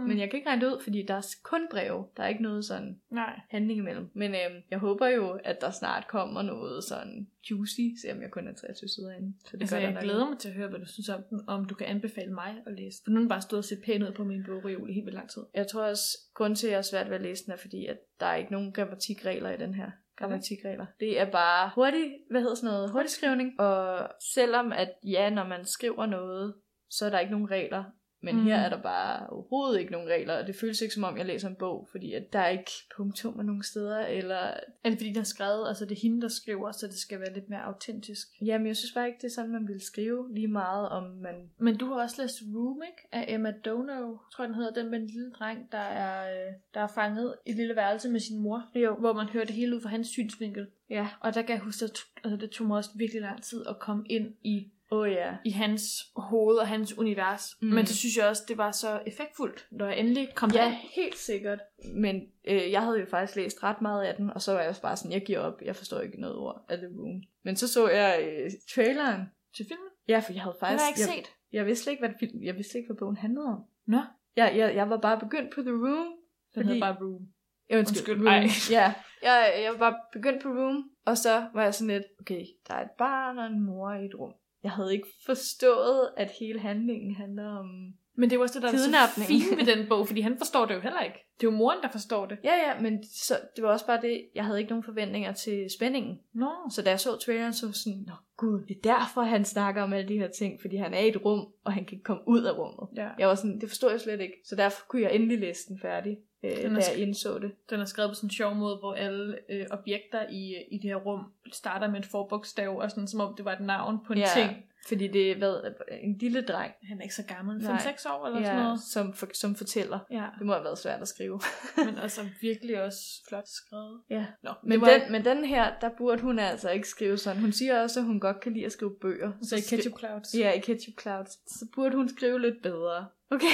Mm. 0.00 0.08
Men 0.08 0.18
jeg 0.18 0.30
kan 0.30 0.36
ikke 0.36 0.48
regne 0.48 0.66
det 0.66 0.72
ud, 0.72 0.82
fordi 0.82 1.02
der 1.02 1.14
er 1.14 1.34
kun 1.42 1.60
breve. 1.70 2.04
Der 2.16 2.22
er 2.22 2.28
ikke 2.28 2.42
noget 2.42 2.64
sådan 2.64 3.00
Nej. 3.10 3.40
handling 3.50 3.78
imellem. 3.78 4.10
Men 4.14 4.30
øhm, 4.30 4.62
jeg 4.70 4.78
håber 4.78 5.06
jo, 5.06 5.30
at 5.44 5.60
der 5.60 5.70
snart 5.70 6.08
kommer 6.08 6.42
noget 6.42 6.84
sådan 6.84 7.28
juicy, 7.50 7.80
selvom 8.02 8.22
jeg 8.22 8.30
kun 8.30 8.48
er 8.48 8.54
23 8.54 8.88
sider 8.88 9.12
inde. 9.12 9.34
Så 9.44 9.56
det 9.56 9.60
Altså, 9.60 9.76
gør 9.76 9.80
der 9.80 9.86
jeg 9.86 9.94
nok 9.94 10.02
glæder 10.02 10.28
mig 10.28 10.38
til 10.38 10.48
at 10.48 10.54
høre, 10.54 10.68
hvad 10.68 10.80
du 10.80 10.86
synes 10.86 11.08
om 11.08 11.22
den, 11.30 11.40
om 11.46 11.64
du 11.64 11.74
kan 11.74 11.86
anbefale 11.86 12.32
mig 12.32 12.56
at 12.66 12.72
læse. 12.76 13.00
For 13.04 13.10
nu 13.10 13.16
er 13.16 13.20
den 13.20 13.28
bare 13.28 13.42
stået 13.42 13.58
og 13.58 13.64
set 13.64 13.82
pæn 13.84 14.02
ud 14.02 14.12
på 14.12 14.24
min 14.24 14.44
bogreol 14.44 14.90
i 14.90 14.92
helt 14.92 15.06
vildt 15.06 15.16
lang 15.16 15.30
tid. 15.30 15.42
Jeg 15.54 15.66
tror 15.66 15.82
også, 15.82 16.18
grund 16.34 16.56
til, 16.56 16.66
at 16.66 16.70
jeg 16.70 16.78
er 16.78 16.82
svært 16.82 17.08
ved 17.08 17.16
at 17.16 17.22
læse 17.22 17.44
den, 17.44 17.52
er 17.52 17.56
fordi, 17.56 17.86
at 17.86 17.98
der 18.20 18.26
er 18.26 18.36
ikke 18.36 18.52
nogen 18.52 18.72
grammatikregler 18.72 19.50
i 19.50 19.56
den 19.56 19.74
her. 19.74 19.90
Grammatikregler. 20.20 20.86
Det 21.00 21.20
er 21.20 21.30
bare 21.30 21.70
hurtig, 21.74 22.18
hvad 22.30 22.40
hedder 22.40 22.54
sådan 22.54 22.70
noget, 22.74 22.90
hurtig 22.90 23.10
skrivning. 23.10 23.60
Og 23.60 24.08
selvom 24.34 24.72
at, 24.72 24.92
ja, 25.04 25.30
når 25.30 25.44
man 25.44 25.64
skriver 25.64 26.06
noget, 26.06 26.54
så 26.90 27.06
er 27.06 27.10
der 27.10 27.18
ikke 27.18 27.32
nogen 27.32 27.50
regler. 27.50 27.84
Men 28.22 28.36
Mm. 28.36 28.42
her 28.42 28.56
er 28.56 28.68
der 28.68 28.82
bare 28.82 29.26
overhovedet 29.26 29.80
ikke 29.80 29.92
nogen 29.92 30.08
regler, 30.08 30.34
og 30.38 30.46
det 30.46 30.56
føles 30.56 30.80
ikke 30.80 30.94
som 30.94 31.04
om, 31.04 31.16
jeg 31.18 31.26
læser 31.26 31.48
en 31.48 31.54
bog, 31.56 31.88
fordi 31.90 32.12
at 32.12 32.32
der 32.32 32.38
er 32.38 32.48
ikke 32.48 32.70
punktummer 32.96 33.42
nogen 33.42 33.62
steder, 33.62 33.98
eller... 34.06 34.36
Er 34.84 34.90
det 34.90 34.98
fordi, 34.98 35.08
den 35.08 35.18
er 35.18 35.22
skrevet, 35.22 35.68
altså 35.68 35.84
det 35.84 35.96
er 35.96 36.00
hende, 36.02 36.22
der 36.22 36.28
skriver, 36.28 36.72
så 36.72 36.86
det 36.86 36.98
skal 36.98 37.20
være 37.20 37.34
lidt 37.34 37.48
mere 37.48 37.62
autentisk? 37.62 38.28
Jamen, 38.44 38.66
jeg 38.66 38.76
synes 38.76 38.92
bare 38.92 39.06
ikke, 39.06 39.18
det 39.22 39.26
er 39.26 39.34
sådan, 39.34 39.50
man 39.50 39.68
vil 39.68 39.80
skrive 39.80 40.34
lige 40.34 40.48
meget, 40.48 40.88
om 40.88 41.02
man... 41.02 41.34
Men 41.58 41.76
du 41.76 41.86
har 41.86 42.02
også 42.02 42.22
læst 42.22 42.34
Room, 42.54 42.82
ikke? 42.82 43.08
Af 43.12 43.34
Emma 43.34 43.50
Dono, 43.64 44.16
tror 44.32 44.44
jeg 44.44 44.48
den 44.48 44.54
hedder, 44.54 44.72
den 44.82 44.90
med 44.90 44.98
en 45.00 45.06
lille 45.06 45.30
dreng, 45.30 45.72
der 45.72 45.78
er, 45.78 46.32
øh, 46.32 46.52
der 46.74 46.80
er 46.80 46.86
fanget 46.86 47.34
i 47.46 47.50
et 47.50 47.56
lille 47.56 47.76
værelse 47.76 48.08
med 48.08 48.20
sin 48.20 48.38
mor. 48.38 48.70
Jo. 48.74 48.94
Hvor 48.94 49.12
man 49.12 49.26
hører 49.26 49.44
det 49.44 49.54
hele 49.54 49.76
ud 49.76 49.80
fra 49.80 49.88
hans 49.88 50.08
synsvinkel. 50.08 50.66
Ja. 50.90 51.08
Og 51.20 51.34
der 51.34 51.42
kan 51.42 51.50
jeg 51.54 51.60
huske, 51.60 51.84
at 51.84 51.98
altså, 52.24 52.36
det 52.36 52.50
tog 52.50 52.66
mig 52.66 52.76
også 52.76 52.90
virkelig 52.94 53.22
lang 53.22 53.42
tid 53.42 53.66
at 53.68 53.78
komme 53.78 54.04
ind 54.08 54.34
i, 54.42 54.70
oh, 54.90 55.10
ja. 55.10 55.36
i 55.44 55.50
hans 55.50 55.82
hoved 56.16 56.56
og 56.56 56.68
hans 56.68 56.98
univers. 56.98 57.56
Mm. 57.62 57.68
Men 57.68 57.86
så 57.86 57.96
synes 57.96 58.16
jeg 58.16 58.26
også, 58.28 58.42
det 58.48 58.58
var 58.58 58.70
så 58.70 59.00
effektfuldt, 59.06 59.66
når 59.70 59.86
jeg 59.86 59.98
endelig 59.98 60.28
kom 60.34 60.50
Ja, 60.54 60.58
derind. 60.58 60.74
helt 60.96 61.16
sikkert. 61.16 61.58
Men 61.94 62.22
øh, 62.48 62.70
jeg 62.70 62.82
havde 62.82 63.00
jo 63.00 63.06
faktisk 63.10 63.36
læst 63.36 63.62
ret 63.62 63.80
meget 63.82 64.04
af 64.04 64.14
den, 64.14 64.30
og 64.30 64.42
så 64.42 64.52
var 64.52 64.60
jeg 64.60 64.68
også 64.68 64.82
bare 64.82 64.96
sådan, 64.96 65.12
jeg 65.12 65.22
giver 65.26 65.38
op, 65.38 65.62
jeg 65.62 65.76
forstår 65.76 66.00
ikke 66.00 66.20
noget 66.20 66.36
ord 66.36 66.64
af 66.68 66.78
The 66.78 66.86
Room. 66.86 67.22
Men 67.44 67.56
så 67.56 67.68
så 67.72 67.88
jeg 67.88 68.28
øh, 68.44 68.50
traileren. 68.74 69.20
Til 69.56 69.66
filmen? 69.68 69.86
Ja, 70.08 70.18
for 70.18 70.32
jeg 70.32 70.42
havde 70.42 70.54
Den 70.54 70.60
faktisk... 70.60 70.82
har 70.84 70.90
jeg 70.90 71.16
ikke 71.16 71.18
jeg, 71.18 71.26
set. 71.26 71.34
jeg 71.52 71.66
vidste 71.66 71.82
slet 71.84 71.90
ikke, 71.92 72.06
hvad, 72.06 72.14
film, 72.20 72.42
jeg 72.42 72.54
vidste 72.56 72.78
ikke, 72.78 72.88
hvad 72.88 72.96
bogen 72.96 73.16
handlede 73.16 73.46
om. 73.46 73.60
Nå, 73.86 74.00
Jeg, 74.36 74.52
jeg, 74.56 74.74
jeg 74.74 74.90
var 74.90 74.96
bare 74.96 75.18
begyndt 75.20 75.54
på 75.54 75.60
The 75.62 75.70
Room. 75.70 76.06
den 76.06 76.14
Fordi- 76.54 76.66
hedder 76.66 76.80
bare 76.80 76.96
Room. 77.04 77.22
Ja, 77.70 77.78
Undskyld, 77.78 78.16
Room. 78.16 78.26
ej. 78.26 78.46
Ja, 78.70 78.94
jeg, 79.28 79.60
jeg 79.64 79.72
var 79.72 79.78
bare 79.78 79.96
begyndt 80.12 80.42
på 80.42 80.48
Room, 80.48 80.90
og 81.06 81.18
så 81.18 81.46
var 81.54 81.62
jeg 81.62 81.74
sådan 81.74 81.88
lidt, 81.94 82.04
okay, 82.20 82.44
der 82.68 82.74
er 82.74 82.82
et 82.84 82.90
barn 82.98 83.38
og 83.38 83.46
en 83.46 83.60
mor 83.66 83.92
i 83.92 84.04
et 84.04 84.14
rum. 84.18 84.32
Jeg 84.64 84.70
havde 84.70 84.92
ikke 84.92 85.08
forstået, 85.26 86.08
at 86.16 86.30
hele 86.40 86.60
handlingen 86.60 87.14
handler 87.14 87.46
om... 87.46 87.66
Men 88.14 88.30
det 88.30 88.36
er 88.36 88.38
jo 88.38 88.42
også 88.42 88.54
det, 88.54 88.62
der 88.62 88.68
er 88.68 88.76
så 88.76 88.84
Kidnapning. 88.84 89.26
fint 89.26 89.58
ved 89.58 89.76
den 89.76 89.88
bog, 89.88 90.06
fordi 90.10 90.20
han 90.20 90.38
forstår 90.38 90.66
det 90.66 90.74
jo 90.74 90.80
heller 90.80 91.00
ikke. 91.00 91.18
Det 91.40 91.46
er 91.46 91.50
jo 91.50 91.56
moren, 91.56 91.78
der 91.82 91.88
forstår 91.88 92.26
det. 92.26 92.38
Ja, 92.44 92.54
ja, 92.54 92.80
men 92.80 93.04
så, 93.04 93.34
det 93.56 93.64
var 93.64 93.70
også 93.70 93.86
bare 93.86 94.00
det, 94.02 94.28
jeg 94.34 94.44
havde 94.44 94.58
ikke 94.58 94.70
nogen 94.70 94.84
forventninger 94.84 95.32
til 95.32 95.66
spændingen. 95.78 96.18
Nå. 96.32 96.50
Så 96.70 96.82
da 96.82 96.90
jeg 96.90 97.00
så 97.00 97.16
traileren, 97.16 97.52
så 97.52 97.66
var 97.66 97.70
jeg 97.70 97.74
sådan, 97.74 98.04
nå 98.06 98.14
gud, 98.40 98.64
det 98.68 98.76
er 98.76 98.94
derfor, 98.98 99.22
han 99.22 99.44
snakker 99.44 99.82
om 99.82 99.92
alle 99.92 100.08
de 100.08 100.18
her 100.18 100.28
ting, 100.28 100.60
fordi 100.60 100.76
han 100.76 100.94
er 100.94 100.98
i 100.98 101.08
et 101.08 101.24
rum, 101.24 101.48
og 101.64 101.72
han 101.72 101.84
kan 101.84 101.92
ikke 101.92 102.04
komme 102.04 102.22
ud 102.26 102.42
af 102.42 102.58
rummet. 102.58 102.88
Ja. 102.96 103.08
Jeg 103.18 103.28
var 103.28 103.34
sådan, 103.34 103.60
det 103.60 103.68
forstod 103.68 103.90
jeg 103.90 104.00
slet 104.00 104.20
ikke, 104.20 104.34
så 104.44 104.56
derfor 104.56 104.86
kunne 104.88 105.02
jeg 105.02 105.14
endelig 105.14 105.38
læse 105.38 105.68
den 105.68 105.78
færdig, 105.82 106.18
øh, 106.42 106.56
Den 106.62 106.74
da 106.74 106.80
jeg 106.92 106.98
indså 106.98 107.38
det. 107.38 107.52
Den 107.70 107.80
er 107.80 107.84
skrevet 107.84 108.10
på 108.10 108.14
sådan 108.14 108.26
en 108.26 108.30
sjov 108.30 108.54
måde, 108.54 108.76
hvor 108.76 108.94
alle 108.94 109.38
øh, 109.50 109.66
objekter 109.70 110.26
i, 110.30 110.54
i 110.70 110.78
det 110.78 110.90
her 110.90 110.96
rum 110.96 111.24
starter 111.52 111.88
med 111.88 111.96
en 111.96 112.04
forbogstav, 112.04 112.78
og 112.78 112.90
sådan 112.90 113.08
som 113.08 113.20
om 113.20 113.34
det 113.36 113.44
var 113.44 113.52
et 113.52 113.60
navn 113.60 113.98
på 114.06 114.12
en 114.12 114.18
Ja. 114.18 114.26
ting. 114.34 114.50
Fordi 114.88 115.08
det 115.08 115.30
er 115.32 115.36
hvad, 115.38 115.54
en 116.02 116.16
lille 116.18 116.42
dreng, 116.42 116.72
Han 116.88 116.98
er 116.98 117.02
ikke 117.02 117.14
så 117.14 117.22
gammel, 117.22 117.58
Nej. 117.58 117.76
5-6 117.76 118.08
år 118.12 118.26
eller 118.26 118.40
sådan 118.42 118.56
ja, 118.58 118.62
noget. 118.62 118.80
som, 118.80 119.12
for, 119.14 119.28
som 119.34 119.54
fortæller. 119.54 119.98
Ja, 120.10 120.24
Det 120.38 120.46
må 120.46 120.52
have 120.52 120.64
været 120.64 120.78
svært 120.78 121.00
at 121.02 121.08
skrive. 121.08 121.40
men 121.86 121.98
altså 121.98 122.20
virkelig 122.40 122.82
også 122.82 122.98
flot 123.28 123.48
skrevet. 123.48 124.00
ja. 124.10 124.26
Nå, 124.42 124.50
Men, 124.62 124.80
var, 124.80 124.86
den, 124.88 125.12
men 125.12 125.24
den 125.24 125.44
her, 125.44 125.72
der 125.80 125.90
burde 125.98 126.22
hun 126.22 126.38
altså 126.38 126.70
ikke 126.70 126.88
skrive 126.88 127.16
sådan. 127.18 127.40
Hun 127.40 127.52
siger 127.52 127.82
også, 127.82 128.00
at 128.00 128.06
hun 128.06 128.20
godt 128.20 128.40
kan 128.40 128.52
lide 128.52 128.66
at 128.66 128.72
skrive 128.72 128.94
bøger. 129.00 129.32
så 129.42 129.56
i 129.56 129.58
skri- 129.58 129.76
Ketchup 129.76 129.98
Clouds. 129.98 130.34
Ja, 130.34 130.50
i 130.52 130.58
Ketchup 130.60 131.00
Clouds. 131.00 131.30
Så 131.58 131.66
burde 131.74 131.96
hun 131.96 132.08
skrive 132.08 132.40
lidt 132.40 132.62
bedre. 132.62 133.06
Okay. 133.30 133.46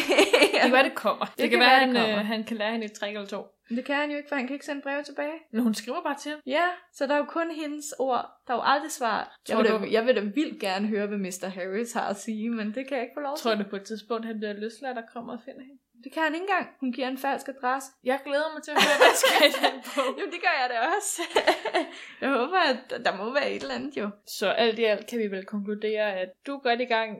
Det 0.53 0.61
kan 0.63 0.73
være, 0.73 0.85
det 0.85 0.95
kommer. 0.95 1.25
Det, 1.25 1.39
det 1.39 1.51
kan, 1.51 1.59
kan 1.59 1.61
være, 1.61 1.79
han, 1.79 1.95
det 1.95 2.09
øh, 2.09 2.27
han 2.27 2.45
kan 2.45 2.57
lære 2.57 2.73
hende 2.73 2.87
et 2.87 2.93
trick 2.93 3.15
eller 3.15 3.27
to. 3.29 3.43
Men 3.69 3.77
det 3.77 3.85
kan 3.85 3.95
han 3.95 4.11
jo 4.11 4.17
ikke, 4.17 4.29
for 4.29 4.37
han 4.37 4.47
kan 4.47 4.55
ikke 4.55 4.67
sende 4.67 4.83
breve 4.83 5.03
tilbage. 5.03 5.39
Men 5.53 5.63
hun 5.63 5.75
skriver 5.75 6.03
bare 6.03 6.17
til 6.23 6.31
ham. 6.31 6.41
Ja, 6.47 6.67
så 6.93 7.07
der 7.07 7.15
er 7.15 7.19
jo 7.19 7.25
kun 7.25 7.51
hendes 7.51 7.95
ord. 7.99 8.25
Der 8.47 8.53
er 8.55 8.57
jo 8.59 8.63
aldrig 8.65 8.91
svar. 8.93 9.37
Jeg 9.49 9.57
vil, 9.59 9.67
da, 9.67 9.79
jeg 9.91 10.07
vil 10.07 10.17
da 10.17 10.21
vildt 10.21 10.61
gerne 10.61 10.87
høre, 10.89 11.07
hvad 11.07 11.19
Mr. 11.19 11.49
Harris 11.49 11.93
har 11.93 12.09
at 12.09 12.17
sige, 12.17 12.51
men 12.51 12.67
det 12.75 12.89
kan 12.89 12.97
jeg 12.97 13.03
ikke 13.03 13.15
få 13.17 13.21
lov 13.21 13.37
til. 13.37 13.43
Tror 13.43 13.55
du 13.55 13.65
på 13.71 13.77
et 13.77 13.83
tidspunkt, 13.85 14.27
han 14.27 14.39
bliver 14.39 14.53
løsladt 14.53 14.99
og 14.99 15.05
kommer 15.13 15.33
og 15.33 15.41
finder 15.45 15.61
hende? 15.61 15.81
Det 16.05 16.13
kan 16.13 16.23
han 16.23 16.35
ikke 16.35 16.45
engang. 16.49 16.67
Hun 16.81 16.93
giver 16.93 17.09
en 17.09 17.19
falsk 17.19 17.49
adresse. 17.49 17.89
Jeg 18.05 18.19
glæder 18.27 18.49
mig 18.55 18.63
til 18.63 18.71
at 18.71 18.79
høre, 18.85 18.97
hvad 19.01 19.09
der 19.13 19.17
skal 19.23 19.49
i 19.51 19.53
den 19.67 19.77
bog. 19.95 20.11
Jo, 20.21 20.25
det 20.35 20.41
gør 20.47 20.55
jeg 20.63 20.69
da 20.73 20.77
også. 20.97 21.23
jeg 22.23 22.31
håber, 22.31 22.59
at 22.73 23.05
der 23.05 23.17
må 23.17 23.33
være 23.33 23.51
et 23.51 23.63
eller 23.63 23.75
andet 23.75 23.97
jo. 23.97 24.11
Så 24.39 24.47
alt 24.49 24.79
i 24.79 24.85
alt 24.85 25.07
kan 25.07 25.19
vi 25.19 25.27
vel 25.31 25.45
konkludere, 25.45 26.13
at 26.23 26.29
du 26.47 26.55
er 26.57 26.61
godt 26.61 26.81
i 26.81 26.85
gang. 26.85 27.11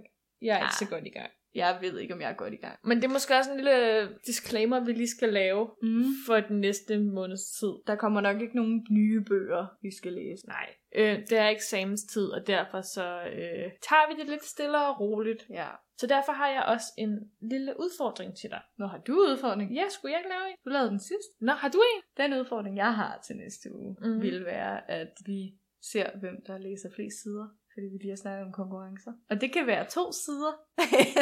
Jeg 0.43 0.55
er 0.55 0.59
Ja. 0.59 0.65
ikke 0.65 0.75
så 0.75 0.87
godt 0.91 1.07
i 1.07 1.11
gang. 1.19 1.31
Jeg 1.57 1.79
ved 1.81 1.99
ikke, 1.99 2.15
om 2.15 2.21
jeg 2.21 2.31
er 2.31 2.35
godt 2.35 2.53
i 2.55 2.57
gang. 2.57 2.79
Men 2.85 2.97
det 2.97 3.05
er 3.05 3.13
måske 3.13 3.35
også 3.37 3.51
en 3.51 3.57
lille 3.57 4.09
disclaimer, 4.27 4.85
vi 4.85 4.93
lige 4.93 5.09
skal 5.17 5.33
lave 5.33 5.71
Mm. 5.83 6.05
for 6.27 6.41
den 6.41 6.61
næste 6.61 6.99
måneds 6.99 7.45
tid. 7.59 7.73
Der 7.87 7.97
kommer 7.97 8.21
nok 8.21 8.41
ikke 8.41 8.57
nogen 8.57 8.87
nye 8.91 9.21
bøger, 9.21 9.67
vi 9.83 9.91
skal 9.97 10.13
læse. 10.13 10.47
Nej, 10.47 10.69
øh, 10.97 11.19
det 11.31 11.39
er 11.39 11.49
eksamenstid, 11.49 12.27
og 12.29 12.47
derfor 12.47 12.81
så 12.81 13.07
øh, 13.33 13.67
tager 13.89 14.07
vi 14.15 14.21
det 14.21 14.29
lidt 14.31 14.45
stille 14.45 14.79
og 14.87 15.01
roligt. 15.01 15.47
Ja. 15.51 15.69
Så 15.99 16.07
derfor 16.07 16.33
har 16.33 16.49
jeg 16.49 16.63
også 16.63 16.87
en 16.99 17.13
lille 17.53 17.75
udfordring 17.81 18.37
til 18.37 18.51
dig. 18.51 18.61
Nå, 18.79 18.87
har 18.87 18.99
du 18.99 19.13
udfordring? 19.13 19.75
Ja, 19.75 19.85
skulle 19.89 20.13
jeg 20.13 20.21
ikke 20.21 20.31
lave 20.31 20.51
en? 20.51 20.57
Du 20.65 20.71
lavede 20.71 20.91
den 20.91 21.01
sidst. 21.01 21.29
Nå, 21.41 21.53
har 21.53 21.69
du 21.69 21.79
en? 21.95 22.03
Den 22.23 22.41
udfordring, 22.41 22.77
jeg 22.77 22.95
har 22.95 23.21
til 23.27 23.37
næste 23.37 23.69
uge, 23.75 23.97
mm. 24.01 24.23
vil 24.23 24.45
være, 24.45 24.91
at 24.91 25.13
vi 25.27 25.55
ser, 25.93 26.07
hvem 26.21 26.37
der 26.47 26.59
læser 26.59 26.89
flest 26.97 27.23
sider. 27.23 27.47
Fordi 27.77 27.87
vi 27.93 27.99
lige 27.99 28.11
har 28.11 28.17
snakket 28.17 28.47
om 28.47 28.53
konkurrencer. 28.53 29.13
Og 29.31 29.41
det 29.41 29.53
kan 29.53 29.67
være 29.67 29.85
to 29.91 30.13
sider. 30.13 30.53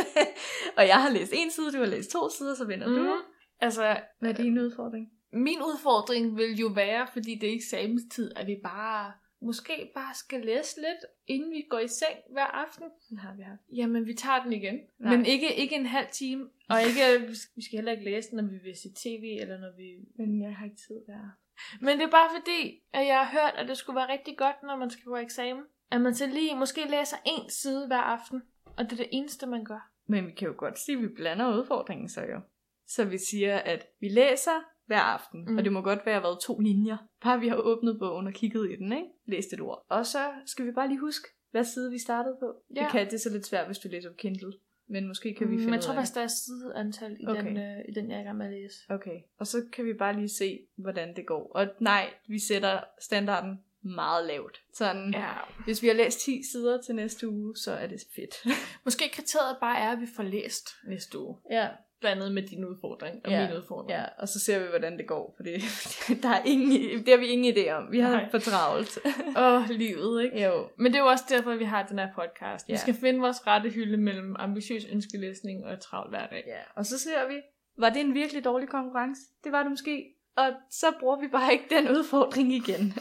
og 0.79 0.87
jeg 0.93 1.03
har 1.03 1.11
læst 1.11 1.33
en 1.35 1.51
side, 1.51 1.73
du 1.73 1.79
har 1.79 1.87
læst 1.87 2.11
to 2.11 2.29
sider, 2.29 2.55
så 2.55 2.65
vinder 2.65 2.89
mm. 2.89 2.95
du. 2.95 3.17
Altså, 3.61 4.01
Hvad 4.21 4.31
er 4.31 4.35
din 4.35 4.59
udfordring? 4.59 5.11
min 5.35 5.59
udfordring 5.59 6.37
vil 6.37 6.57
jo 6.57 6.67
være, 6.67 7.07
fordi 7.13 7.39
det 7.41 7.49
er 7.49 7.55
eksamenstid, 7.55 8.33
at 8.37 8.47
vi 8.47 8.57
bare 8.63 9.13
måske 9.43 9.91
bare 9.95 10.15
skal 10.15 10.41
læse 10.41 10.77
lidt, 10.77 11.03
inden 11.27 11.51
vi 11.51 11.67
går 11.71 11.79
i 11.79 11.89
seng 11.89 12.19
hver 12.33 12.45
aften. 12.45 12.85
Den 13.09 13.19
har 13.19 13.35
vi 13.37 13.43
haft. 13.43 13.61
Jamen, 13.77 14.07
vi 14.07 14.15
tager 14.15 14.43
den 14.43 14.53
igen. 14.53 14.79
Nej. 14.99 15.17
Men 15.17 15.27
ikke, 15.27 15.55
ikke 15.55 15.75
en 15.75 15.87
halv 15.87 16.07
time. 16.13 16.49
Og 16.69 16.79
ikke, 16.83 17.29
vi 17.57 17.63
skal 17.63 17.77
heller 17.77 17.93
ikke 17.93 18.05
læse 18.05 18.31
den, 18.31 18.37
når 18.37 18.51
vi 18.51 18.59
vil 18.65 18.77
se 18.77 18.89
tv, 19.03 19.25
eller 19.41 19.59
når 19.59 19.73
vi... 19.77 19.89
Men 20.19 20.43
jeg 20.43 20.57
har 20.57 20.65
ikke 20.65 20.77
tid 20.77 21.01
der. 21.07 21.37
Men 21.81 21.99
det 21.99 22.07
er 22.07 22.11
bare 22.11 22.31
fordi, 22.39 22.83
at 22.93 23.07
jeg 23.07 23.19
har 23.19 23.41
hørt, 23.41 23.55
at 23.57 23.69
det 23.69 23.77
skulle 23.77 23.97
være 23.97 24.13
rigtig 24.13 24.37
godt, 24.39 24.57
når 24.63 24.77
man 24.77 24.91
skal 24.91 25.05
gå 25.05 25.17
eksamen. 25.17 25.65
At 25.91 26.01
man 26.01 26.15
så 26.15 26.27
lige 26.27 26.57
måske 26.57 26.81
læser 26.91 27.17
en 27.27 27.51
side 27.51 27.87
hver 27.87 28.01
aften. 28.01 28.43
Og 28.77 28.85
det 28.85 28.93
er 28.93 28.97
det 28.97 29.09
eneste, 29.13 29.47
man 29.47 29.65
gør. 29.65 29.91
Men 30.07 30.27
vi 30.27 30.33
kan 30.33 30.49
jo 30.49 30.55
godt 30.57 30.79
sige, 30.79 30.97
at 30.97 31.03
vi 31.03 31.09
blander 31.09 31.59
udfordringen 31.59 32.09
så 32.09 32.21
jo. 32.21 32.41
Så 32.87 33.05
vi 33.05 33.19
siger, 33.19 33.57
at 33.59 33.87
vi 34.01 34.09
læser 34.09 34.65
hver 34.87 35.01
aften, 35.01 35.45
mm. 35.49 35.57
Og 35.57 35.65
det 35.65 35.73
må 35.73 35.81
godt 35.81 36.07
være 36.07 36.23
været 36.23 36.39
to 36.43 36.59
linjer. 36.59 36.97
Bare 37.23 37.41
vi 37.41 37.49
har 37.49 37.57
åbnet 37.57 37.99
bogen 37.99 38.27
og 38.27 38.33
kigget 38.33 38.71
i 38.71 38.77
den, 38.77 38.93
ikke? 38.93 39.09
Læst 39.27 39.53
et 39.53 39.61
ord. 39.61 39.87
Og 39.89 40.07
så 40.07 40.33
skal 40.47 40.67
vi 40.67 40.73
bare 40.73 40.89
lige 40.89 41.01
huske, 41.01 41.29
hvad 41.51 41.65
side 41.65 41.91
vi 41.91 41.99
startede 41.99 42.37
på. 42.41 42.55
Ja. 42.77 42.81
Det 42.83 42.91
kan 42.93 43.07
det 43.07 43.15
er 43.15 43.19
så 43.19 43.31
lidt 43.31 43.47
svært, 43.47 43.67
hvis 43.67 43.79
du 43.79 43.89
læser 43.89 44.11
på 44.11 44.17
Kindle. 44.17 44.53
Men 44.89 45.07
måske 45.07 45.35
kan 45.35 45.47
vi 45.47 45.53
Mm, 45.53 45.59
finde 45.59 45.71
Men 45.71 45.75
jeg 45.75 45.83
tror 45.83 45.95
faktisk, 45.95 46.15
der 46.15 46.21
er 46.23 46.27
sideantal 46.27 47.17
i, 47.21 47.27
Okay. 47.27 47.45
den, 47.45 47.57
øh, 47.57 47.79
i 47.89 47.93
den, 47.93 48.11
jeg 48.11 48.17
er 48.17 48.21
i 48.21 48.25
gang 48.25 48.39
med 48.39 48.47
at 48.47 48.53
læse. 48.53 48.77
Okay, 48.89 49.21
og 49.39 49.47
så 49.47 49.59
kan 49.73 49.85
vi 49.85 49.95
bare 49.95 50.17
lige 50.17 50.29
se, 50.29 50.67
hvordan 50.77 51.17
det 51.17 51.27
går. 51.27 51.53
Og 51.55 51.67
nej, 51.81 52.11
vi 52.29 52.39
sætter 52.39 52.81
standarden 53.01 53.59
meget 53.85 54.27
lavt. 54.27 54.61
Sådan, 54.75 55.13
ja. 55.15 55.29
Hvis 55.65 55.83
vi 55.83 55.87
har 55.87 55.95
læst 55.95 56.21
10 56.21 56.43
sider 56.53 56.83
til 56.83 56.95
næste 56.95 57.29
uge, 57.29 57.57
så 57.57 57.73
er 57.73 57.87
det 57.87 58.03
fedt. 58.17 58.57
Måske 58.85 59.09
kriteriet 59.13 59.57
bare 59.61 59.79
er, 59.79 59.91
at 59.93 60.01
vi 60.01 60.07
får 60.17 60.23
læst 60.23 60.69
næste 60.89 61.19
uge. 61.19 61.37
ja, 61.51 61.69
Blandet 62.01 62.33
med 62.33 62.43
din 62.43 62.65
udfordring 62.65 63.21
og 63.25 63.31
Ja, 63.31 63.47
min 63.49 63.57
udfordring. 63.57 63.91
Ja, 64.01 64.05
og 64.19 64.29
så 64.29 64.41
ser 64.41 64.59
vi, 64.59 64.67
hvordan 64.69 64.99
det 64.99 65.07
går, 65.07 65.35
for 65.37 65.43
det, 65.43 65.63
der 66.23 66.29
er 66.29 66.43
ingen, 66.45 66.71
det 67.05 67.09
har 67.09 67.17
vi 67.17 67.27
ingen 67.27 67.55
idé 67.57 67.71
om. 67.71 67.93
Vi 67.93 68.01
har 68.01 68.11
Nej. 68.11 68.31
for 68.31 68.39
travlt. 68.39 68.99
Åh, 69.45 69.69
livet, 69.71 70.25
ikke? 70.25 70.45
jo. 70.45 70.69
Men 70.79 70.93
det 70.93 70.99
er 70.99 71.03
jo 71.03 71.09
også 71.09 71.25
derfor, 71.29 71.55
vi 71.55 71.65
har 71.65 71.83
den 71.87 71.99
her 71.99 72.09
podcast. 72.15 72.69
Vi 72.69 72.73
Ja. 72.73 72.79
skal 72.79 72.95
finde 72.95 73.21
vores 73.21 73.47
rette 73.47 73.71
hylde 73.71 73.97
mellem 73.97 74.37
ambitiøs 74.39 74.85
ønskolæsning 74.93 75.65
og 75.67 75.81
travl 75.81 76.09
hverdag. 76.09 76.45
Ja, 76.47 76.59
og 76.77 76.87
så 76.87 76.99
ser 76.99 77.29
vi, 77.29 77.35
var 77.79 77.91
det 77.91 78.01
en 78.01 78.15
virkelig 78.15 78.45
dårlig 78.45 78.69
konkurrence? 78.69 79.21
Det 79.45 79.53
var 79.53 79.63
det 79.63 79.71
måske. 79.73 80.05
Og 80.37 80.51
så 80.71 80.87
bruger 81.01 81.21
vi 81.21 81.29
bare 81.29 81.53
ikke 81.53 81.65
den 81.71 81.89
udfordring 81.89 82.53
igen. 82.53 82.95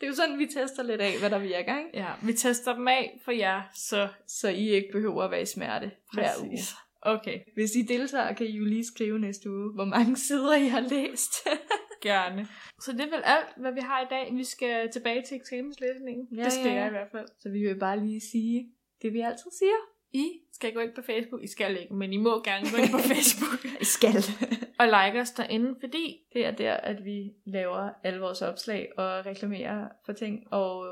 Det 0.00 0.06
er 0.06 0.10
jo 0.10 0.14
sådan, 0.14 0.38
vi 0.38 0.46
tester 0.46 0.82
lidt 0.82 1.00
af, 1.00 1.18
hvad 1.18 1.30
der 1.30 1.38
virker, 1.38 1.78
ikke? 1.78 1.90
Ja, 1.94 2.06
vi 2.22 2.32
tester 2.32 2.74
dem 2.74 2.88
af 2.88 3.20
for 3.24 3.32
jer, 3.32 3.62
så 3.74 4.08
Så 4.26 4.48
I 4.48 4.68
ikke 4.68 4.88
behøver 4.92 5.22
at 5.22 5.30
være 5.30 5.42
i 5.42 5.46
smerte 5.46 5.90
hver 6.12 6.30
uge. 6.40 6.50
Præcis. 6.50 6.74
Okay, 7.02 7.38
Hvis 7.54 7.76
I 7.76 7.82
deltager, 7.82 8.32
kan 8.32 8.46
I 8.46 8.50
jo 8.50 8.64
lige 8.64 8.84
skrive 8.86 9.18
næste 9.18 9.50
uge, 9.50 9.72
hvor 9.74 9.84
mange 9.84 10.16
sider 10.26 10.54
I 10.56 10.68
har 10.68 10.80
læst. 10.80 11.32
gerne. 12.02 12.48
Så 12.80 12.92
det 12.92 13.00
er 13.00 13.10
vel 13.10 13.22
alt, 13.24 13.46
hvad 13.56 13.72
vi 13.72 13.80
har 13.80 14.00
i 14.00 14.06
dag. 14.10 14.36
Vi 14.36 14.44
skal 14.44 14.90
tilbage 14.92 15.22
til 15.28 15.36
eksamenslæsningen. 15.36 16.28
Ja, 16.36 16.44
det 16.44 16.52
skal 16.52 16.66
ja, 16.66 16.72
ja. 16.72 16.78
jeg 16.78 16.86
i 16.86 16.90
hvert 16.90 17.10
fald. 17.12 17.26
så 17.38 17.48
vi 17.48 17.58
vil 17.58 17.78
bare 17.78 18.00
lige 18.06 18.20
sige 18.20 18.68
det, 19.02 19.12
vi 19.12 19.20
altid 19.20 19.50
siger. 19.58 19.80
I 20.12 20.26
skal 20.52 20.74
gå 20.74 20.80
ind 20.80 20.92
på 20.94 21.02
Facebook. 21.02 21.42
I 21.42 21.46
skal 21.46 21.80
ikke, 21.80 21.94
men 21.94 22.12
I 22.12 22.16
må 22.16 22.42
gerne 22.42 22.70
gå 22.70 22.76
ind 22.76 22.90
på 22.90 22.98
Facebook 23.14 23.80
I 23.80 23.84
skal. 23.84 24.24
Og 24.80 24.86
like 24.86 25.20
os 25.20 25.30
derinde, 25.30 25.76
fordi 25.80 26.20
Det 26.32 26.46
er 26.46 26.50
der, 26.50 26.74
at 26.74 27.04
vi 27.04 27.32
laver 27.44 27.90
alle 28.04 28.20
vores 28.20 28.42
opslag 28.42 28.88
og 28.96 29.26
reklamerer 29.26 29.88
for 30.06 30.12
ting 30.12 30.52
og 30.52 30.86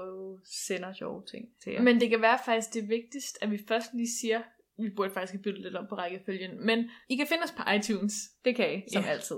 sender 0.44 0.92
sjove 0.92 1.22
ting 1.30 1.48
til 1.62 1.72
jer. 1.72 1.82
Men 1.82 2.00
det 2.00 2.10
kan 2.10 2.22
være 2.22 2.38
faktisk 2.44 2.74
det 2.74 2.88
vigtigste, 2.88 3.44
at 3.44 3.50
vi 3.50 3.64
først 3.68 3.94
lige 3.94 4.08
siger, 4.20 4.42
vi 4.78 4.90
burde 4.90 5.10
faktisk 5.10 5.32
have 5.32 5.42
byttet 5.42 5.62
lidt 5.62 5.76
om 5.76 5.86
på 5.88 5.94
rækkefølgen, 5.94 6.66
men 6.66 6.90
I 7.08 7.16
kan 7.16 7.26
finde 7.26 7.42
os 7.44 7.52
på 7.52 7.62
iTunes. 7.76 8.12
det 8.44 8.56
kan 8.56 8.78
I, 8.78 8.82
som 8.92 9.02
Ja. 9.02 9.08
altid. 9.08 9.36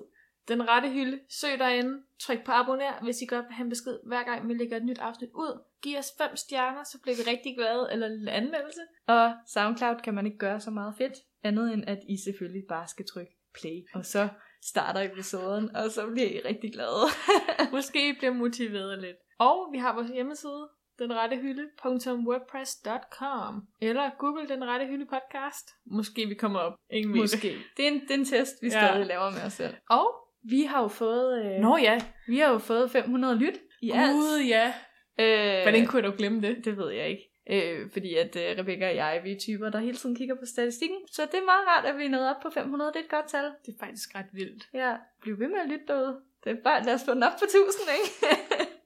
Den 0.48 0.68
rette 0.68 0.88
hylde. 0.90 1.20
Søg 1.28 1.58
derinde. 1.58 2.02
Tryk 2.18 2.44
på 2.44 2.52
abonner, 2.52 3.02
hvis 3.02 3.22
I 3.22 3.26
godt 3.26 3.46
vil 3.46 3.54
have 3.54 3.64
en 3.64 3.70
besked 3.70 3.98
hver 4.06 4.22
gang, 4.22 4.48
vi 4.48 4.54
lægger 4.54 4.76
et 4.76 4.84
nyt 4.84 4.98
afsnit 4.98 5.30
ud. 5.34 5.62
Giv 5.82 5.98
os 5.98 6.12
fem 6.18 6.36
stjerner, 6.36 6.84
så 6.84 6.98
bliver 7.02 7.16
vi 7.16 7.22
rigtig 7.30 7.56
glade, 7.56 7.88
eller 7.92 8.06
en 8.06 8.28
anmeldelse. 8.28 8.80
Og 9.06 9.32
SoundCloud 9.46 9.96
kan 10.04 10.14
man 10.14 10.26
ikke 10.26 10.38
gøre 10.38 10.60
så 10.60 10.70
meget 10.70 10.94
fedt, 10.98 11.12
andet 11.42 11.72
end 11.72 11.84
at 11.86 11.98
I 12.08 12.16
selvfølgelig 12.24 12.64
bare 12.68 12.88
skal 12.88 13.06
trykke 13.06 13.36
play. 13.60 13.78
Og 13.94 14.04
så 14.04 14.28
starter 14.64 15.00
episoden, 15.00 15.76
og 15.76 15.90
så 15.90 16.06
bliver 16.06 16.28
I 16.28 16.40
rigtig 16.44 16.72
glade. 16.72 17.04
Måske 17.76 18.08
I 18.08 18.12
bliver 18.18 18.32
motiveret 18.32 18.98
lidt. 19.02 19.16
Og 19.38 19.68
vi 19.72 19.78
har 19.78 19.94
vores 19.94 20.10
hjemmeside, 20.10 20.68
denrettehylde.wordpress.com 20.98 23.62
Eller 23.80 24.10
Google 24.18 24.48
Den 24.48 24.64
Rette 24.64 24.86
Hylde 24.86 25.06
Podcast. 25.06 25.70
Måske 25.86 26.26
vi 26.26 26.34
kommer 26.34 26.58
op. 26.58 26.72
Ingen. 26.90 27.16
Måske. 27.16 27.56
Det 27.76 27.84
er, 27.84 27.88
en, 27.90 28.00
det 28.00 28.10
er 28.10 28.14
en 28.14 28.24
test, 28.24 28.54
vi 28.62 28.66
Ja. 28.66 28.70
stadig 28.88 29.06
laver 29.06 29.30
med 29.30 29.42
os 29.46 29.52
selv. 29.52 29.74
Og 29.90 30.14
vi 30.50 30.62
har 30.62 30.82
jo 30.82 30.88
fået, 30.88 31.44
øh, 31.44 31.50
Nå 31.60 31.76
ja. 31.76 32.00
vi 32.28 32.38
har 32.38 32.50
jo 32.52 32.58
fået 32.58 32.90
500 32.90 33.38
lyt 33.38 33.58
alt. 33.92 34.12
Gud 34.12 34.40
ja. 34.48 34.74
Øh, 35.20 35.62
Hvordan 35.62 35.86
kunne 35.86 36.02
jeg 36.02 36.10
dog 36.10 36.16
glemme 36.18 36.40
det? 36.40 36.64
Det 36.64 36.76
ved 36.76 36.90
jeg 36.90 37.08
ikke. 37.08 37.29
Øh, 37.52 37.90
fordi 37.90 38.14
at 38.14 38.36
øh, 38.36 38.58
Rebecca 38.58 38.88
og 38.88 38.96
jeg, 38.96 39.20
vi 39.24 39.32
er 39.32 39.38
typer, 39.38 39.70
der 39.70 39.78
hele 39.78 39.96
tiden 39.96 40.16
kigger 40.16 40.34
på 40.34 40.46
statistikken. 40.46 40.98
Så 41.12 41.22
det 41.26 41.34
er 41.34 41.44
meget 41.44 41.66
rart, 41.68 41.84
at 41.84 41.98
vi 41.98 42.04
er 42.04 42.08
nået 42.08 42.28
op 42.30 42.40
på 42.42 42.50
500. 42.50 42.92
Det 42.92 42.96
er 43.00 43.04
et 43.04 43.10
godt 43.10 43.28
tal. 43.28 43.44
Det 43.66 43.74
er 43.74 43.78
faktisk 43.86 44.14
ret 44.14 44.26
vildt. 44.32 44.68
Ja, 44.74 44.96
bliv 45.22 45.38
ved 45.38 45.48
med 45.48 45.58
at 45.60 45.68
lytte 45.68 45.84
derude. 45.88 46.20
Det 46.44 46.50
er 46.58 46.62
bare, 46.64 46.84
lad 46.84 46.94
os 46.94 47.00
få 47.04 47.14
den 47.14 47.22
op 47.22 47.32
på 47.38 47.44
1000, 47.44 47.88
ikke? 47.98 48.36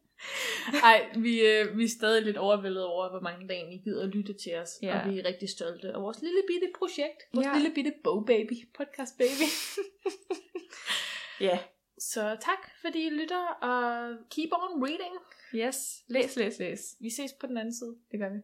Ej, 0.91 1.09
vi, 1.17 1.41
øh, 1.47 1.79
vi 1.79 1.85
er 1.85 1.89
stadig 1.89 2.23
lidt 2.23 2.37
overvældet 2.37 2.85
over, 2.85 3.11
hvor 3.11 3.21
mange 3.21 3.49
der 3.49 3.55
egentlig 3.55 3.81
gider 3.85 4.03
at 4.03 4.09
lytte 4.09 4.33
til 4.33 4.55
os. 4.63 4.71
Ja. 4.83 5.01
Og 5.05 5.11
vi 5.11 5.19
er 5.19 5.25
rigtig 5.25 5.49
stolte 5.49 5.89
af 5.93 6.01
vores 6.03 6.23
lille 6.23 6.41
bitte 6.47 6.69
projekt. 6.79 7.19
Vores 7.35 7.47
Ja. 7.47 7.55
lille 7.55 7.75
bitte 7.75 7.93
bogbaby. 8.05 8.57
Podcast 8.79 9.19
baby. 9.19 9.47
ja. 11.41 11.59
Så 11.99 12.37
tak, 12.41 12.71
fordi 12.81 13.07
I 13.07 13.11
lytter, 13.11 13.47
og 13.47 14.17
keep 14.31 14.51
on 14.53 14.83
reading. 14.85 15.15
Yes. 15.55 15.77
Læs, 16.09 16.37
læs, 16.37 16.59
læs. 16.59 16.81
Vi 17.01 17.11
ses 17.11 17.33
på 17.41 17.47
den 17.47 17.57
anden 17.57 17.75
side. 17.75 17.97
Det 18.13 18.21
gør 18.21 18.29
vi. 18.29 18.39